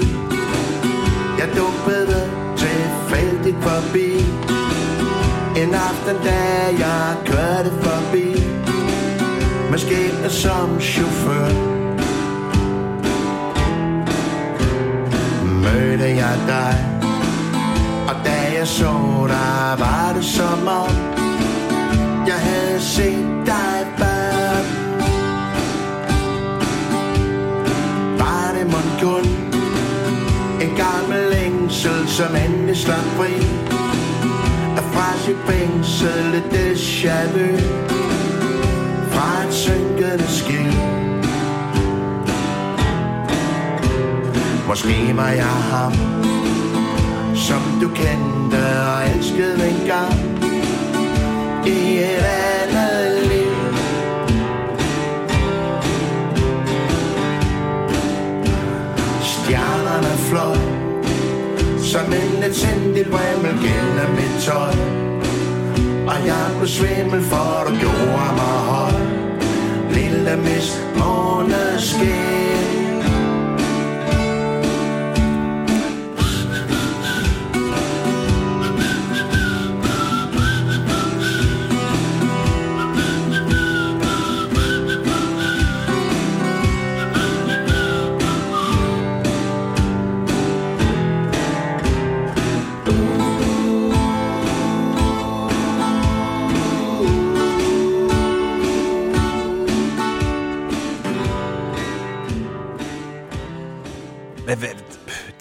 [1.39, 2.19] jeg dumpede
[2.57, 4.09] tilfældigt forbi
[5.61, 6.39] En aften, da
[6.85, 8.27] jeg kørte forbi
[9.71, 11.72] Måske som chauffør
[16.33, 16.85] Mødte dig.
[18.07, 18.93] Og da jeg så
[19.27, 20.89] dig, var det som om
[22.27, 24.55] Jeg havde set dig før.
[28.17, 29.25] Var det mon kun
[30.61, 33.33] En gammel længsel, som endelig slap fri.
[34.77, 37.57] Er fra sit fængsel et déjà vu.
[39.11, 41.02] Fra et synkende skib
[44.67, 45.93] Måske var jeg ham
[47.35, 48.61] Som du kendte
[48.93, 50.13] og elskede en gang
[51.65, 53.53] I et andet liv.
[59.21, 60.57] Stjernerne fløj
[61.77, 64.73] Som en letsindig bræmmel gennem mit tøj.
[66.07, 68.91] Og jeg blev svimmel for du gjorde mig høj.
[69.89, 72.32] Lille mist måneskin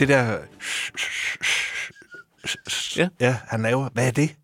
[0.06, 0.38] det der...
[2.96, 3.08] Ja.
[3.20, 3.88] ja, han laver.
[3.92, 4.34] Hvad er det?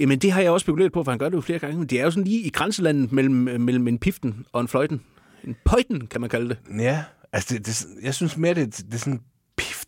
[0.00, 1.78] Jamen, det har jeg også spekuleret på, for han gør det jo flere gange.
[1.78, 5.02] Men det er jo sådan lige i grænselandet mellem, mellem en piften og en fløjten.
[5.44, 6.58] En pøjten, kan man kalde det.
[6.80, 9.20] Ja, altså, det, det, jeg synes mere, det, det er sådan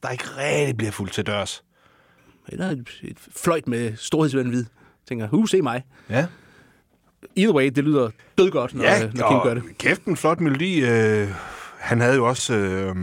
[0.03, 1.65] der ikke rigtig bliver fuldt til dørs.
[2.49, 4.65] Eller et, et fløjt med storhedsvandvid.
[5.09, 5.85] Tænker, hu, se mig.
[6.11, 6.27] Ja.
[7.37, 9.79] Either way, det lyder dødgodt, når, Ja, når Kim gør det.
[9.79, 10.81] kæft en flot melodi.
[10.81, 11.29] Øh,
[11.79, 12.97] han havde jo også øh,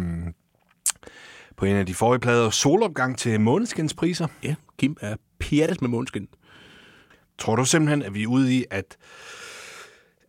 [1.58, 4.28] på en af de forrige plader solopgang til Måneskinspriser.
[4.44, 6.28] Ja, Kim er pjattet med måneskin.
[7.38, 8.98] Tror du simpelthen, at vi er ude i, at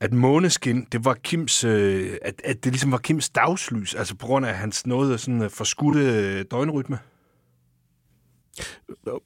[0.00, 4.26] at Måneskin, det var Kims, øh, at, at det ligesom var Kims dagslys, altså på
[4.26, 6.98] grund af hans noget sådan øh, forskudte øh, døgnrytme?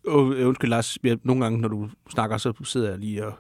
[0.07, 3.33] Undskyld, Lars, jeg, nogle gange, når du snakker, så sidder jeg lige og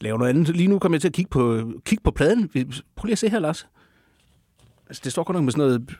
[0.00, 0.56] laver noget andet.
[0.56, 2.48] Lige nu kommer jeg til at kigge på, kigge på pladen.
[2.96, 3.66] Prøv lige at se her, Lars.
[4.88, 5.96] Altså, det står godt nok med sådan noget,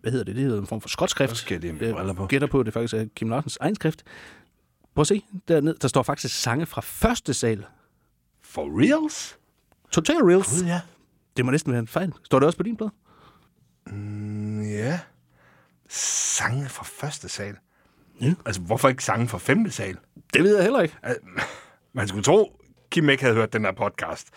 [0.00, 1.36] hvad hedder det, det hedder en form for skotskrift.
[1.36, 2.26] Skal mine Jeg briller på.
[2.26, 4.02] gætter på, det faktisk er Kim Larsens egen skrift.
[4.94, 7.64] Prøv at se, dernede, der står faktisk sange fra første sal.
[8.42, 9.38] For reals?
[9.92, 10.60] Total Reels.
[10.60, 10.80] Gud, ja.
[11.36, 12.12] Det må næsten være en fejl.
[12.24, 12.90] Står det også på din plade?
[13.86, 15.00] Mm, ja.
[15.88, 17.54] Sange fra første sal.
[18.20, 18.34] Ja.
[18.46, 19.96] Altså, hvorfor ikke sange fra femte sal?
[20.34, 20.96] Det ved jeg heller ikke.
[21.92, 22.60] Man skulle tro,
[22.90, 24.28] Kim ikke havde hørt den her podcast.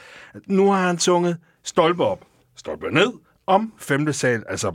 [0.47, 2.25] Nu har han sunget stolpe op,
[2.55, 3.11] stolpe ned
[3.47, 4.43] om femte sal.
[4.49, 4.73] Altså,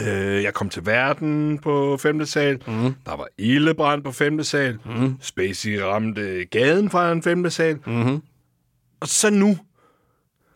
[0.00, 2.54] øh, jeg kom til verden på femte sal.
[2.66, 2.94] Mm.
[3.06, 4.78] Der var ildebrand på femte sal.
[4.84, 5.16] Mm.
[5.20, 7.78] Spacey ramte gaden fra en femte sal.
[7.86, 8.22] Mm-hmm.
[9.00, 9.58] Og så nu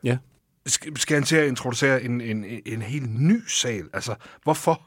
[0.05, 0.19] Ja.
[0.67, 3.85] skal, skal han til at introducere en, en, en helt ny sal.
[3.93, 4.83] Altså, hvorfor?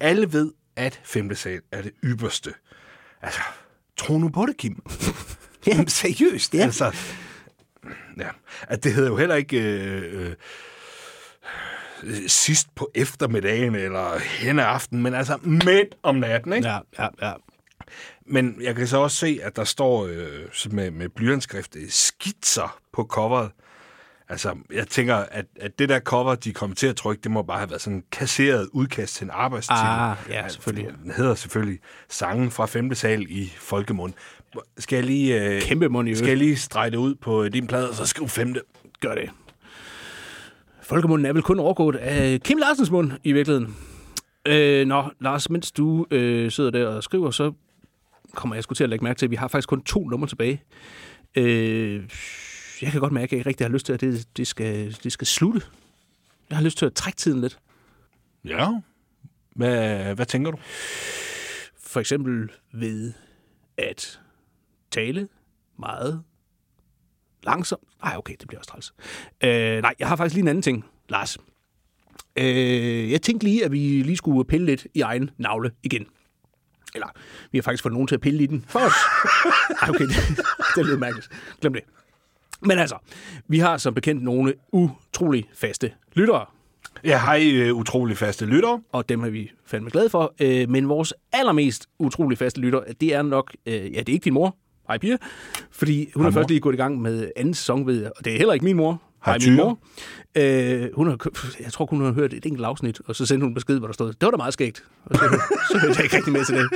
[0.00, 2.52] Alle ved, at femte sal er det ypperste.
[3.22, 3.40] Altså,
[3.96, 4.82] tro nu på det, Kim.
[5.66, 6.54] Jamen, seriøst.
[6.54, 6.62] Ja.
[6.62, 6.96] Altså,
[8.18, 8.28] ja.
[8.62, 10.34] At det hedder jo heller ikke øh, øh,
[12.26, 16.68] sidst på eftermiddagen eller hen ad aften, men altså midt om natten, ikke?
[16.68, 17.32] Ja, ja, ja.
[18.26, 22.78] Men jeg kan så også se, at der står øh, med, med blyantskrift øh, skitser
[22.92, 23.50] på coveret.
[24.28, 27.42] Altså, jeg tænker, at, at det der cover, de kommer til at trykke, det må
[27.42, 29.82] bare have været sådan en kasseret udkast til en arbejdstitel.
[29.82, 30.94] Ah, ja, selvfølgelig.
[31.02, 32.94] Den hedder selvfølgelig Sangen fra 5.
[32.94, 34.12] sal i folkemund.
[34.78, 37.66] Skal jeg lige, øh, Kæmpe mund i skal jeg lige strege det ud på din
[37.66, 38.54] plade, og så skriv 5.
[39.00, 39.30] Gør det.
[40.92, 43.76] Folkemunden er vel kun overgået af Kim Larsens mund i virkeligheden.
[44.46, 47.52] Øh, nå, Lars, mens du øh, sidder der og skriver, så
[48.34, 50.28] kommer jeg sgu til at lægge mærke til, at vi har faktisk kun to numre
[50.28, 50.62] tilbage.
[51.36, 52.02] Øh,
[52.82, 54.96] jeg kan godt mærke, at jeg ikke rigtig har lyst til, at det, det, skal,
[55.04, 55.60] det skal slutte.
[56.50, 57.58] Jeg har lyst til at trække tiden lidt.
[58.44, 58.68] Ja.
[59.56, 60.58] Hvad, hvad tænker du?
[61.78, 63.12] For eksempel ved
[63.78, 64.20] at
[64.90, 65.28] tale
[65.78, 66.22] meget
[67.42, 67.82] langsomt.
[68.04, 68.92] Nej, okay, det bliver også træls.
[69.44, 71.38] Øh, nej, jeg har faktisk lige en anden ting, Lars.
[72.36, 76.06] Øh, jeg tænkte lige, at vi lige skulle pille lidt i egen navle igen.
[76.94, 77.08] Eller,
[77.52, 78.92] vi har faktisk fået nogen til at pille i den for os.
[79.82, 80.16] Ej, okay, det,
[80.76, 81.28] det lyder mærkeligt.
[81.60, 81.82] Glem det.
[82.60, 82.96] Men altså,
[83.48, 86.46] vi har som bekendt nogle utrolig faste lyttere.
[87.04, 88.82] Ja, hej øh, utrolig faste lyttere.
[88.92, 90.34] Og dem er vi fandme glade for.
[90.40, 93.52] Øh, men vores allermest utrolig faste lytter, det er nok...
[93.66, 94.56] Øh, ja, det er ikke din mor.
[94.92, 95.16] Hej, Pia.
[95.70, 98.04] Fordi hun Hej, er først lige gået i gang med anden sæson, ved.
[98.04, 99.02] Og det er heller ikke min mor.
[99.24, 99.78] Hej, min mor.
[100.34, 101.28] Øh, hun har,
[101.60, 103.86] jeg tror, hun har hørt et enkelt afsnit, og så sendte hun en besked, hvor
[103.86, 104.84] der stod, det var da meget skægt.
[105.04, 105.20] Og så,
[105.70, 106.68] så hørte jeg ikke rigtig med til det.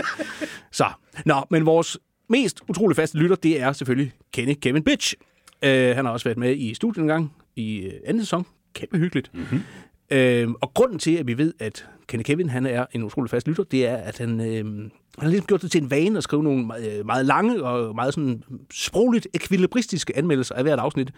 [0.72, 0.86] Så,
[1.24, 1.98] nå, men vores
[2.28, 5.14] mest utrolig faste lytter, det er selvfølgelig Kenny Kevin Bitch.
[5.62, 8.46] Øh, han har også været med i studiet en gang i øh, anden sæson.
[8.74, 9.30] Kæmpe hyggeligt.
[9.34, 9.62] Mm-hmm.
[10.10, 13.48] Øh, og grunden til, at vi ved, at Kenny Kevin han er en utrolig fast
[13.48, 16.24] lytter, det er, at han, øh, han har ligesom gjort det til en vane at
[16.24, 18.42] skrive nogle meget, øh, meget lange og meget sådan
[18.72, 21.12] sprogligt ekvilibristiske anmeldelser af hvert afsnit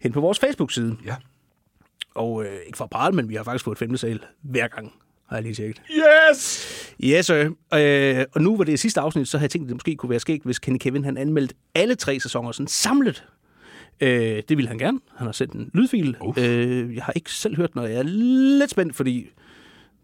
[0.00, 0.96] hen på vores Facebook-side.
[1.06, 1.14] Ja.
[2.14, 4.92] Og øh, ikke for bare, men vi har faktisk fået femte sal hver gang,
[5.28, 5.82] har jeg lige tjekket.
[5.90, 6.94] Yes!
[7.04, 7.50] Yes, sir.
[7.74, 10.10] Øh, og nu var det sidste afsnit, så havde jeg tænkt, at det måske kunne
[10.10, 13.24] være skægt, hvis Kenny Kevin han anmeldte alle tre sæsoner sådan samlet.
[14.00, 15.00] Øh, det ville han gerne.
[15.16, 16.16] Han har sendt en lydfil.
[16.38, 18.02] Øh, jeg har ikke selv hørt den, og jeg er
[18.58, 19.26] lidt spændt, fordi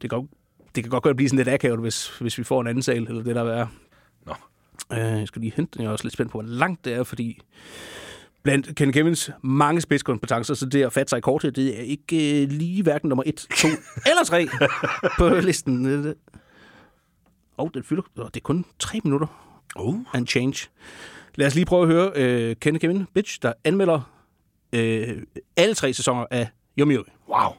[0.03, 0.31] det kan, godt-
[0.75, 3.07] det kan godt at blive sådan lidt akavet, hvis, hvis vi får en anden sal,
[3.09, 3.67] eller det der er.
[4.27, 4.33] Nå.
[4.93, 5.83] Øh, jeg skal lige hente den.
[5.83, 7.41] Jeg er også lidt spændt på, hvor langt det er, fordi
[8.43, 12.43] blandt Ken Kevins mange spidskompetencer, så det at fatte sig i kortet, det er ikke
[12.43, 13.69] øh, lige hverken nummer 1, 2
[14.11, 14.47] eller 3
[15.19, 15.87] på listen.
[15.87, 16.15] Øh,
[17.57, 19.27] Og den fylder, og det er kun 3 minutter.
[19.77, 19.95] Oh.
[20.15, 20.69] And change.
[21.35, 24.13] Lad os lige prøve at høre øh, Ken Kevin Bitch, der anmelder
[24.73, 25.23] øh,
[25.57, 26.49] alle tre sæsoner af
[26.79, 27.09] Yumi Yumi.
[27.29, 27.53] Wow.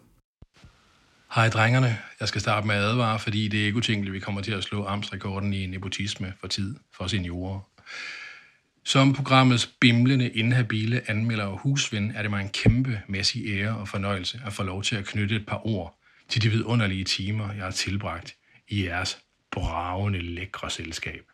[1.36, 1.98] Hej drengerne.
[2.20, 4.52] Jeg skal starte med at advare, fordi det er ikke utænkeligt, at vi kommer til
[4.52, 7.60] at slå amtsrekorden i nepotisme for tid for seniorer.
[8.86, 13.88] Som programmets bimlende, inhabile anmelder og husven er det mig en kæmpe mæssig ære og
[13.88, 15.98] fornøjelse at få lov til at knytte et par ord
[16.30, 18.36] til de vidunderlige timer, jeg har tilbragt
[18.68, 19.18] i jeres
[19.52, 21.31] bravende lækre selskab.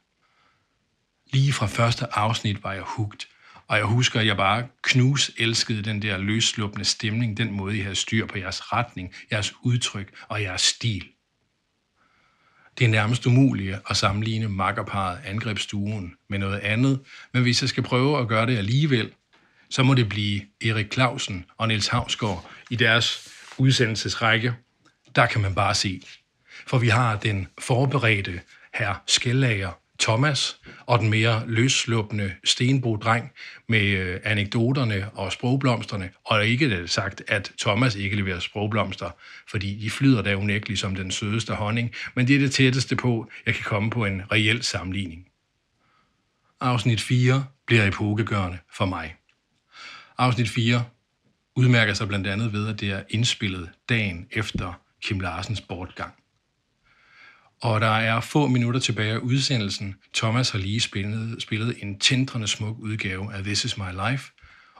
[1.31, 3.27] Lige fra første afsnit var jeg hugt,
[3.67, 7.81] og jeg husker, at jeg bare knus elskede den der løsluppende stemning, den måde, I
[7.81, 11.07] havde styr på jeres retning, jeres udtryk og jeres stil.
[12.77, 16.99] Det er nærmest umuligt at sammenligne makkerparet angrebsstuen med noget andet,
[17.33, 19.11] men hvis jeg skal prøve at gøre det alligevel,
[19.69, 24.55] så må det blive Erik Clausen og Niels Havsgaard i deres udsendelsesrække.
[25.15, 26.01] Der kan man bare se.
[26.67, 28.41] For vi har den forberedte
[28.73, 33.31] herr Skellager Thomas og den mere løsluppende Stenbo-dreng
[33.69, 36.09] med øh, anekdoterne og sprogblomsterne.
[36.25, 39.09] Og ikke det sagt, at Thomas ikke leverer sprogblomster,
[39.49, 43.29] fordi de flyder da unægteligt som den sødeste honning, men det er det tætteste på,
[43.45, 45.27] jeg kan komme på en reel sammenligning.
[46.59, 49.15] Afsnit 4 bliver epokegørende for mig.
[50.17, 50.83] Afsnit 4
[51.55, 56.13] udmærker sig blandt andet ved, at det er indspillet dagen efter Kim Larsens bortgang.
[57.61, 59.95] Og der er få minutter tilbage af udsendelsen.
[60.13, 64.31] Thomas har lige spillet, spillet en tindrende smuk udgave af This Is My Life,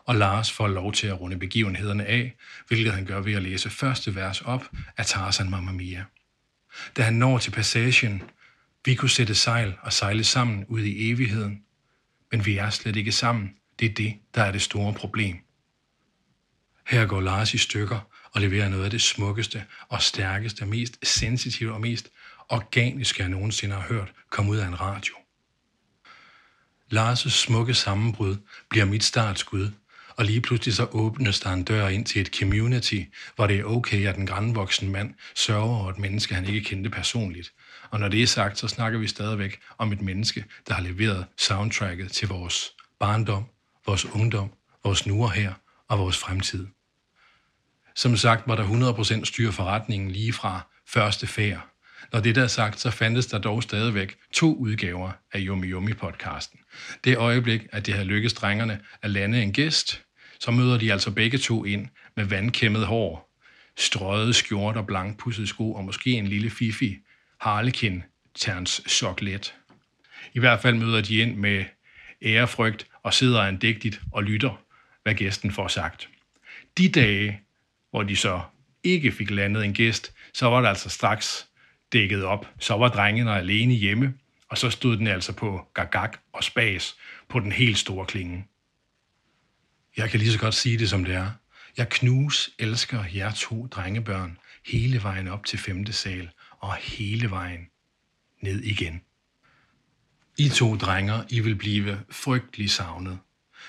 [0.05, 2.35] og Lars får lov til at runde begivenhederne af,
[2.67, 6.03] hvilket han gør ved at læse første vers op af Tarzan Mamma Mia.
[6.97, 8.23] Da han når til passagen,
[8.85, 11.61] vi kunne sætte sejl og sejle sammen ud i evigheden,
[12.31, 13.53] men vi er slet ikke sammen.
[13.79, 15.37] Det er det, der er det store problem.
[16.87, 17.99] Her går Lars i stykker
[18.31, 22.09] og leverer noget af det smukkeste og stærkeste, mest sensitive og mest
[22.49, 25.13] organiske, jeg nogensinde har hørt, komme ud af en radio.
[26.93, 28.35] Lars' smukke sammenbrud
[28.69, 29.71] bliver mit startskud,
[30.15, 33.01] og lige pludselig så åbnes der en dør ind til et community,
[33.35, 36.89] hvor det er okay, at en grænvoksen mand sørger over et menneske, han ikke kendte
[36.89, 37.53] personligt.
[37.89, 41.25] Og når det er sagt, så snakker vi stadigvæk om et menneske, der har leveret
[41.37, 43.45] soundtracket til vores barndom,
[43.85, 44.51] vores ungdom,
[44.83, 45.53] vores nu og her
[45.87, 46.67] og vores fremtid.
[47.95, 51.76] Som sagt var der 100% styr forretningen lige fra første færd.
[52.13, 56.63] Når det der er sagt, så fandtes der dog stadigvæk to udgaver af Yummy Yummy-podcasten.
[57.03, 60.01] Det øjeblik, at det havde lykkes drengerne at lande en gæst,
[60.39, 63.37] så møder de altså begge to ind med vandkæmmet hår,
[63.77, 66.97] strøget skjort og blankpudsede sko og måske en lille fifi,
[67.39, 68.03] harlekin,
[68.35, 69.55] terns choklet.
[70.33, 71.65] I hvert fald møder de ind med
[72.21, 74.61] ærefrygt og sidder andægtigt og lytter,
[75.03, 76.09] hvad gæsten får sagt.
[76.77, 77.41] De dage,
[77.89, 78.41] hvor de så
[78.83, 81.46] ikke fik landet en gæst, så var det altså straks
[81.93, 82.47] dækket op.
[82.59, 84.13] Så var drengene alene hjemme,
[84.49, 86.95] og så stod den altså på gagak og spas
[87.29, 88.47] på den helt store klinge.
[89.97, 91.31] Jeg kan lige så godt sige det, som det er.
[91.77, 97.67] Jeg knus elsker jer to drengebørn hele vejen op til femte sal og hele vejen
[98.41, 99.01] ned igen.
[100.37, 103.19] I to drenger, I vil blive frygtelig savnet.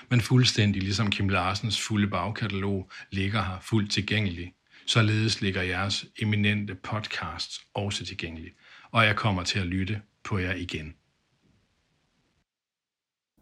[0.09, 4.53] Men fuldstændig ligesom Kim Larsens fulde bagkatalog ligger her fuldt tilgængelig,
[4.89, 8.51] således ligger jeres eminente podcasts også tilgængelig.
[8.91, 10.93] Og jeg kommer til at lytte på jer igen.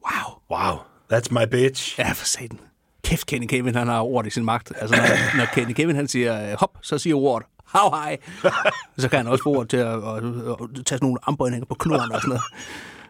[0.06, 0.42] Wow.
[0.52, 0.78] Wow,
[1.14, 2.00] that's my bitch.
[2.00, 2.60] Ja, for satan.
[3.04, 4.72] Kæft, Kenny Kevin, han har ordet i sin magt.
[4.76, 8.18] Altså, når, når Kenny Kevin, han siger øh, hop, så siger ordet how high.
[8.98, 11.66] så kan han også få ordet til at, at, at, at tage sådan nogle armbøjninger
[11.66, 12.44] på knoren og sådan noget.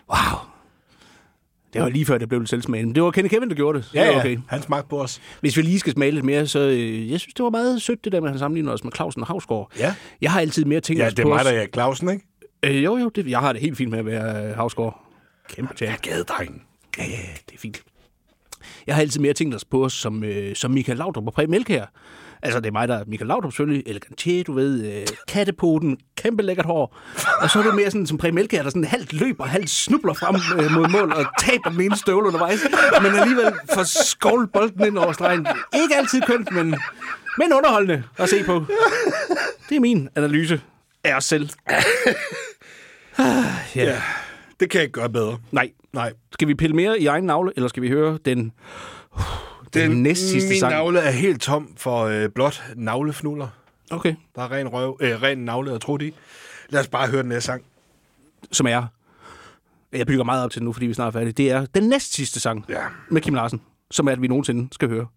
[0.10, 0.57] Wow.
[1.74, 2.88] Det var lige før, det blev lidt selvsmagende.
[2.88, 3.86] Men det var Kenny Kevin, der gjorde det.
[3.86, 4.20] Så Ja, ja.
[4.20, 4.38] okay.
[4.48, 5.22] Han smagte på os.
[5.42, 8.04] Hvis vi lige skal smage lidt mere, så øh, jeg synes, det var meget sødt,
[8.04, 9.72] det der med, at han sammenligner os med Clausen og Havsgaard.
[9.80, 9.96] Ja.
[10.22, 12.26] Jeg har altid mere tænkt Ja, os det er på mig, der er Clausen, ikke?
[12.64, 15.04] Øh, jo, jo, det, jeg har det helt fint med at være øh, Havsgaard.
[15.50, 15.90] Kæmpe tjek.
[15.90, 16.62] Jeg gad drengen.
[16.98, 17.18] Ja, ja, ja,
[17.50, 17.82] det er fint.
[18.88, 21.54] Jeg har altid mere tænkt os på os som, øh, som Michael Laudrup og Præm
[21.54, 21.86] Elkær.
[22.48, 26.44] Altså, det er mig, der er Michael Laudrup selvfølgelig, elegantché, du ved, øh, kattepoten, kæmpe
[26.44, 26.98] lækkert hår.
[27.42, 30.14] Og så er det mere sådan, som Præm Elkær, der sådan halvt løber, halvt snubler
[30.14, 32.60] frem øh, mod mål og taber den ene støvle undervejs.
[33.02, 35.48] Men alligevel får skovlet bolden ind over stregen.
[35.84, 36.66] Ikke altid kønt, men,
[37.38, 38.66] men underholdende at se på.
[39.70, 40.62] Det er min analyse
[41.04, 41.50] af os selv.
[43.18, 43.26] Ah,
[43.76, 43.84] ja.
[43.84, 44.02] Ja,
[44.60, 45.38] det kan jeg ikke gøre bedre.
[45.52, 45.72] Nej.
[45.94, 46.14] Nej.
[46.34, 48.52] Skal vi pille mere i egen navle, eller skal vi høre den,
[49.74, 50.74] den, den næst sidste min sang?
[50.74, 53.48] navle er helt tom for øh, blot navlefnuller.
[53.92, 54.16] Okay.
[54.36, 56.14] Der er ren, røv, øh, ren navle og trudt i.
[56.70, 57.64] Lad os bare høre den næste sang.
[58.52, 58.84] Som er,
[59.92, 61.84] jeg bygger meget op til den nu, fordi vi snart er færdige, det er den
[61.84, 62.82] næst sidste sang ja.
[63.12, 63.62] med Kim Larsen,
[63.92, 65.08] som er, at vi nogensinde skal høre.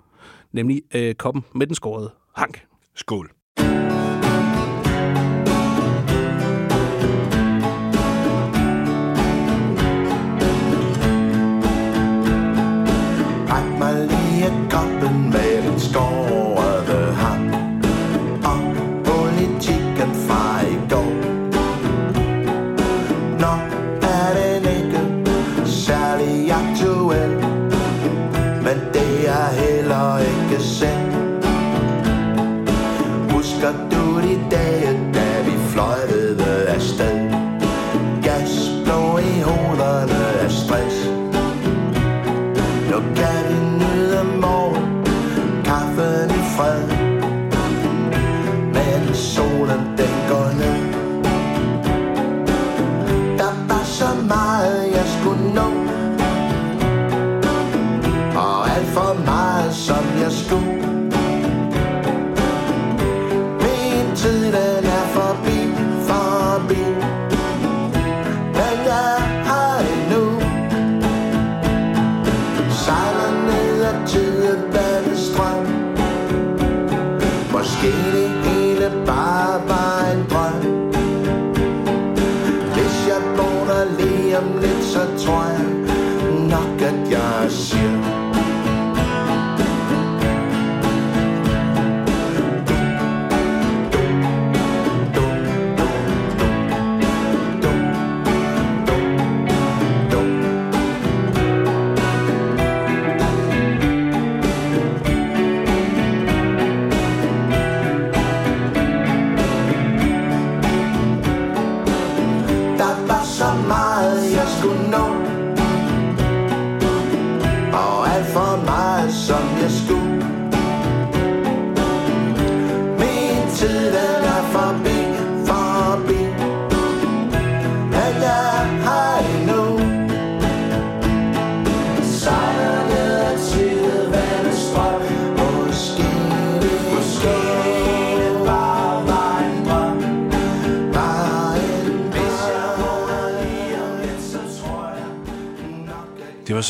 [0.52, 2.64] Nemlig øh, Koppen med den skårede hank.
[2.94, 3.30] Skål.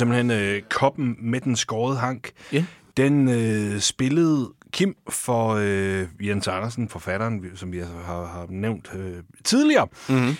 [0.00, 2.30] Simpelthen øh, koppen med den skårede hank.
[2.52, 2.64] Ja.
[2.96, 9.22] Den øh, spillede Kim for øh, Jens Andersen, forfatteren, som vi har, har nævnt øh,
[9.44, 9.88] tidligere.
[10.08, 10.36] Mm-hmm.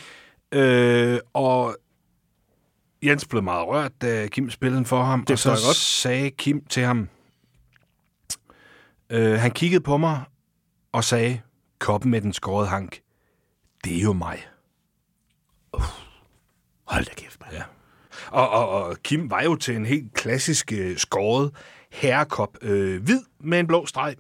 [0.58, 1.76] Øh, og
[3.02, 5.24] Jens blev meget rørt, da Kim spillede den for ham.
[5.24, 5.76] Det og så godt.
[5.76, 7.08] sagde Kim til ham,
[9.10, 10.22] øh, han kiggede på mig
[10.92, 11.40] og sagde,
[11.78, 13.00] koppen med den skårede hank,
[13.84, 14.46] det er jo mig.
[16.84, 17.39] Hold da kæft.
[18.30, 21.50] Og, og, og Kim var jo til en helt klassisk øh, skåret
[21.92, 22.58] herrekop.
[22.62, 24.14] Øh, hvid med en blå streg.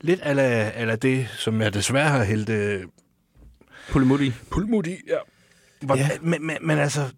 [0.00, 2.84] Lidt ala, ala det, som jeg desværre har hældt øh,
[3.90, 4.32] Pulimut i.
[4.50, 4.96] pulmut i.
[5.08, 5.16] Ja.
[5.80, 6.08] Hvor, Ja.
[6.20, 7.12] Men, men, men altså,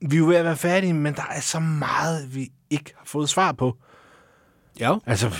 [0.00, 3.04] vi er jo ved at være færdige, men der er så meget, vi ikke har
[3.04, 3.76] fået svar på.
[4.80, 4.96] Ja.
[5.06, 5.30] Altså,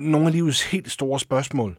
[0.00, 1.78] nogle af livets helt store spørgsmål.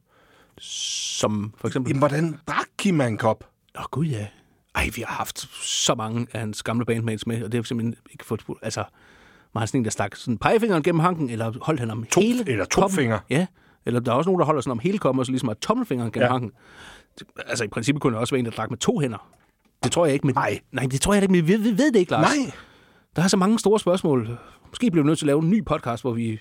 [0.58, 1.90] Som for eksempel...
[1.90, 3.44] Jamen, hvordan drak Kim en kop?
[3.76, 4.28] Åh, oh, gud ja.
[4.76, 7.68] Ej, vi har haft så mange af hans gamle bandmates med, og det har vi
[7.68, 8.42] simpelthen ikke fået...
[8.62, 8.84] Altså,
[9.54, 12.22] var han sådan en, der stak sådan pegefingeren gennem hanken, eller holdt han om To-
[12.22, 12.96] hele eller to koppen?
[12.96, 13.20] fingre.
[13.30, 13.46] Ja,
[13.86, 15.56] eller der er også nogen, der holder sådan om hele koppen, og så ligesom har
[15.56, 16.28] tommelfingeren gennem ja.
[16.28, 16.32] Ja.
[16.32, 16.52] hanken.
[17.48, 19.30] Altså, i princippet kunne det også være en, der drak med to hænder.
[19.84, 20.36] Det tror jeg ikke, men...
[20.36, 20.60] Nej.
[20.72, 22.36] Nej, det tror jeg ikke, men vi ved, vi ved det ikke, Lars.
[22.36, 22.52] Nej.
[23.16, 24.38] Der er så mange store spørgsmål.
[24.70, 26.40] Måske bliver vi nødt til at lave en ny podcast, hvor vi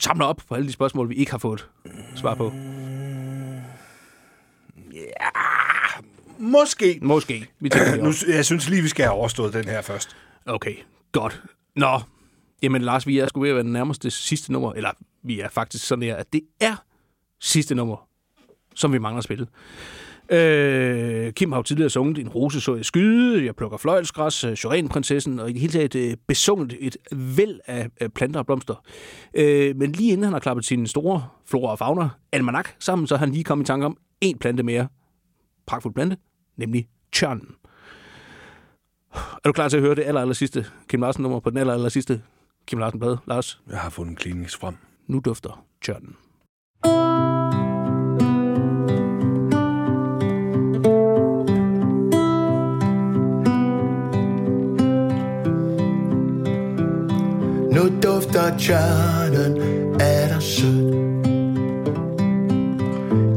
[0.00, 1.68] samler op på alle de spørgsmål, vi ikke har fået
[2.14, 2.52] svar på.
[6.40, 6.98] Måske.
[7.02, 7.46] Måske.
[7.60, 10.16] Vi tænker det Nu, jeg synes lige, vi skal have overstået den her først.
[10.46, 10.74] Okay,
[11.12, 11.42] godt.
[11.76, 12.00] Nå,
[12.62, 14.90] jamen Lars, vi er sgu ved at være den nærmeste sidste nummer, eller
[15.22, 16.76] vi er faktisk sådan her, at det er
[17.40, 18.08] sidste nummer,
[18.74, 19.46] som vi mangler at spille.
[20.32, 24.56] Øh, Kim har jo tidligere sunget En rose så jeg skyde, Jeg plukker fløjelsgræs, øh,
[24.56, 28.84] Syrenprinsessen, og i det hele taget øh, besunget et væld af øh, planter og blomster.
[29.34, 33.14] Øh, men lige inden han har klappet sin store flora og fauna, almanak, sammen, så
[33.14, 34.88] er han lige kommet i tanke om en plante mere.
[35.66, 36.16] Pragtfuld plante,
[36.60, 37.54] nemlig tjørnen.
[39.14, 41.58] Er du klar til at høre det aller, aller sidste Kim Larsen nummer på den
[41.58, 42.22] aller, aller sidste
[42.66, 43.60] Kim Larsen plade, Lars?
[43.70, 44.76] Jeg har fundet Kleenex frem.
[45.06, 46.16] Nu dufter tjørnen.
[57.74, 59.56] Nu dufter tjørnen
[60.00, 61.10] af dig sødt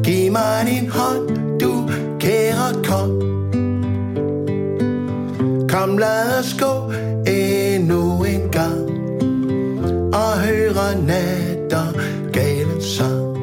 [0.05, 1.32] Giv mig din hånd,
[2.93, 3.09] kom
[5.69, 6.91] Kom lad os gå
[7.27, 8.89] endnu en gang
[10.13, 11.87] Og høre natter
[12.33, 13.37] galen sang.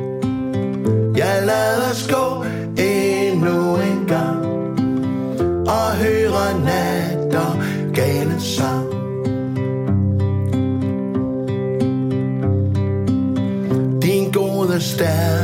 [1.17, 2.45] Ja lad os gå
[2.79, 4.45] endnu en gang
[5.67, 7.51] Og høre natter
[7.95, 8.87] galen sang.
[14.03, 15.40] Din gode, stær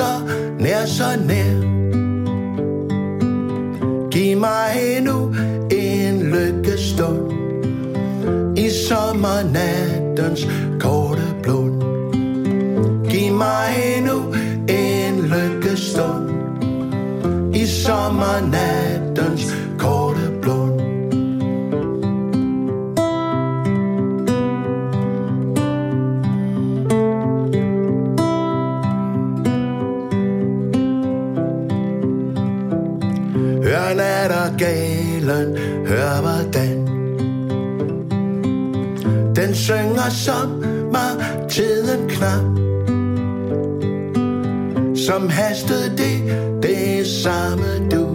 [0.00, 0.12] så
[0.58, 1.54] nær, så nær.
[4.10, 5.34] Giv mig endnu
[5.70, 7.32] en lykkestund
[8.58, 10.46] i sommernattens
[10.80, 11.82] korte blund.
[13.10, 14.34] Giv mig endnu
[14.68, 16.30] en lykkestund
[17.54, 18.69] i sommernattens
[45.10, 48.09] Som hastede det, det samme du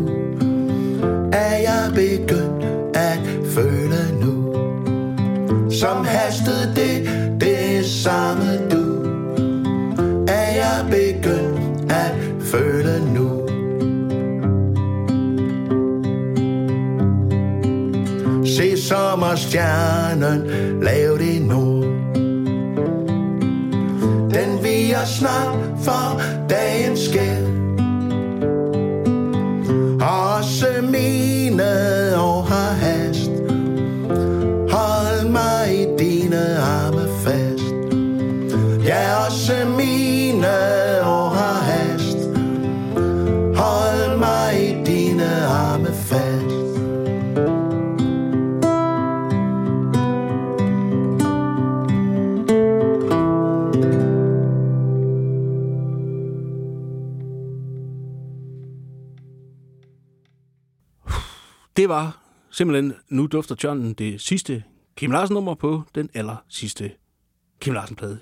[62.56, 64.64] simpelthen Nu dufter tjørnen det sidste
[64.98, 66.92] Kim Larsen-nummer på den aller sidste
[67.62, 68.20] Kim Larsen-plade.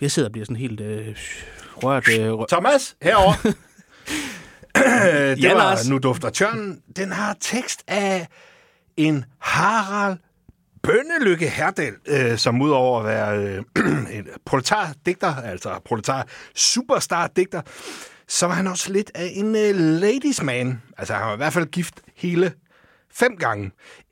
[0.00, 1.16] Jeg sidder og bliver sådan helt øh,
[1.76, 2.08] rørt.
[2.18, 2.48] Øh, rørt.
[2.48, 3.32] Thomas, herover.
[4.74, 5.88] det Ja, var Lars.
[5.88, 6.82] Nu dufter tjørnen.
[6.96, 8.28] Den har tekst af
[8.96, 10.18] en Harald
[10.82, 13.62] Bønnelykke Herdal, øh, som udover at være øh,
[14.18, 17.62] en proletar-digter, altså proletar superstar-digter,
[18.28, 20.82] så var han også lidt af en øh, ladies man.
[20.98, 22.52] Altså han var i hvert fald gift hele
[23.16, 23.70] fem gange.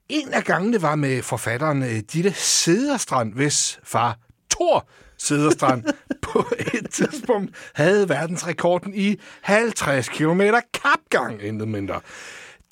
[0.09, 4.19] En af gangene var med forfatteren øh, Ditte Sederstrand, hvis far
[4.51, 4.89] Thor
[5.19, 5.85] Sederstrand
[6.33, 10.41] på et tidspunkt havde verdensrekorden i 50 km
[10.83, 12.01] kapgang, intet mindre.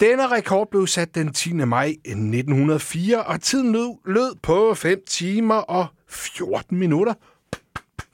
[0.01, 1.53] Denne rekord blev sat den 10.
[1.53, 7.15] maj 1904, og tiden lød, lød på 5 timer og 14 minutter.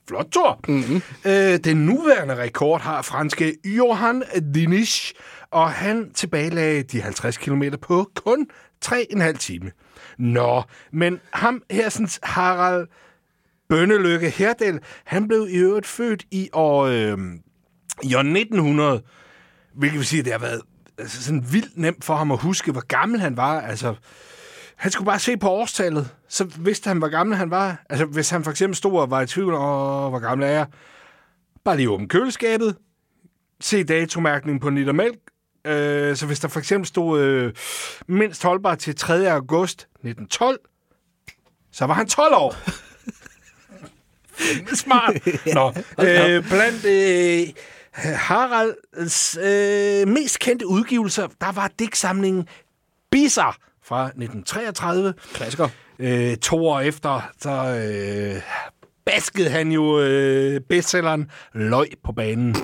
[0.08, 0.60] Flot, Thor.
[0.68, 1.02] Mm-hmm.
[1.24, 4.22] Øh, den nuværende rekord har franske Johan
[4.54, 5.14] Dinish,
[5.56, 8.46] og han tilbagelagde de 50 km på kun
[8.84, 9.70] 3,5 time.
[10.18, 10.62] Nå,
[10.92, 12.86] men ham her, Harald
[13.68, 17.18] Bønnelykke Herdel, han blev i øvrigt født i år, øh,
[18.02, 19.02] i år 1900,
[19.74, 20.60] hvilket vil sige, at det har været
[20.98, 23.60] altså, sådan vildt nemt for ham at huske, hvor gammel han var.
[23.60, 23.94] Altså,
[24.76, 27.84] han skulle bare se på årstallet, så vidste han, hvor gammel han var.
[27.90, 30.66] Altså, hvis han for eksempel stod og var i tvivl åh, hvor gammel er jeg,
[31.64, 32.76] bare lige åbne køleskabet,
[33.60, 35.18] se datomærkningen på en liter mælk,
[35.66, 37.52] øh, så hvis der for eksempel stod øh,
[38.06, 39.32] mindst holdbar til 3.
[39.32, 40.58] august 1912,
[41.72, 42.54] så var han 12 år.
[44.74, 45.14] Smart.
[45.54, 45.68] Nå,
[46.00, 47.54] øh, blandt øh,
[48.14, 52.48] Haralds øh, mest kendte udgivelser, der var digtsamlingen
[53.10, 55.14] Bizar fra 1933.
[55.34, 55.68] Klassiker.
[55.98, 58.42] Øh, to år efter, så øh,
[59.06, 62.56] baskede han jo øh, bestselleren Løg på banen.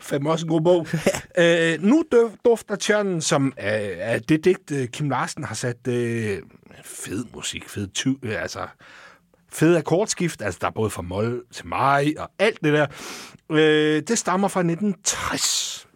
[0.00, 0.86] Fem også en god bog.
[1.44, 2.04] øh, nu
[2.44, 6.38] dufter tjørnen, som er, er det digt, øh, Kim Larsen har sat øh,
[6.84, 8.66] fed musik, fed ty, øh, altså
[9.52, 12.86] fed akkordskift, altså der er både fra mol til mig og alt det der.
[13.50, 15.86] Øh, det stammer fra 1960.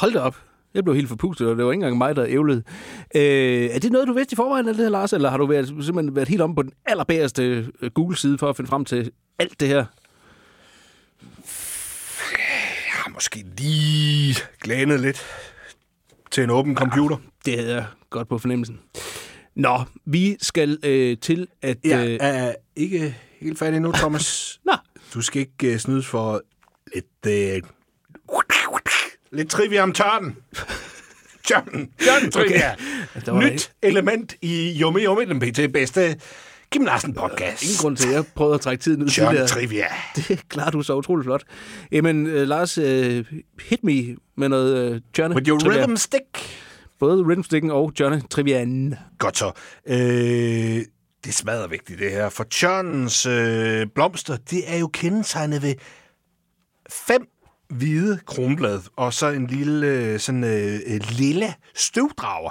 [0.00, 0.36] Hold da op.
[0.74, 2.62] Jeg blev helt forpustet, og det var ikke engang mig, der ævlede.
[3.14, 5.12] Øh, er det noget, du vidste i forvejen af det her, Lars?
[5.12, 7.42] Eller har du været, simpelthen været helt om på den allerbæreste
[7.82, 9.84] øh, Google-side for at finde frem til alt det her?
[12.32, 15.26] Jeg har måske lige glænet lidt
[16.30, 17.16] til en åben computer.
[17.44, 18.80] Det havde jeg godt på fornemmelsen.
[19.54, 21.76] Nå, vi skal øh, til at...
[21.84, 24.26] Jeg Øh, er ikke helt færdig nu, Thomas.
[24.66, 24.72] Nå.
[25.14, 26.42] Du skal ikke uh, snydes for
[26.94, 27.62] lidt...
[27.62, 27.68] Uh,
[29.32, 30.36] lidt trivia om tørnen.
[31.44, 31.90] Tørnen.
[31.98, 32.74] Tørnen trivia.
[33.26, 35.72] Var Nyt ikke- element i Jumme Jumme, den pt.
[35.72, 36.20] bedste
[36.72, 37.62] Kim Larsen podcast.
[37.62, 39.46] ingen grund til, at jeg prøvede at trække tiden ud tidligere.
[39.46, 39.84] trivia.
[40.16, 41.42] Det klarer du så utrolig flot.
[41.92, 43.24] Jamen, øh, Lars, øh,
[43.62, 45.82] hit me med noget øh, Johnny With your trivia.
[45.82, 46.38] rhythm stick.
[46.98, 48.94] Både rhythmsticken og Johnny Trivian.
[49.18, 49.52] Godt så.
[49.88, 52.28] Øh, det er smadret vigtigt, det her.
[52.28, 55.74] For tørnens øh, blomster, det er jo kendetegnet ved
[56.90, 57.26] fem
[57.68, 62.50] hvide kronblad, og så en lille, øh, sådan, øh, øh, lille støvdrager.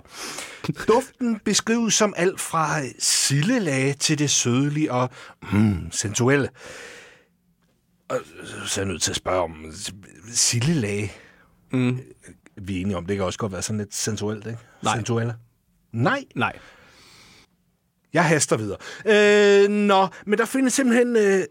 [0.88, 5.10] Duften beskrives som alt fra sildelage til det sødlige og
[5.52, 6.50] mm, sensuelle.
[8.10, 8.18] Og
[8.66, 9.66] så er jeg nødt til at spørge om
[10.32, 11.12] sildelage.
[11.72, 12.00] Mm.
[12.58, 14.60] Vi er enige om, det kan også godt være sådan lidt sensuelt, ikke?
[14.84, 14.96] Nej.
[14.96, 15.36] Sensuelle.
[15.92, 16.24] Nej.
[16.36, 16.60] Nej.
[18.14, 18.78] Jeg haster videre.
[19.06, 21.16] Øh, nå, men der findes simpelthen...
[21.16, 21.44] Øh,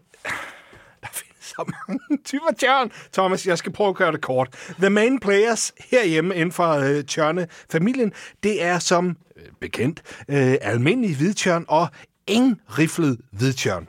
[1.55, 2.91] så mange typer tjørn.
[3.13, 4.73] Thomas, jeg skal prøve at gøre det kort.
[4.79, 8.13] The main players herhjemme inden for øh, tjørne-familien,
[8.43, 11.87] det er som øh, bekendt øh, almindelig hvidtjørn og
[12.27, 13.87] engriflet hvidtjørn.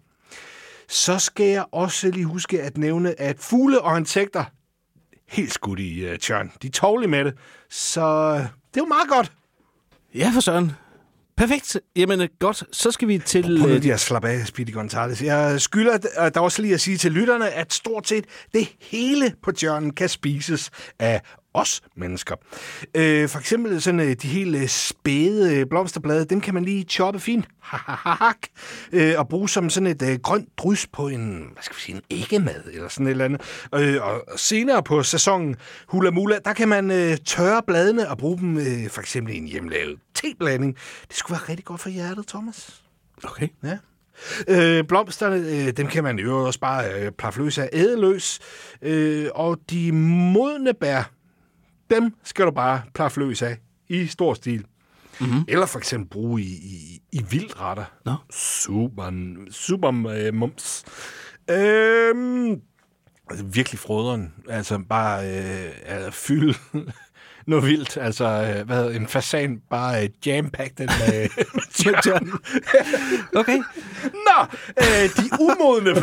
[0.88, 4.44] Så skal jeg også lige huske at nævne, at fugle og insekter
[5.28, 6.52] helt skudt i øh, tjørn.
[6.62, 7.34] De er tålige med det,
[7.70, 9.32] så øh, det er jo meget godt.
[10.14, 10.72] Ja, for søren.
[11.36, 11.76] Perfekt.
[11.96, 13.58] Jamen øh, godt, så skal vi til...
[13.60, 15.22] Prøv øh, lige at slappe af, Speedy Gonzales.
[15.22, 19.34] Jeg skylder øh, der også lige at sige til lytterne, at stort set det hele
[19.42, 21.20] på John kan spises af
[21.54, 22.34] os mennesker.
[22.94, 27.48] Øh, for eksempel sådan øh, de helt spæde blomsterblade, dem kan man lige choppe fint
[28.92, 31.94] øh, og bruge som sådan et øh, grønt drys på en, hvad skal vi sige,
[31.94, 33.40] en æggemad eller sådan et eller andet.
[33.74, 35.56] Øh, og senere på sæsonen
[35.88, 39.38] Hula Mula, der kan man øh, tørre bladene og bruge dem øh, for eksempel i
[39.38, 40.76] en hjemmelavet teblanding.
[41.08, 42.82] Det skulle være rigtig godt for hjertet, Thomas.
[43.24, 43.48] Okay.
[43.62, 43.78] Ja.
[44.48, 48.38] Øh, blomsterne, øh, dem kan man jo også bare øh, plaffe løs af ædeløs.
[48.82, 49.92] Øh, og de
[50.32, 51.10] modne bær,
[51.90, 54.66] dem skal du bare plaffe løs af i stor stil.
[55.20, 55.44] Mm-hmm.
[55.48, 57.84] Eller for eksempel bruge i, i, i vildretter.
[58.04, 58.14] Nå.
[58.30, 60.84] Super, super øh, mums.
[61.50, 62.60] Øhm,
[63.30, 64.34] altså virkelig froderen.
[64.48, 66.54] Altså bare øh, altså, fylde
[67.46, 67.96] noget vildt.
[68.00, 72.30] Altså, øh, hvad hedder en fasan bare øh, jam-packed med, med tjørn.
[73.36, 73.58] Okay.
[74.04, 74.46] Nå,
[74.82, 76.02] øh, de umodne...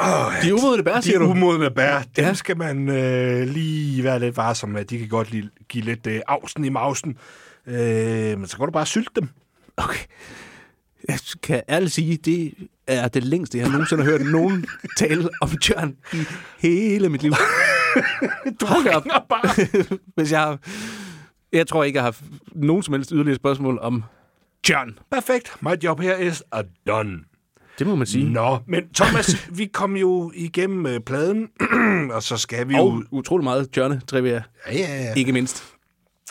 [0.00, 1.30] Oh, De umodne bær, siger de du?
[1.30, 2.34] umodne bær, dem ja.
[2.34, 4.84] skal man øh, lige være lidt varsom med.
[4.84, 7.16] De kan godt lige, give lidt øh, afsen i mausen.
[7.66, 9.28] Øh, men så kan du bare sylte dem.
[9.76, 9.98] Okay.
[11.08, 12.54] Jeg kan ærligt sige, det
[12.86, 14.66] er det længste, jeg nogensinde har hørt nogen
[14.98, 16.24] tale om tjørn i
[16.58, 17.32] hele mit liv.
[18.60, 19.28] Du Hold op.
[19.28, 19.66] bare.
[20.16, 20.58] Hvis jeg har...
[21.52, 22.22] Jeg tror ikke, jeg har haft
[22.54, 24.04] nogen som helst yderligere spørgsmål om
[24.64, 24.98] tjørn.
[25.10, 25.52] Perfekt.
[25.60, 27.18] My job her is a done.
[27.78, 28.30] Det må man sige.
[28.30, 31.48] Nå, men Thomas, vi kom jo igennem øh, pladen,
[32.14, 33.04] og så skal vi Og jo...
[33.10, 34.42] utrolig meget tjørne trivia.
[34.66, 35.14] Ja, ja, ja.
[35.14, 35.64] Ikke mindst.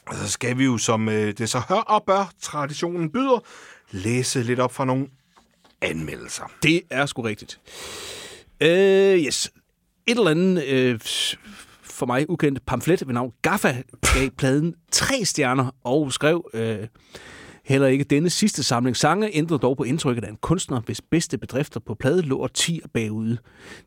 [0.07, 3.43] Og så skal vi jo, som øh, det så hør og bør, traditionen byder,
[3.91, 5.07] læse lidt op fra nogle
[5.81, 6.51] anmeldelser.
[6.63, 7.59] Det er sgu rigtigt.
[8.61, 9.51] Øh, yes.
[10.07, 10.99] Et eller andet øh,
[11.83, 13.75] for mig ukendt pamflet ved navn Gaffa
[14.13, 16.49] gav pladen tre stjerner og skrev...
[16.53, 16.87] Øh,
[17.67, 21.37] Heller ikke denne sidste samling sange ændrede dog på indtrykket af en kunstner, hvis bedste
[21.37, 23.37] bedrifter på plade lå årtier bagude.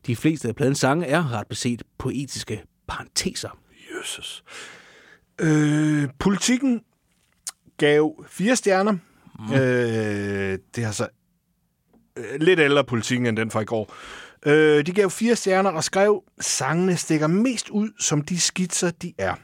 [0.07, 3.49] De fleste af pladens sange er ret beset poetiske parenteser.
[3.99, 4.43] Jesus.
[5.39, 6.81] Øh, politikken
[7.77, 8.97] gav fire stjerner.
[9.47, 9.53] Mm.
[9.53, 11.07] Øh, det er så
[12.17, 13.93] øh, lidt ældre politikken end den fra i går.
[14.45, 19.13] Øh, de gav fire stjerner og skrev, sangene stikker mest ud som de skitser, de
[19.17, 19.35] er.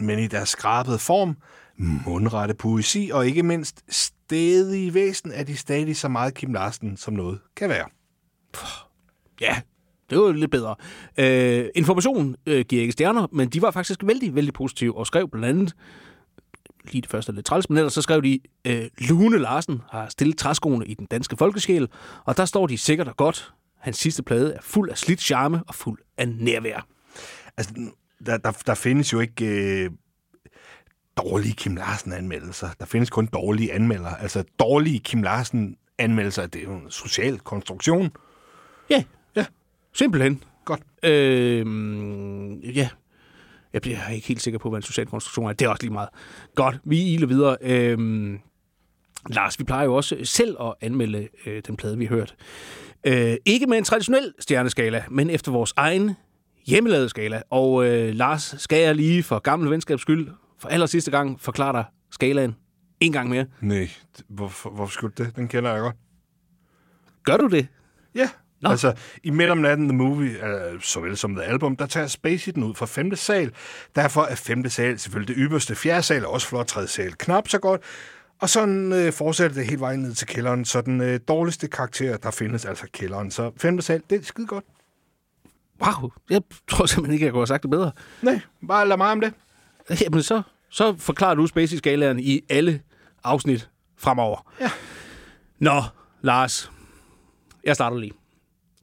[0.00, 1.36] Men i deres skrabede form,
[1.76, 7.14] mundrette poesi og ikke mindst stedige væsen er de stadig så meget Kim Larsen, som
[7.14, 7.86] noget kan være.
[9.40, 9.60] Ja,
[10.10, 10.74] det var lidt bedre.
[11.18, 15.28] Øh, information øh, giver ikke stjerner, men de var faktisk vældig, vældig positive og skrev
[15.28, 15.74] blandt andet,
[16.84, 20.08] lige det første er lidt træls, men ellers så skrev de, øh, Lune Larsen har
[20.08, 21.88] stillet træskoene i den danske folkesjæl,
[22.24, 23.52] og der står de sikkert og godt.
[23.78, 26.86] Hans sidste plade er fuld af slidt charme og fuld af nærvær.
[27.56, 27.74] Altså,
[28.26, 29.90] der, der, der findes jo ikke øh,
[31.16, 32.68] dårlige Kim Larsen-anmeldelser.
[32.80, 34.20] Der findes kun dårlige anmeldere.
[34.22, 38.10] Altså, dårlige Kim Larsen-anmeldelser, det er jo en social konstruktion.
[38.90, 39.04] Ja,
[39.36, 39.46] Ja.
[39.92, 40.42] simpelthen.
[40.64, 40.80] Godt.
[41.02, 42.88] Øh, ja,
[43.74, 45.52] jeg bliver ikke helt sikker på, hvad en social konstruktion er.
[45.52, 46.08] Det er også lige meget.
[46.54, 47.56] Godt, vi iler videre.
[47.60, 47.98] Øh,
[49.30, 52.34] Lars, vi plejer jo også selv at anmelde øh, den plade, vi har hørt.
[53.06, 56.10] Øh, ikke med en traditionel stjerneskala, men efter vores egen
[56.66, 57.42] hjemmelavede skala.
[57.50, 60.28] Og øh, Lars, skal jeg lige for gammel venskabs skyld,
[60.58, 62.56] for aller sidste gang, forklare dig skalaen
[63.00, 63.46] en gang mere.
[63.60, 63.90] Nej,
[64.28, 65.36] hvorfor, hvorfor skulle det?
[65.36, 65.96] Den kender jeg godt.
[67.24, 67.66] Gør du det?
[68.64, 68.70] Nå.
[68.70, 72.52] Altså, i Midt om natten, The Movie, øh, såvel som The Album, der tager Spacey
[72.52, 73.52] den ud fra femte sal.
[73.96, 75.74] Derfor er femte sal selvfølgelig det ypperste.
[75.74, 77.80] Fjerde sal er også flot, tredje sal knap så godt.
[78.40, 80.64] Og sådan øh, fortsætter det helt vejen ned til kælderen.
[80.64, 83.30] Så den øh, dårligste karakter, der findes, altså kælderen.
[83.30, 84.64] Så femte sal, det er skide godt.
[85.82, 87.92] Wow, jeg tror simpelthen ikke, jeg kunne have sagt det bedre.
[88.22, 89.32] Nej, bare lad mig om det.
[90.00, 92.80] Jamen, så, så forklarer du Spacey-skalaen i alle
[93.24, 94.52] afsnit fremover.
[94.60, 94.70] Ja.
[95.58, 95.82] Nå,
[96.22, 96.70] Lars.
[97.64, 98.12] Jeg starter lige.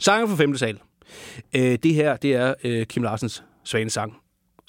[0.02, 0.80] Sangen for femte sal.
[1.56, 4.18] Øh, det her, det er øh, Kim Larsens svanesang.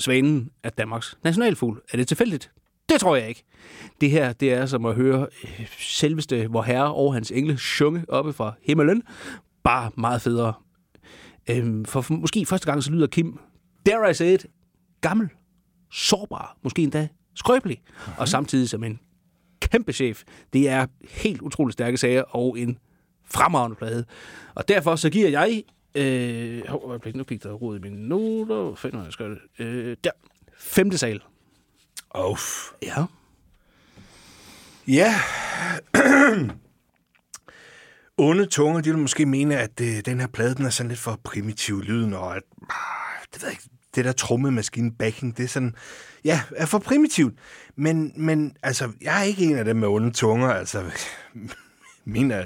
[0.01, 1.81] Svanen er Danmarks nationalfugl.
[1.93, 2.51] Er det tilfældigt?
[2.89, 3.45] Det tror jeg ikke.
[4.01, 8.05] Det her, det er som at høre øh, selveste vor herre og hans engle synge
[8.09, 9.03] oppe fra himmelen.
[9.65, 10.55] Bare meget federe.
[11.51, 13.39] Øhm, for, for måske første gang, så lyder Kim,
[13.87, 14.47] dare I say it,
[15.01, 15.29] gammel,
[15.93, 17.83] sårbar, måske endda skrøbelig,
[18.19, 19.01] og samtidig som en
[19.61, 20.23] kæmpe chef.
[20.53, 22.79] Det er helt utroligt stærke sager og en
[23.33, 24.05] fremragende plade.
[24.55, 25.63] Og derfor så giver jeg...
[25.95, 28.45] Øh, hov, øjeblik, nu fik der rod i mine noter.
[28.55, 29.65] Hvor fanden har jeg skrevet det?
[29.65, 30.11] Øh, der.
[30.59, 31.23] Femte sal.
[32.31, 32.71] Uff.
[32.83, 33.05] Ja.
[34.89, 35.15] Ja.
[38.19, 41.01] Onde tunge, de vil måske mene, at øh, den her plade, den er sådan lidt
[41.01, 45.45] for primitiv lyden, og at, ah, det ved jeg ikke, det der trommemaskine backing, det
[45.45, 45.75] er sådan,
[46.25, 47.35] ja, er for primitivt.
[47.77, 50.49] Men, men altså, jeg er ikke en af dem med onde tunger.
[50.49, 50.85] Altså,
[52.05, 52.45] min er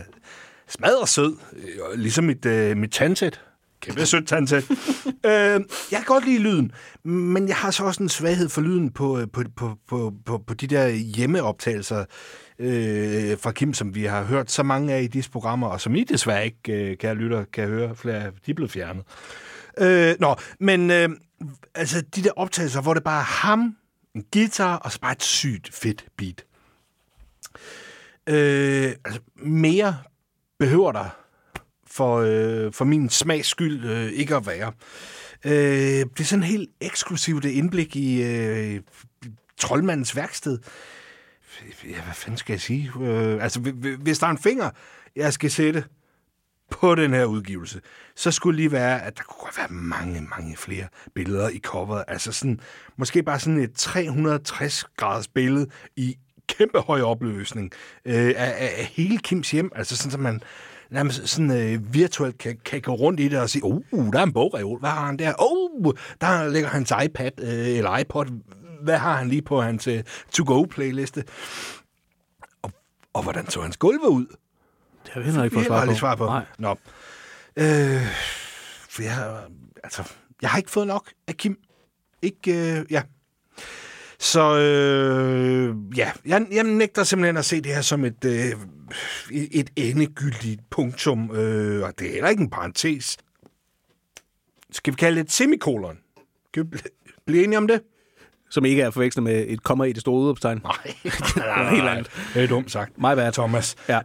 [0.68, 3.40] smadret sød, øh, ligesom mit, øh, mit tandsæt.
[3.80, 4.64] Kæmpe sødt tandsæt.
[5.26, 5.60] øh,
[5.90, 6.72] jeg kan godt lide lyden,
[7.04, 10.38] men jeg har så også en svaghed for lyden på, øh, på, på, på, på,
[10.38, 12.04] på de der hjemmeoptagelser
[12.58, 15.94] øh, fra Kim, som vi har hørt så mange af i disse programmer, og som
[15.94, 19.04] I desværre ikke, øh, kære lytter, kan høre flere af, de er blevet fjernet.
[19.78, 21.08] Øh, nå, men øh,
[21.74, 23.76] altså de der optagelser, hvor det bare er ham,
[24.14, 26.44] en guitar, og så bare et sygt fedt beat.
[28.28, 29.96] Øh, altså, mere
[30.58, 31.08] behøver der
[31.86, 34.72] for, øh, for min smags skyld øh, ikke at være.
[35.44, 38.80] Øh, det er sådan helt eksklusivt det indblik i øh,
[39.58, 40.58] troldmandens værksted.
[41.84, 42.92] Ja, hvad fanden skal jeg sige?
[43.00, 43.60] Øh, altså,
[44.00, 44.70] hvis der er en finger,
[45.16, 45.84] jeg skal sætte
[46.70, 47.80] på den her udgivelse,
[48.16, 52.04] så skulle lige være, at der kunne godt være mange, mange flere billeder i coveret.
[52.08, 52.60] Altså sådan,
[52.96, 55.66] måske bare sådan et 360-graders billede
[55.96, 56.16] i
[56.46, 57.72] kæmpe høj opløsning
[58.04, 59.72] øh, af, af, hele Kims hjem.
[59.74, 60.42] Altså sådan, at man
[60.90, 64.22] nærmest sådan øh, virtuelt kan, kan gå rundt i det og sige, uh, der er
[64.22, 65.32] en bogreol, hvad har han der?
[65.38, 68.26] Oh, der ligger hans iPad øh, eller iPod.
[68.82, 70.02] Hvad har han lige på hans øh,
[70.32, 71.24] to-go-playliste?
[72.62, 72.72] Og,
[73.12, 74.26] og hvordan så hans gulve ud?
[75.04, 75.94] Det har vi heller ikke fået svar på.
[75.94, 76.24] svar på.
[76.24, 76.44] Nej.
[76.58, 76.70] Nå.
[77.56, 78.02] Øh,
[78.88, 79.42] for jeg,
[79.84, 80.02] altså,
[80.42, 81.58] jeg har ikke fået nok af Kim.
[82.22, 83.02] Ikke, øh, ja.
[84.18, 88.52] Så øh, ja, jeg, jeg nægter simpelthen at se det her som et, øh,
[89.30, 93.16] et, endegyldigt punktum, øh, og det er heller ikke en parentes.
[94.72, 95.98] Skal vi kalde det et semikolon?
[96.54, 97.82] Kan vi bl- blive enige om det?
[98.50, 100.60] Som ikke er forvekslet med et komma i det store udopstegn.
[100.62, 102.10] Nej, er noget helt andet.
[102.34, 102.98] Det er dumt sagt.
[102.98, 103.32] My bad.
[103.32, 103.76] Thomas.
[103.88, 104.00] Ja.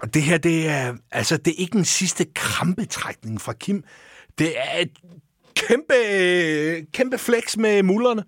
[0.00, 3.84] Og det her, det er, altså, det er ikke en sidste krampetrækning fra Kim.
[4.38, 4.90] Det er et
[5.56, 5.94] kæmpe,
[6.92, 8.24] kæmpe flex med mullerne.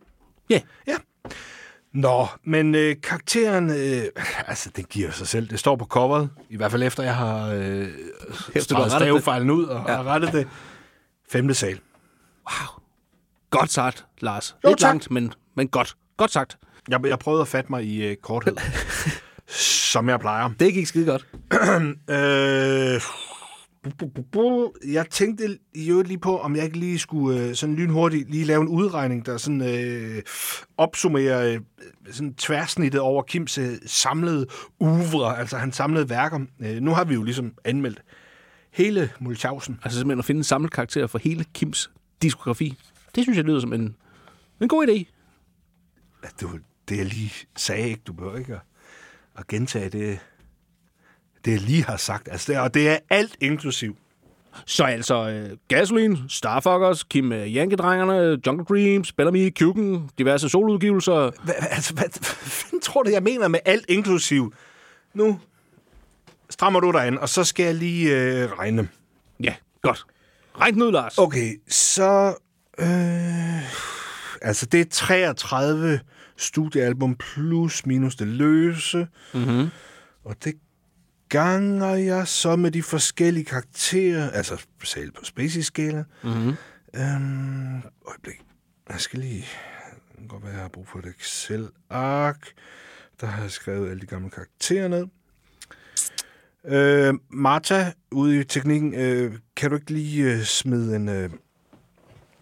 [0.50, 0.54] Ja.
[0.54, 0.62] Yeah.
[0.86, 0.96] Ja.
[1.92, 4.02] Nå, men øh, karakteren, øh,
[4.46, 5.48] altså, den giver sig selv.
[5.48, 7.88] Det står på coveret, i hvert fald efter jeg har øh,
[8.54, 8.62] det.
[8.62, 9.94] stavefejlen ud og Ja.
[9.96, 10.48] har rettet det.
[11.30, 11.80] Femte sal.
[13.50, 14.56] Godt sagt, Lars.
[14.64, 14.88] Jo, Lidt tak.
[14.88, 15.96] langt, men, men godt.
[16.16, 16.58] Godt sagt.
[16.88, 18.56] Jeg, jeg prøvede at fatte mig i øh, korthed,
[19.92, 20.50] som jeg plejer.
[20.60, 21.26] Det gik skide godt.
[22.10, 23.00] øh.
[24.86, 28.44] Jeg tænkte i øvrigt lige på, om jeg ikke lige skulle øh, sådan lynhurtigt lige
[28.44, 30.22] lave en udregning, der sådan øh,
[30.76, 31.60] opsummerer øh,
[32.10, 34.46] sådan tværsnittet over Kims øh, samlede
[34.78, 36.40] uvre, altså hans samlede værker.
[36.60, 38.02] Øh, nu har vi jo ligesom anmeldt
[38.70, 39.80] hele Mulchausen.
[39.84, 41.90] Altså simpelthen at finde en samlet karakter for hele Kims
[42.22, 42.78] diskografi.
[43.14, 43.96] Det synes jeg lyder som en,
[44.60, 45.04] en god idé.
[46.40, 46.58] Du,
[46.88, 48.02] det jeg lige sagde, ikke?
[48.06, 48.60] Du behøver ikke at,
[49.36, 50.18] at gentage det,
[51.44, 52.28] det, jeg lige har sagt.
[52.30, 53.96] Altså, det, er- og det er alt inklusiv.
[54.66, 61.30] Så altså øh, Gasoline, Starfuckers, Kim øh, Yankee-drengerne, Jungle Dreams, Bellamy, Kuken, diverse soludgivelser.
[61.44, 62.04] Hvad, altså, hvad,
[62.70, 64.54] hvad tror du, jeg mener med alt inklusiv?
[65.14, 65.40] Nu
[66.50, 68.88] strammer du dig an, og så skal jeg lige øh, regne.
[69.42, 70.04] Ja, godt.
[70.60, 71.18] Regn ud, Lars.
[71.18, 72.34] Okay, så...
[72.78, 73.62] Øh,
[74.42, 76.00] altså, det er 33
[76.36, 79.06] studiealbum plus minus det løse.
[79.34, 79.68] Mm-hmm.
[80.24, 80.54] Og det
[81.30, 86.04] ganger jeg så med de forskellige karakterer, altså selv på Spacey-skala.
[86.22, 86.54] Mm-hmm.
[86.96, 88.40] Øhm, øjeblik.
[88.88, 89.46] Jeg skal lige...
[90.10, 92.48] Det kan godt være, jeg har brug for et Excel-ark.
[93.20, 95.06] Der har jeg skrevet alle de gamle karakterer ned.
[96.64, 101.30] Øh, Martha, ude i teknikken, øh, kan du ikke lige øh, smide en, øh,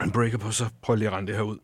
[0.03, 1.59] en breaker på, så prøv lige at rende det her ud.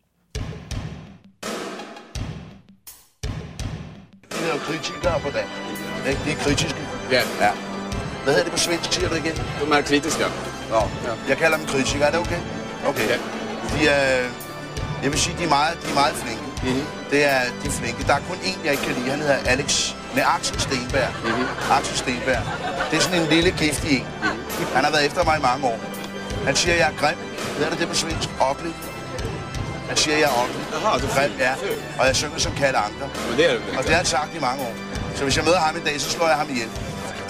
[4.31, 5.53] De er jo kritikere på dansk.
[6.09, 6.21] Ikke?
[6.25, 6.84] De er kritiske.
[7.10, 7.22] Ja.
[7.40, 7.51] ja.
[8.24, 9.36] Hvad hedder det på svensk, siger du igen?
[9.36, 10.24] De er kritiske.
[10.70, 10.81] Nå,
[11.28, 12.06] jeg kalder dem kritikere.
[12.06, 12.40] Er det okay?
[12.86, 13.09] Okay.
[13.09, 13.16] Ja.
[13.72, 14.28] De er,
[15.02, 16.43] jeg vil sige, de er meget, de er meget flinke.
[16.62, 16.86] Mm-hmm.
[17.10, 18.05] Det er, de er flinke.
[18.06, 19.10] Der er kun én, jeg ikke kan lide.
[19.10, 19.93] Han hedder Alex.
[20.14, 21.09] Nej, Axel Stenberg.
[21.24, 21.72] Mm-hmm.
[21.76, 22.43] Axel Stenberg.
[22.90, 24.06] Det er sådan en lille giftig en.
[24.22, 24.66] Mm-hmm.
[24.74, 25.81] Han har været efter mig i mange år.
[26.47, 27.18] Han siger, jeg er grim.
[27.56, 28.28] Hvad er det det på svensk?
[28.51, 28.72] Ugly.
[29.89, 30.60] Han siger, jeg er ugly.
[30.72, 31.52] Jaha, du grim, ja.
[31.98, 33.09] Og jeg synger som Kalle Anker.
[33.28, 34.74] Men det er det Og det har han sagt i mange år.
[35.16, 36.68] Så hvis jeg møder ham i dag, så slår jeg ham ihjel.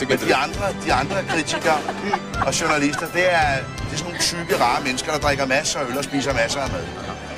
[0.01, 1.79] Men de andre, de andre kritikere
[2.47, 5.91] og journalister, det er, det er sådan nogle tykke, rare mennesker, der drikker masser af
[5.91, 6.87] øl og spiser masser af mad.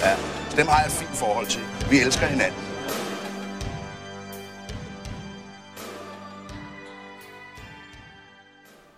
[0.01, 0.15] Ja.
[0.51, 1.63] Så dem har jeg et fint forhold til.
[1.91, 2.61] Vi elsker hinanden.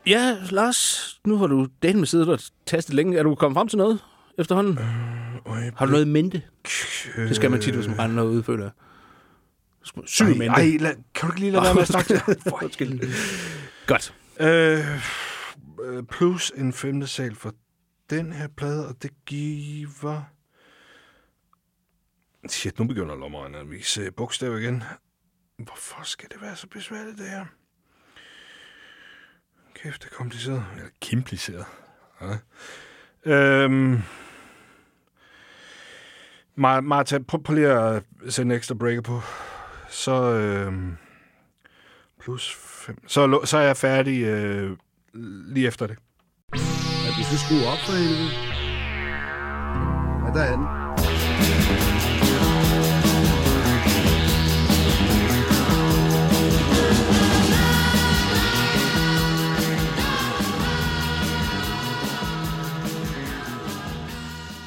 [0.07, 0.81] Ja, Lars,
[1.27, 3.19] nu har du dagen med siddet og tastet længe.
[3.19, 3.99] Er du kommet frem til noget
[4.39, 4.79] efterhånden?
[5.47, 6.43] Øh, har du noget i mente?
[7.17, 8.73] Det skal man tit, hvis man regner noget ud, føler jeg.
[10.07, 10.47] Syg i Ej, mente.
[10.47, 12.15] ej, lad, kan du ikke lige lade være med at snakke?
[12.63, 13.01] Undskyld.
[13.87, 14.15] Godt.
[14.41, 14.85] Øh,
[15.85, 17.55] øh, plus en femte sal for
[18.11, 20.23] den her plade, og det giver...
[22.49, 24.83] Shit, nu begynder lommeregneren at vise bogstaver igen.
[25.59, 27.45] Hvorfor skal det være så besværligt, det her?
[29.75, 30.65] Kæft, det er kompliceret.
[30.77, 31.65] Eller kompliceret.
[32.21, 32.37] Ja.
[33.33, 33.95] Øhm.
[36.59, 39.21] Ma- Martha, prøv, prøv lige at sætte en ekstra breaker på.
[39.91, 40.33] Så...
[40.33, 40.97] Øhm,
[42.21, 43.09] plus 5.
[43.09, 44.77] Så, er så er jeg færdig øh,
[45.49, 45.99] lige efter det.
[46.55, 48.31] Ja, du skal skrue op for helvede.
[50.25, 50.89] Ja, der er den.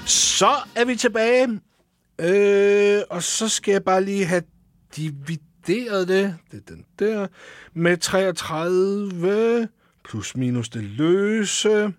[0.05, 1.61] Så er vi tilbage.
[2.21, 4.43] Øh, og så skal jeg bare lige have
[4.95, 6.37] divideret det.
[6.51, 7.27] Det er den der.
[7.73, 9.67] Med 33
[10.03, 11.93] plus minus det løse.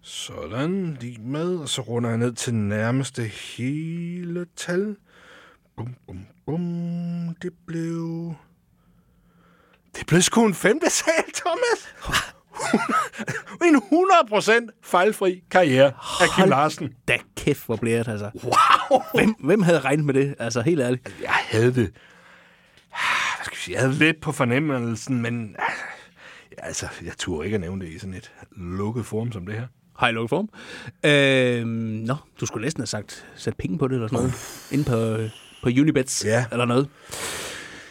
[0.00, 1.56] Sådan, lige med.
[1.56, 4.96] Og så runder jeg ned til nærmeste hele tal.
[5.76, 7.34] Bum, bum, bum.
[7.42, 8.34] Det blev...
[9.96, 11.94] Det blev sgu en femte sal, Thomas.
[13.66, 16.92] en 100% fejlfri karriere af Kim Larsen.
[17.08, 18.30] Da kæft, hvor det, altså.
[18.44, 19.02] Wow!
[19.14, 20.34] Hvem, hvem havde regnet med det?
[20.38, 21.14] Altså, helt ærligt.
[21.22, 21.92] Jeg havde det.
[23.36, 23.74] Hvad skal vi sige?
[23.74, 25.56] Jeg havde lidt på fornemmelsen, men
[26.58, 29.66] altså, jeg turde ikke at nævne det i sådan et lukket forum som det her.
[29.98, 30.48] Har I lukket form?
[31.04, 31.66] Øh,
[32.06, 34.34] nå, du skulle næsten have sagt, sat penge på det eller sådan noget.
[34.72, 35.16] Inde på,
[35.62, 36.44] på Unibets ja.
[36.52, 36.88] eller noget.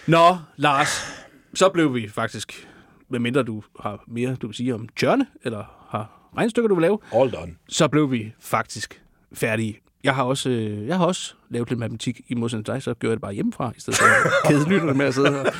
[0.07, 1.23] Nå, Lars,
[1.53, 2.67] så blev vi faktisk,
[3.13, 6.99] medmindre du har mere, du vil sige om Tjørne, eller har regnstykker, du vil lave.
[7.13, 7.55] All done.
[7.69, 9.03] Så blev vi faktisk
[9.33, 9.79] færdige.
[10.03, 12.93] Jeg har også, øh, jeg har også lavet lidt matematik i modsætning til dig, så
[12.93, 15.53] gjorde jeg det bare hjemmefra, i stedet for at kede lytterne med at sidde og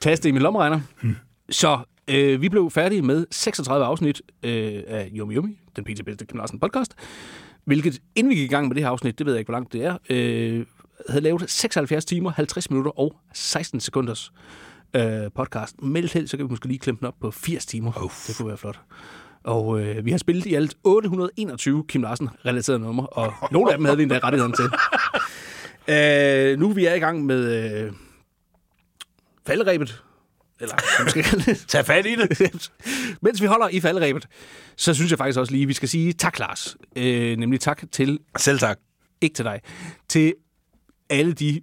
[0.00, 0.80] taste i min lommeregner.
[1.00, 1.16] Hmm.
[1.50, 6.26] Så øh, vi blev færdige med 36 afsnit øh, af Yumi Yumi, den PT bedste
[6.26, 6.94] Kim Larsen podcast,
[7.64, 9.58] hvilket, inden vi gik i gang med det her afsnit, det ved jeg ikke, hvor
[9.58, 10.66] langt det er, øh,
[11.08, 14.32] havde lavet 76 timer, 50 minutter og 16 sekunders
[14.96, 15.82] øh, podcast.
[15.82, 18.04] Meldt held, så kan vi måske lige klemme den op på 80 timer.
[18.04, 18.26] Uff.
[18.26, 18.80] Det kunne være flot.
[19.44, 23.84] Og øh, vi har spillet i alt 821 Kim Larsen-relaterede numre, og nogle af dem
[23.84, 24.64] havde vi endda rettigheden til.
[25.94, 27.92] øh, nu er vi er i gang med øh,
[29.46, 30.02] falderæbet,
[30.60, 30.76] eller
[31.14, 31.64] det.
[31.68, 32.70] Tag fat i det.
[33.22, 34.28] Mens vi holder i falderæbet,
[34.76, 36.76] så synes jeg faktisk også lige, at vi skal sige tak, Lars.
[36.96, 38.18] Øh, nemlig tak til...
[38.38, 38.78] Selv tak.
[39.20, 39.60] Ikke til dig.
[40.08, 40.34] Til
[41.10, 41.60] alle de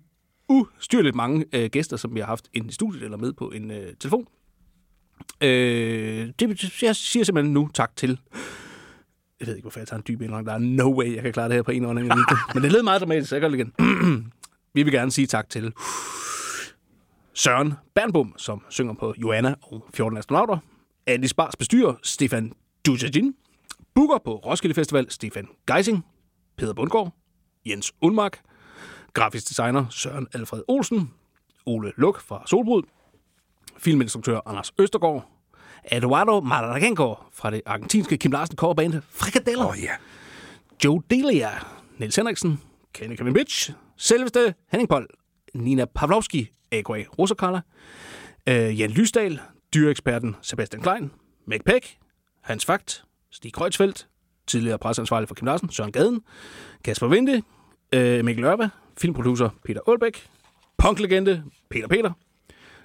[0.50, 3.72] ustyrligt mange øh, gæster, som vi har haft inde i studiet eller med på en
[3.72, 4.28] øh, telefon.
[5.42, 8.20] Øh, det, jeg siger simpelthen nu tak til...
[9.40, 10.46] Jeg ved ikke, hvorfor jeg tager en dyb indrøm.
[10.46, 12.26] Der er no way, jeg kan klare det her på en eller anden.
[12.54, 13.74] Men det lød meget dramatisk, så jeg gør det igen.
[14.76, 15.74] vi vil gerne sige tak til
[17.34, 20.58] Søren Bernbom, som synger på Joanna og 14 astronauter.
[21.08, 22.54] Andy Spars bestyrer, Stefan
[22.86, 23.36] Dujardin.
[23.96, 26.06] Booker på Roskilde Festival, Stefan Geising.
[26.58, 27.14] Peter Bundgaard.
[27.66, 28.42] Jens Unmark.
[29.14, 31.14] Grafisk designer, Søren Alfred Olsen.
[31.66, 32.84] Ole Luk fra Solbrud.
[33.78, 35.30] Filminstruktør Anders Østergaard.
[35.92, 39.66] Eduardo Maragenko fra det argentinske Kim Larsen coverband Frikadeller.
[39.66, 39.92] Åh, oh, ja.
[40.86, 41.50] Joe Delia,
[41.98, 42.62] Niels Henriksen,
[42.94, 45.08] Kenny Kevin Bitch, selveste Henning Pold,
[45.54, 47.04] Nina Pavlovski, a.k.a.
[47.20, 47.62] Rosakala,
[48.48, 49.40] øh, Jan Lysdal,
[49.74, 51.12] dyreeksperten Sebastian Klein,
[51.46, 51.98] Meg Peck,
[52.42, 54.08] Hans Fagt, Stig Kreutzfeldt,
[54.48, 56.22] tidligere presseansvarlig for Kim Larsen, Søren Gaden,
[56.84, 57.42] Kasper Vinde,
[57.94, 58.70] øh, Mikkel Ørba,
[59.00, 60.28] filmproducer Peter Aalbæk,
[60.78, 62.12] punklegende Peter Peter,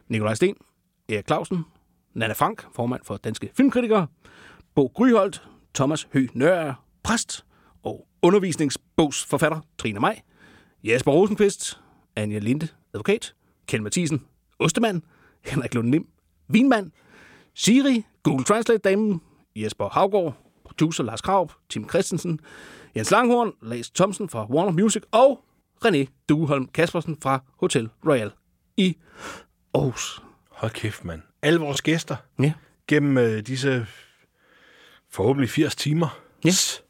[0.09, 0.57] Nikolaj Sten,
[1.09, 1.65] Erik Clausen,
[2.15, 4.07] Nana Frank, formand for Danske Filmkritikere,
[4.75, 7.45] Bo Gryholdt, Thomas Høgh Nørre, præst
[7.83, 10.21] og undervisningsbogsforfatter Trine Maj,
[10.85, 11.81] Jesper Rosenqvist,
[12.17, 13.35] Anja Linde, advokat,
[13.67, 14.25] Ken Mathisen,
[14.59, 15.03] Ostemand,
[15.45, 16.09] Henrik Lund Lim,
[16.49, 16.91] Vinmand,
[17.55, 19.21] Siri, Google Translate-damen,
[19.57, 20.35] Jesper Havgård,
[20.65, 22.41] producer Lars Krav, Tim Christensen,
[22.97, 25.45] Jens Langhorn, Lars Thomsen fra Warner Music og
[25.85, 28.33] René Dueholm Kaspersen fra Hotel Royal
[28.77, 28.97] i
[29.75, 30.23] Aarhus.
[30.51, 31.23] Hold kæft, mand.
[31.43, 32.17] Alle vores gæster.
[32.39, 32.53] Ja.
[32.89, 33.87] Gennem øh, disse
[35.11, 36.19] forhåbentlig 80 timer.
[36.47, 36.83] Yes.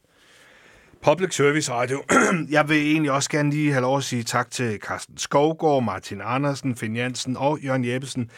[1.02, 2.04] Public Service Radio.
[2.50, 6.20] Jeg vil egentlig også gerne lige have lov at sige tak til Carsten Skovgaard, Martin
[6.24, 8.30] Andersen, Finn Jansen og Jørgen Jeppesen.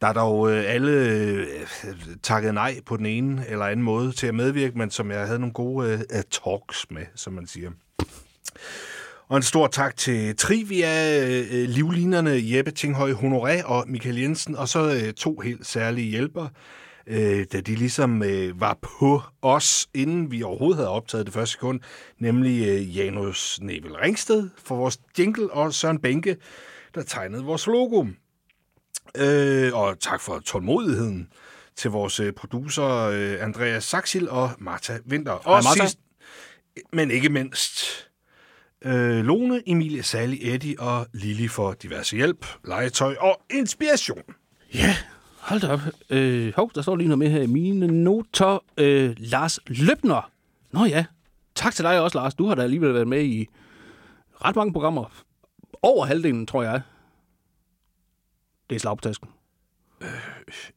[0.00, 1.46] Der er dog øh, alle øh,
[2.22, 5.38] takket nej på den ene eller anden måde til at medvirke, men som jeg havde
[5.38, 7.70] nogle gode øh, talks med, som man siger.
[9.28, 14.68] Og en stor tak til Trivia, øh, livlinerne Jeppe Tinghøj Honoré og Michael Jensen, og
[14.68, 16.48] så øh, to helt særlige hjælpere,
[17.06, 21.52] øh, da de ligesom øh, var på os, inden vi overhovedet havde optaget det første
[21.52, 21.80] sekund,
[22.18, 26.36] nemlig øh, Janus Nebel Ringsted for vores jingle, og Søren Bænke,
[26.94, 28.06] der tegnede vores logo.
[29.16, 31.28] Øh, og tak for tålmodigheden
[31.76, 35.32] til vores øh, producer øh, Andreas Saxil og Marta Winter.
[35.32, 35.86] Og Hej, Martha.
[35.86, 35.98] sidst,
[36.92, 38.06] men ikke mindst,
[38.84, 44.22] øh, Lone, Emilie, Sally, Eddie og Lili for diverse hjælp, legetøj og inspiration.
[44.74, 44.96] Ja,
[45.38, 45.80] hold da op.
[46.10, 48.64] Øh, hov, der står lige noget med her i mine noter.
[48.78, 50.30] Øh, Lars Løbner.
[50.72, 51.04] Nå ja,
[51.54, 52.34] tak til dig også, Lars.
[52.34, 53.46] Du har da alligevel været med i
[54.44, 55.04] ret mange programmer.
[55.82, 56.80] Over halvdelen, tror jeg.
[58.70, 59.28] Det er slag på tasken.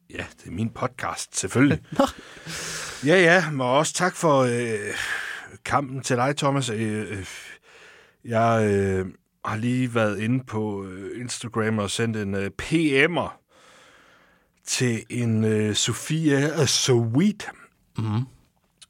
[0.09, 1.81] Ja, det er min podcast, selvfølgelig.
[3.05, 4.93] ja, ja, men også tak for øh,
[5.65, 6.69] kampen til dig, Thomas.
[6.69, 7.25] Øh, øh,
[8.25, 9.05] jeg øh,
[9.45, 13.29] har lige været inde på øh, Instagram og sendt en øh, PM'er
[14.65, 17.49] til en øh, Sofia Sweet.
[17.97, 18.21] Mhm.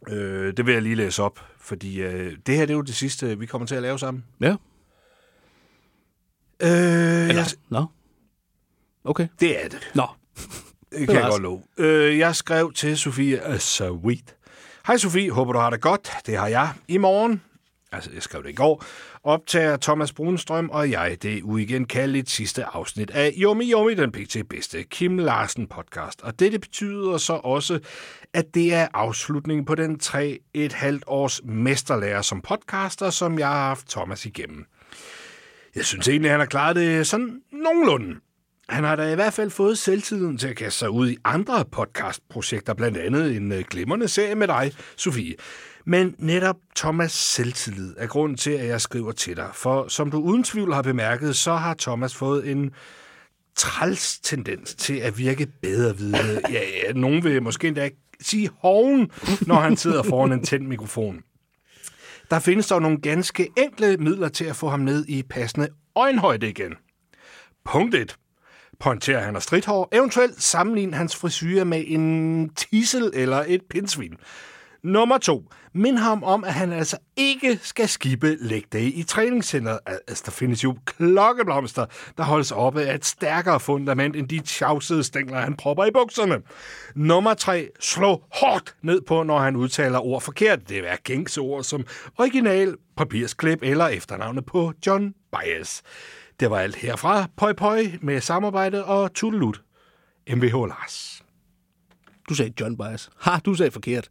[0.10, 2.96] Øh, det vil jeg lige læse op, fordi øh, det her det er jo det
[2.96, 4.26] sidste, vi kommer til at lave sammen.
[4.42, 4.56] Ja.
[6.62, 7.86] Øh, Eller, jeg, Nå.
[9.04, 9.28] Okay.
[9.40, 9.92] det er det.
[9.96, 10.08] Nå.
[10.92, 11.64] Det kan jeg godt love.
[11.78, 14.36] Øh, jeg skrev til Sofie, uh, sweet.
[14.88, 16.12] Hej Sofie, håber du har det godt.
[16.26, 16.74] Det har jeg.
[16.88, 17.42] I morgen,
[17.92, 18.84] altså jeg skrev det i går,
[19.24, 24.38] optager Thomas Brunstrøm og jeg det uigenkaldeligt sidste afsnit af Yummy Yummy, den pt.
[24.50, 26.22] bedste Kim Larsen podcast.
[26.22, 27.80] Og det betyder så også,
[28.34, 33.48] at det er afslutningen på den tre et halvt års mesterlærer som podcaster, som jeg
[33.48, 34.66] har haft Thomas igennem.
[35.76, 38.16] Jeg synes egentlig, han har klaret det sådan nogenlunde.
[38.70, 41.66] Han har da i hvert fald fået selvtiden til at kaste sig ud i andre
[41.72, 45.36] podcastprojekter, blandt andet en øh, glimrende serie med dig, Sofie.
[45.90, 49.50] Men netop Thomas' selvtillid er grunden til, at jeg skriver til dig.
[49.54, 52.72] For som du uden tvivl har bemærket, så har Thomas fået en
[53.56, 56.42] træls tendens til at virke bedrevidende.
[56.52, 57.90] Ja, ja, nogen vil måske endda
[58.22, 59.12] sige hoven,
[59.42, 61.22] når han sidder foran en tændt mikrofon.
[62.32, 66.50] Der findes dog nogle ganske enkle midler til at få ham ned i passende øjenhøjde
[66.50, 66.74] igen.
[67.66, 68.16] Punkt 1.
[68.80, 74.18] Pointerer han har stridthår, eventuelt sammenligne hans frisyre med en tissel eller et pindsvin.
[74.84, 75.50] Nummer to.
[75.74, 79.80] Mind ham om, at han altså ikke skal skippe leg day i træningscenteret.
[79.86, 81.86] Altså, der findes jo klokkeblomster,
[82.18, 86.42] der holdes oppe af et stærkere fundament end de tjavsede stængler, han propper i bukserne.
[86.96, 87.70] Nummer tre.
[87.80, 90.70] Slå hårdt ned på, når han udtaler ord forkert.
[90.70, 91.86] Det er gængse ord som
[92.18, 95.82] original, papirsklip eller efternavnet på John Bias.
[96.40, 97.28] Det var alt herfra.
[97.38, 99.62] Pøj pøj med samarbejde og tudelut.
[100.30, 101.24] MVH Lars.
[102.30, 103.10] Du sagde John Bias.
[103.20, 104.10] Ha, du sagde forkert.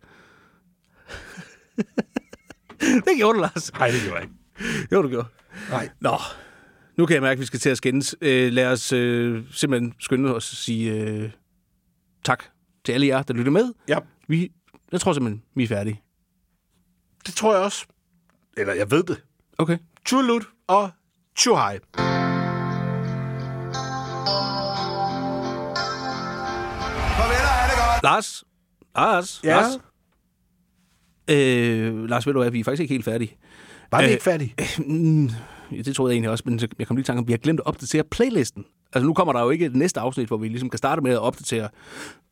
[3.06, 3.72] det gjorde du, Lars.
[3.72, 4.88] Nej, det gjorde jeg ikke.
[4.92, 5.28] Jo, du gjorde.
[5.70, 5.88] Nej.
[6.00, 6.18] Nå,
[6.96, 8.16] nu kan jeg mærke, at vi skal til at skændes.
[8.20, 11.30] Øh, lad os øh, simpelthen skynde os at sige øh,
[12.24, 12.44] tak
[12.84, 13.72] til alle jer, der lytter med.
[13.88, 13.98] Ja.
[14.28, 14.52] Vi,
[14.92, 16.02] jeg tror simpelthen, vi er færdige.
[17.26, 17.86] Det tror jeg også.
[18.56, 19.22] Eller jeg ved det.
[19.58, 19.78] Okay.
[20.04, 20.90] Tudelut og
[21.36, 21.78] tjuhej.
[28.02, 28.44] Lars?
[28.96, 29.40] Lars?
[29.44, 29.60] Ja?
[29.60, 29.78] Lars?
[31.30, 33.36] Øh, Lars, ved du hvad, vi er faktisk ikke helt færdige.
[33.90, 34.54] Var vi Øh, ikke færdige?
[35.72, 37.38] Ja, det troede jeg egentlig også, men jeg kom lige i tanke om, vi har
[37.38, 38.64] glemt at opdatere playlisten.
[38.92, 41.12] Altså nu kommer der jo ikke et næste afsnit, hvor vi ligesom kan starte med
[41.12, 41.68] at opdatere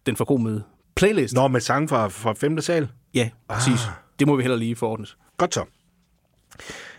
[0.06, 0.62] den forkromede
[0.94, 1.34] playlist.
[1.34, 2.60] Nå, med sang fra, fra 5.
[2.60, 2.88] sal?
[3.14, 3.72] Ja, præcis.
[3.86, 3.92] Ah.
[4.18, 5.16] Det må vi heller lige forordnes.
[5.36, 5.64] Godt så.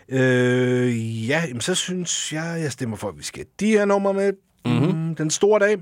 [0.08, 4.14] Øh, ja, jamen, så synes jeg, jeg stemmer for, at vi skal de her numre
[4.14, 4.32] med.
[4.64, 5.14] Mm-hmm.
[5.14, 5.76] Den store dag.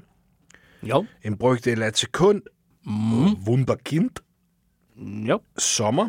[0.83, 1.05] Jo.
[1.25, 2.43] En brygdel af et sekund.
[2.87, 3.49] Mm.
[3.49, 4.11] Wunderkind.
[4.99, 5.41] Jo.
[5.59, 6.09] Sommer.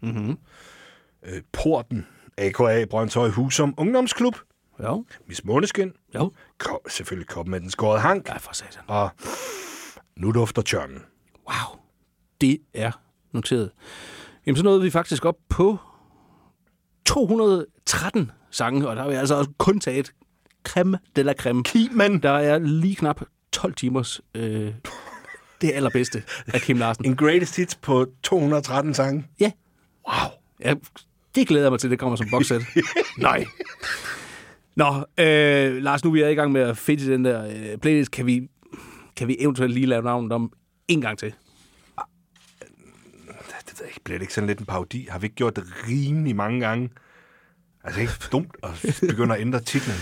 [0.00, 0.38] Mm-hmm.
[1.22, 2.06] Øh, Porten.
[2.38, 4.36] AKA Brøndshøj Husum Ungdomsklub.
[4.82, 5.04] Jo.
[5.28, 5.92] Miss Måneskin.
[6.14, 6.32] Jo.
[6.58, 8.28] Ko- selvfølgelig Koppen med den skårede hank.
[8.28, 8.82] Ja, for satan.
[8.86, 9.10] Og
[10.16, 11.02] nu dufter tjørnen.
[11.48, 11.80] Wow.
[12.40, 12.90] Det er
[13.32, 13.70] noteret.
[14.46, 15.78] Jamen, så nåede vi faktisk op på
[17.04, 20.12] 213 sange, og der har vi altså kun taget
[20.64, 21.64] creme de la creme.
[21.64, 22.22] Kimen.
[22.22, 23.20] Der er lige knap
[23.52, 24.74] 12 timers øh,
[25.60, 27.04] det allerbedste af Kim Larsen.
[27.04, 29.26] En greatest hits på 213 sange.
[29.40, 29.52] Ja.
[30.08, 30.30] Wow.
[30.64, 30.74] Ja,
[31.34, 32.62] det glæder jeg mig til, det kommer som boxset.
[33.18, 33.44] Nej.
[34.76, 37.46] Nå, øh, Lars, nu er vi er i gang med at fedt i den der
[37.46, 38.10] øh, playlist.
[38.10, 38.48] Kan vi,
[39.16, 40.52] kan vi eventuelt lige lave navnet om
[40.88, 41.34] en gang til?
[43.66, 44.00] Det ved jeg ikke.
[44.04, 45.06] Bliver det ikke sådan lidt en parodi?
[45.10, 46.90] Har vi ikke gjort det rimelig mange gange?
[47.84, 49.96] Altså ikke dumt at begynde at ændre titlen.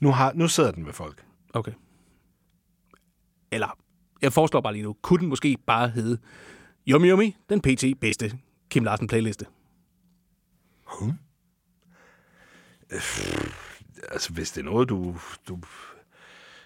[0.00, 1.24] Nu, har, nu sidder den med folk.
[1.54, 1.72] Okay.
[3.52, 3.78] Eller,
[4.24, 6.18] jeg foreslår bare lige nu, kunne den måske bare hedde
[6.88, 7.84] Yummy Yummy, den pt.
[8.00, 8.32] bedste
[8.70, 9.46] Kim Larsen playliste.
[11.00, 11.12] Hmm.
[14.12, 15.16] Altså, hvis det er noget, du,
[15.48, 15.58] du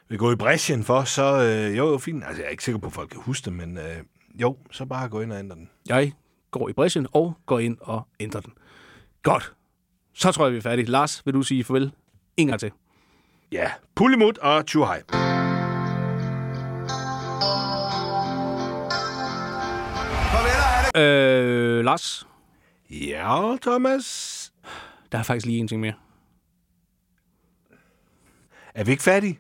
[0.09, 2.25] vil gå i bræschen for, så øh, jo, jo, fint.
[2.25, 3.97] Altså, jeg er ikke sikker på, at folk kan huske det, men øh,
[4.35, 5.71] jo, så bare gå ind og ændre den.
[5.89, 6.13] Jeg
[6.51, 8.53] går i bræschen og går ind og ændrer den.
[9.23, 9.53] Godt.
[10.15, 10.87] Så tror jeg, vi er færdige.
[10.87, 11.93] Lars, vil du sige farvel
[12.37, 12.73] en gang til?
[13.53, 15.28] Ja, Pullimut og Tjuhaj.
[20.97, 22.27] Øh, Lars?
[22.91, 24.53] Ja, Thomas?
[25.13, 25.95] Der er faktisk lige en ting mere.
[28.75, 29.39] Er vi ikke færdige?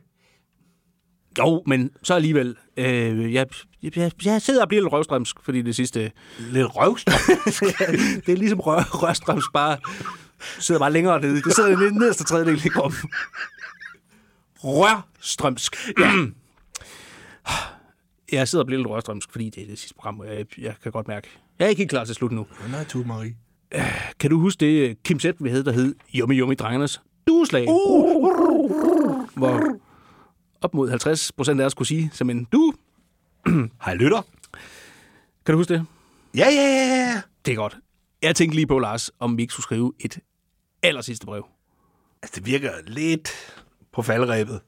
[1.39, 2.57] Jo, men så alligevel.
[2.77, 3.47] Øh, jeg,
[3.83, 6.12] jeg, jeg sidder og bliver lidt røvstrømsk, fordi det sidste...
[6.39, 7.62] Lidt røvstrømsk?
[8.27, 9.79] det er ligesom røv, røvstrømsk, bare
[10.59, 11.43] sidder bare længere nede.
[11.43, 13.11] Det sidder i den nederste tredjedel i kroppen.
[14.65, 15.77] Rørstrømsk.
[15.99, 16.12] Ja.
[18.33, 20.75] Jeg sidder og bliver lidt rørstrømsk, fordi det er det sidste program, og jeg, jeg
[20.83, 21.29] kan godt mærke.
[21.59, 22.47] Jeg er ikke helt klar til slut nu.
[22.71, 23.37] Nej, du, Marie.
[24.21, 27.69] Kan du huske det Kim Zet, vi havde, der hed Yummy Yummy Drengernes dueslag?
[27.69, 29.29] Uh.
[29.37, 29.79] Hvor
[30.61, 32.73] op mod 50 procent af os kunne sige som en du.
[33.85, 34.23] Hej, lytter.
[35.47, 35.87] Kan du huske det?
[36.37, 37.23] Ja, ja, ja, ja.
[37.45, 37.77] Det er godt.
[38.23, 40.19] Jeg tænkte lige på, Lars, om vi ikke skulle skrive et
[40.83, 41.47] aller sidste brev.
[42.23, 43.31] Altså, det virker lidt
[43.93, 44.61] på faldrebet,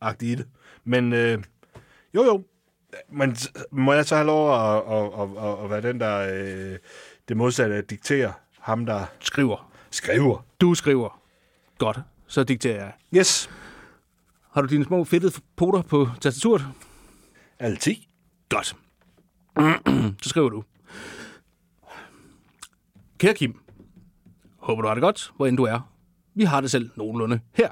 [0.00, 0.48] agtigt i det.
[0.84, 1.42] Men øh,
[2.14, 2.44] jo, jo.
[3.10, 3.36] Men
[3.70, 6.18] må jeg så have lov at, at, at, at, at være den, der
[6.72, 6.78] øh,
[7.28, 9.70] det modsatte at diktere ham, der Skriver.
[9.90, 10.44] skriver?
[10.60, 11.20] Du skriver.
[11.78, 11.98] Godt.
[12.26, 12.92] Så dikterer jeg.
[13.16, 13.50] Yes.
[14.50, 16.64] Har du dine små fedtede poter på tastaturet?
[17.58, 17.94] Altid.
[18.48, 18.76] Godt.
[20.22, 20.64] Så skriver du.
[23.18, 23.60] Kære Kim,
[24.58, 25.80] håber du har det godt, hvor end du er.
[26.34, 27.68] Vi har det selv nogenlunde her.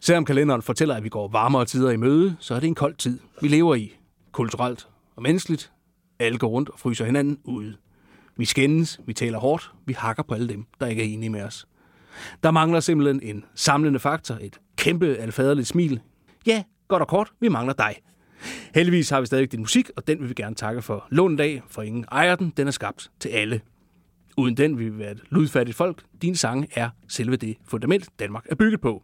[0.00, 2.94] Selvom kalenderen fortæller, at vi går varmere tider i møde, så er det en kold
[2.96, 3.96] tid, vi lever i.
[4.32, 5.72] Kulturelt og menneskeligt.
[6.18, 7.76] Alle går rundt og fryser hinanden ude.
[8.36, 11.42] Vi skændes, vi taler hårdt, vi hakker på alle dem, der ikke er enige med
[11.42, 11.66] os.
[12.42, 16.00] Der mangler simpelthen en samlende faktor, et kæmpe alfaderligt smil.
[16.46, 17.96] Ja, godt og kort, vi mangler dig.
[18.74, 21.82] Heldigvis har vi stadig din musik, og den vil vi gerne takke for lånedag, for
[21.82, 23.60] ingen ejer den, den er skabt til alle.
[24.36, 26.02] Uden den vil vi være et ludfattigt folk.
[26.22, 29.02] Dine sange er selve det fundament, Danmark er bygget på.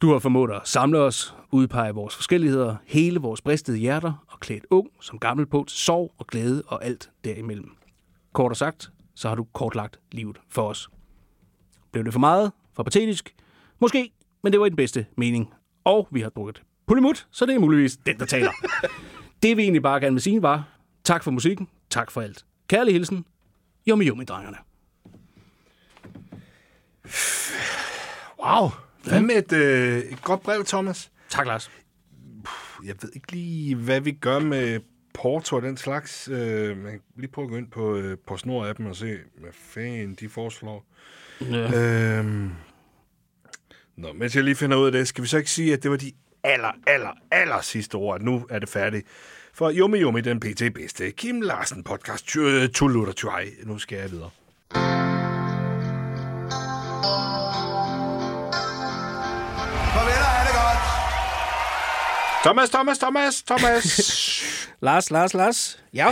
[0.00, 4.66] Du har formået at samle os, udpege vores forskelligheder, hele vores bristede hjerter og klædt
[4.70, 7.76] ung som gammel på til sorg og glæde og alt derimellem.
[8.32, 10.90] Kort og sagt, så har du kortlagt livet for os.
[11.92, 12.52] Blev det for meget?
[12.72, 13.34] For patetisk?
[13.80, 14.12] Måske,
[14.42, 15.54] men det var i den bedste mening.
[15.84, 18.52] Og vi har drukket pulimut, så det er muligvis den, der taler.
[19.42, 20.68] det vi egentlig bare gerne vil sige var,
[21.04, 22.44] tak for musikken, tak for alt.
[22.68, 23.24] Kærlig hilsen,
[23.88, 24.56] Yummy Yummy drengerne.
[28.44, 28.70] Wow.
[29.04, 31.10] Hvad med et, øh, et godt brev, Thomas?
[31.28, 31.70] Tak, Lars.
[32.84, 34.80] Jeg ved ikke lige, hvad vi gør med
[35.14, 36.28] Porto og den slags.
[36.28, 39.50] Øh, man kan lige prøve at gå ind på, øh, på snor-appen og se, hvad
[39.52, 40.86] fanden de foreslår.
[41.40, 42.18] Ja.
[42.18, 42.50] Øhm,
[43.96, 45.90] nå, mens jeg lige finder ud af det, skal vi så ikke sige, at det
[45.90, 46.12] var de
[46.42, 49.06] aller, aller, aller sidste ord, at nu er det færdigt.
[49.54, 50.62] For Yummy Yummy, den pt.
[50.74, 52.26] bedste Kim Larsen podcast,
[52.74, 53.48] Tulutter Tjej.
[53.64, 54.30] Nu skal jeg videre.
[62.42, 63.84] Thomas, Thomas, Thomas, Thomas.
[64.80, 65.82] Lars, Lars, Lars.
[65.92, 66.06] Ja.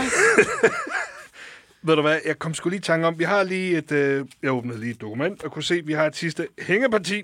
[1.83, 4.25] Ved du hvad, jeg kom sgu lige i tanke om, vi har lige et, øh,
[4.43, 7.23] jeg åbnede lige et dokument, og kunne se, at vi har et sidste hængeparti.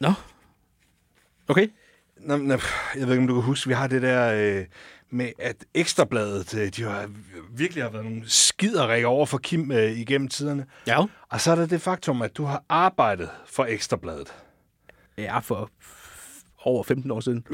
[0.00, 0.12] Nå.
[1.48, 1.68] Okay.
[2.16, 2.58] Nå, nå,
[2.94, 4.64] jeg ved ikke, om du kan huske, vi har det der øh,
[5.10, 7.10] med, at Ekstrabladet, øh, de har
[7.50, 10.66] virkelig har været nogle skiderikker over for Kim øh, igennem tiderne.
[10.86, 11.04] Ja.
[11.28, 14.34] Og så er der det faktum, at du har arbejdet for Ekstrabladet.
[15.18, 15.70] Ja, for
[16.64, 17.44] over 15 år siden.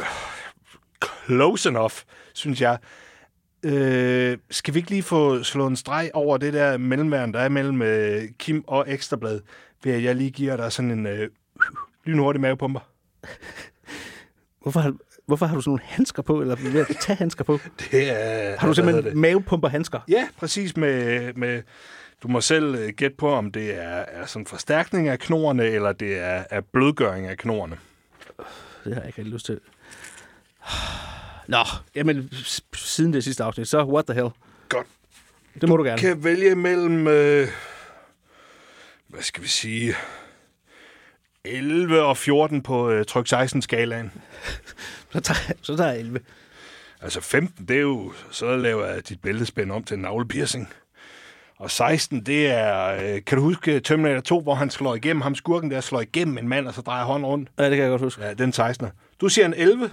[1.26, 1.94] Close enough,
[2.34, 2.78] synes jeg.
[3.64, 7.48] Øh, skal vi ikke lige få slået en streg over det der mellemværn, der er
[7.48, 9.42] mellem øh, Kim og Ekstrabladet,
[9.84, 11.28] ved at jeg lige giver dig sådan en øh,
[12.04, 12.80] lynhurtig mavepumper?
[14.62, 14.94] Hvorfor har,
[15.26, 17.58] hvorfor har du sådan nogle handsker på, eller ved at tage handsker på?
[17.90, 18.58] Det er...
[18.58, 19.18] Har du simpelthen hedder det?
[19.18, 20.00] mavepumper handsker?
[20.08, 21.62] Ja, præcis med, med...
[22.22, 25.92] Du må selv øh, gætte på, om det er, er sådan forstærkning af knorene, eller
[25.92, 27.76] det er, er blødgøring af knorene.
[28.84, 29.60] Det har jeg ikke rigtig lyst til.
[31.48, 31.58] Nå,
[31.94, 32.30] jamen,
[32.74, 34.30] siden det sidste afsnit, så what the hell?
[34.68, 34.86] Godt.
[35.60, 35.98] Det må du gerne.
[35.98, 37.06] kan vælge mellem...
[37.08, 37.48] Øh,
[39.08, 39.94] hvad skal vi sige...
[41.44, 44.10] 11 og 14 på øh, tryk 16-skalaen.
[45.12, 46.20] Så tager, så tager jeg 11.
[47.02, 48.12] Altså 15, det er jo...
[48.30, 50.68] Så laver jeg dit bæltespænd om til en navlepiercing.
[51.58, 52.86] Og 16, det er...
[52.86, 56.38] Øh, kan du huske Terminator 2, hvor han slår igennem ham skurken der, slår igennem
[56.38, 57.50] en mand, og så drejer hånden rundt?
[57.58, 58.24] Ja, det kan jeg godt huske.
[58.24, 58.88] Ja, den 16.
[59.20, 59.90] Du siger en 11?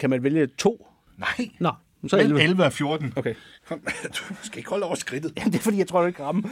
[0.00, 0.86] Kan man vælge to?
[1.18, 1.50] Nej.
[1.60, 1.70] Nå,
[2.06, 2.42] så Mellem 11.
[2.42, 3.12] 11 og 14.
[3.16, 3.34] Okay.
[3.68, 3.80] Kom,
[4.16, 5.32] du skal ikke holde over skridtet.
[5.36, 6.42] Jamen, det er fordi, jeg tror, du ikke kan ramme.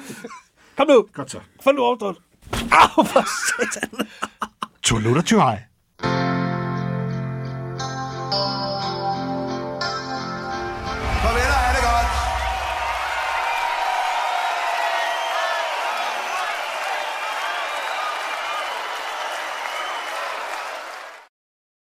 [0.77, 1.07] Kom nu.
[1.12, 1.40] Godt så.
[1.62, 2.16] Få nu overstået.
[2.53, 4.07] Au, for satan.
[4.82, 5.36] To lutter til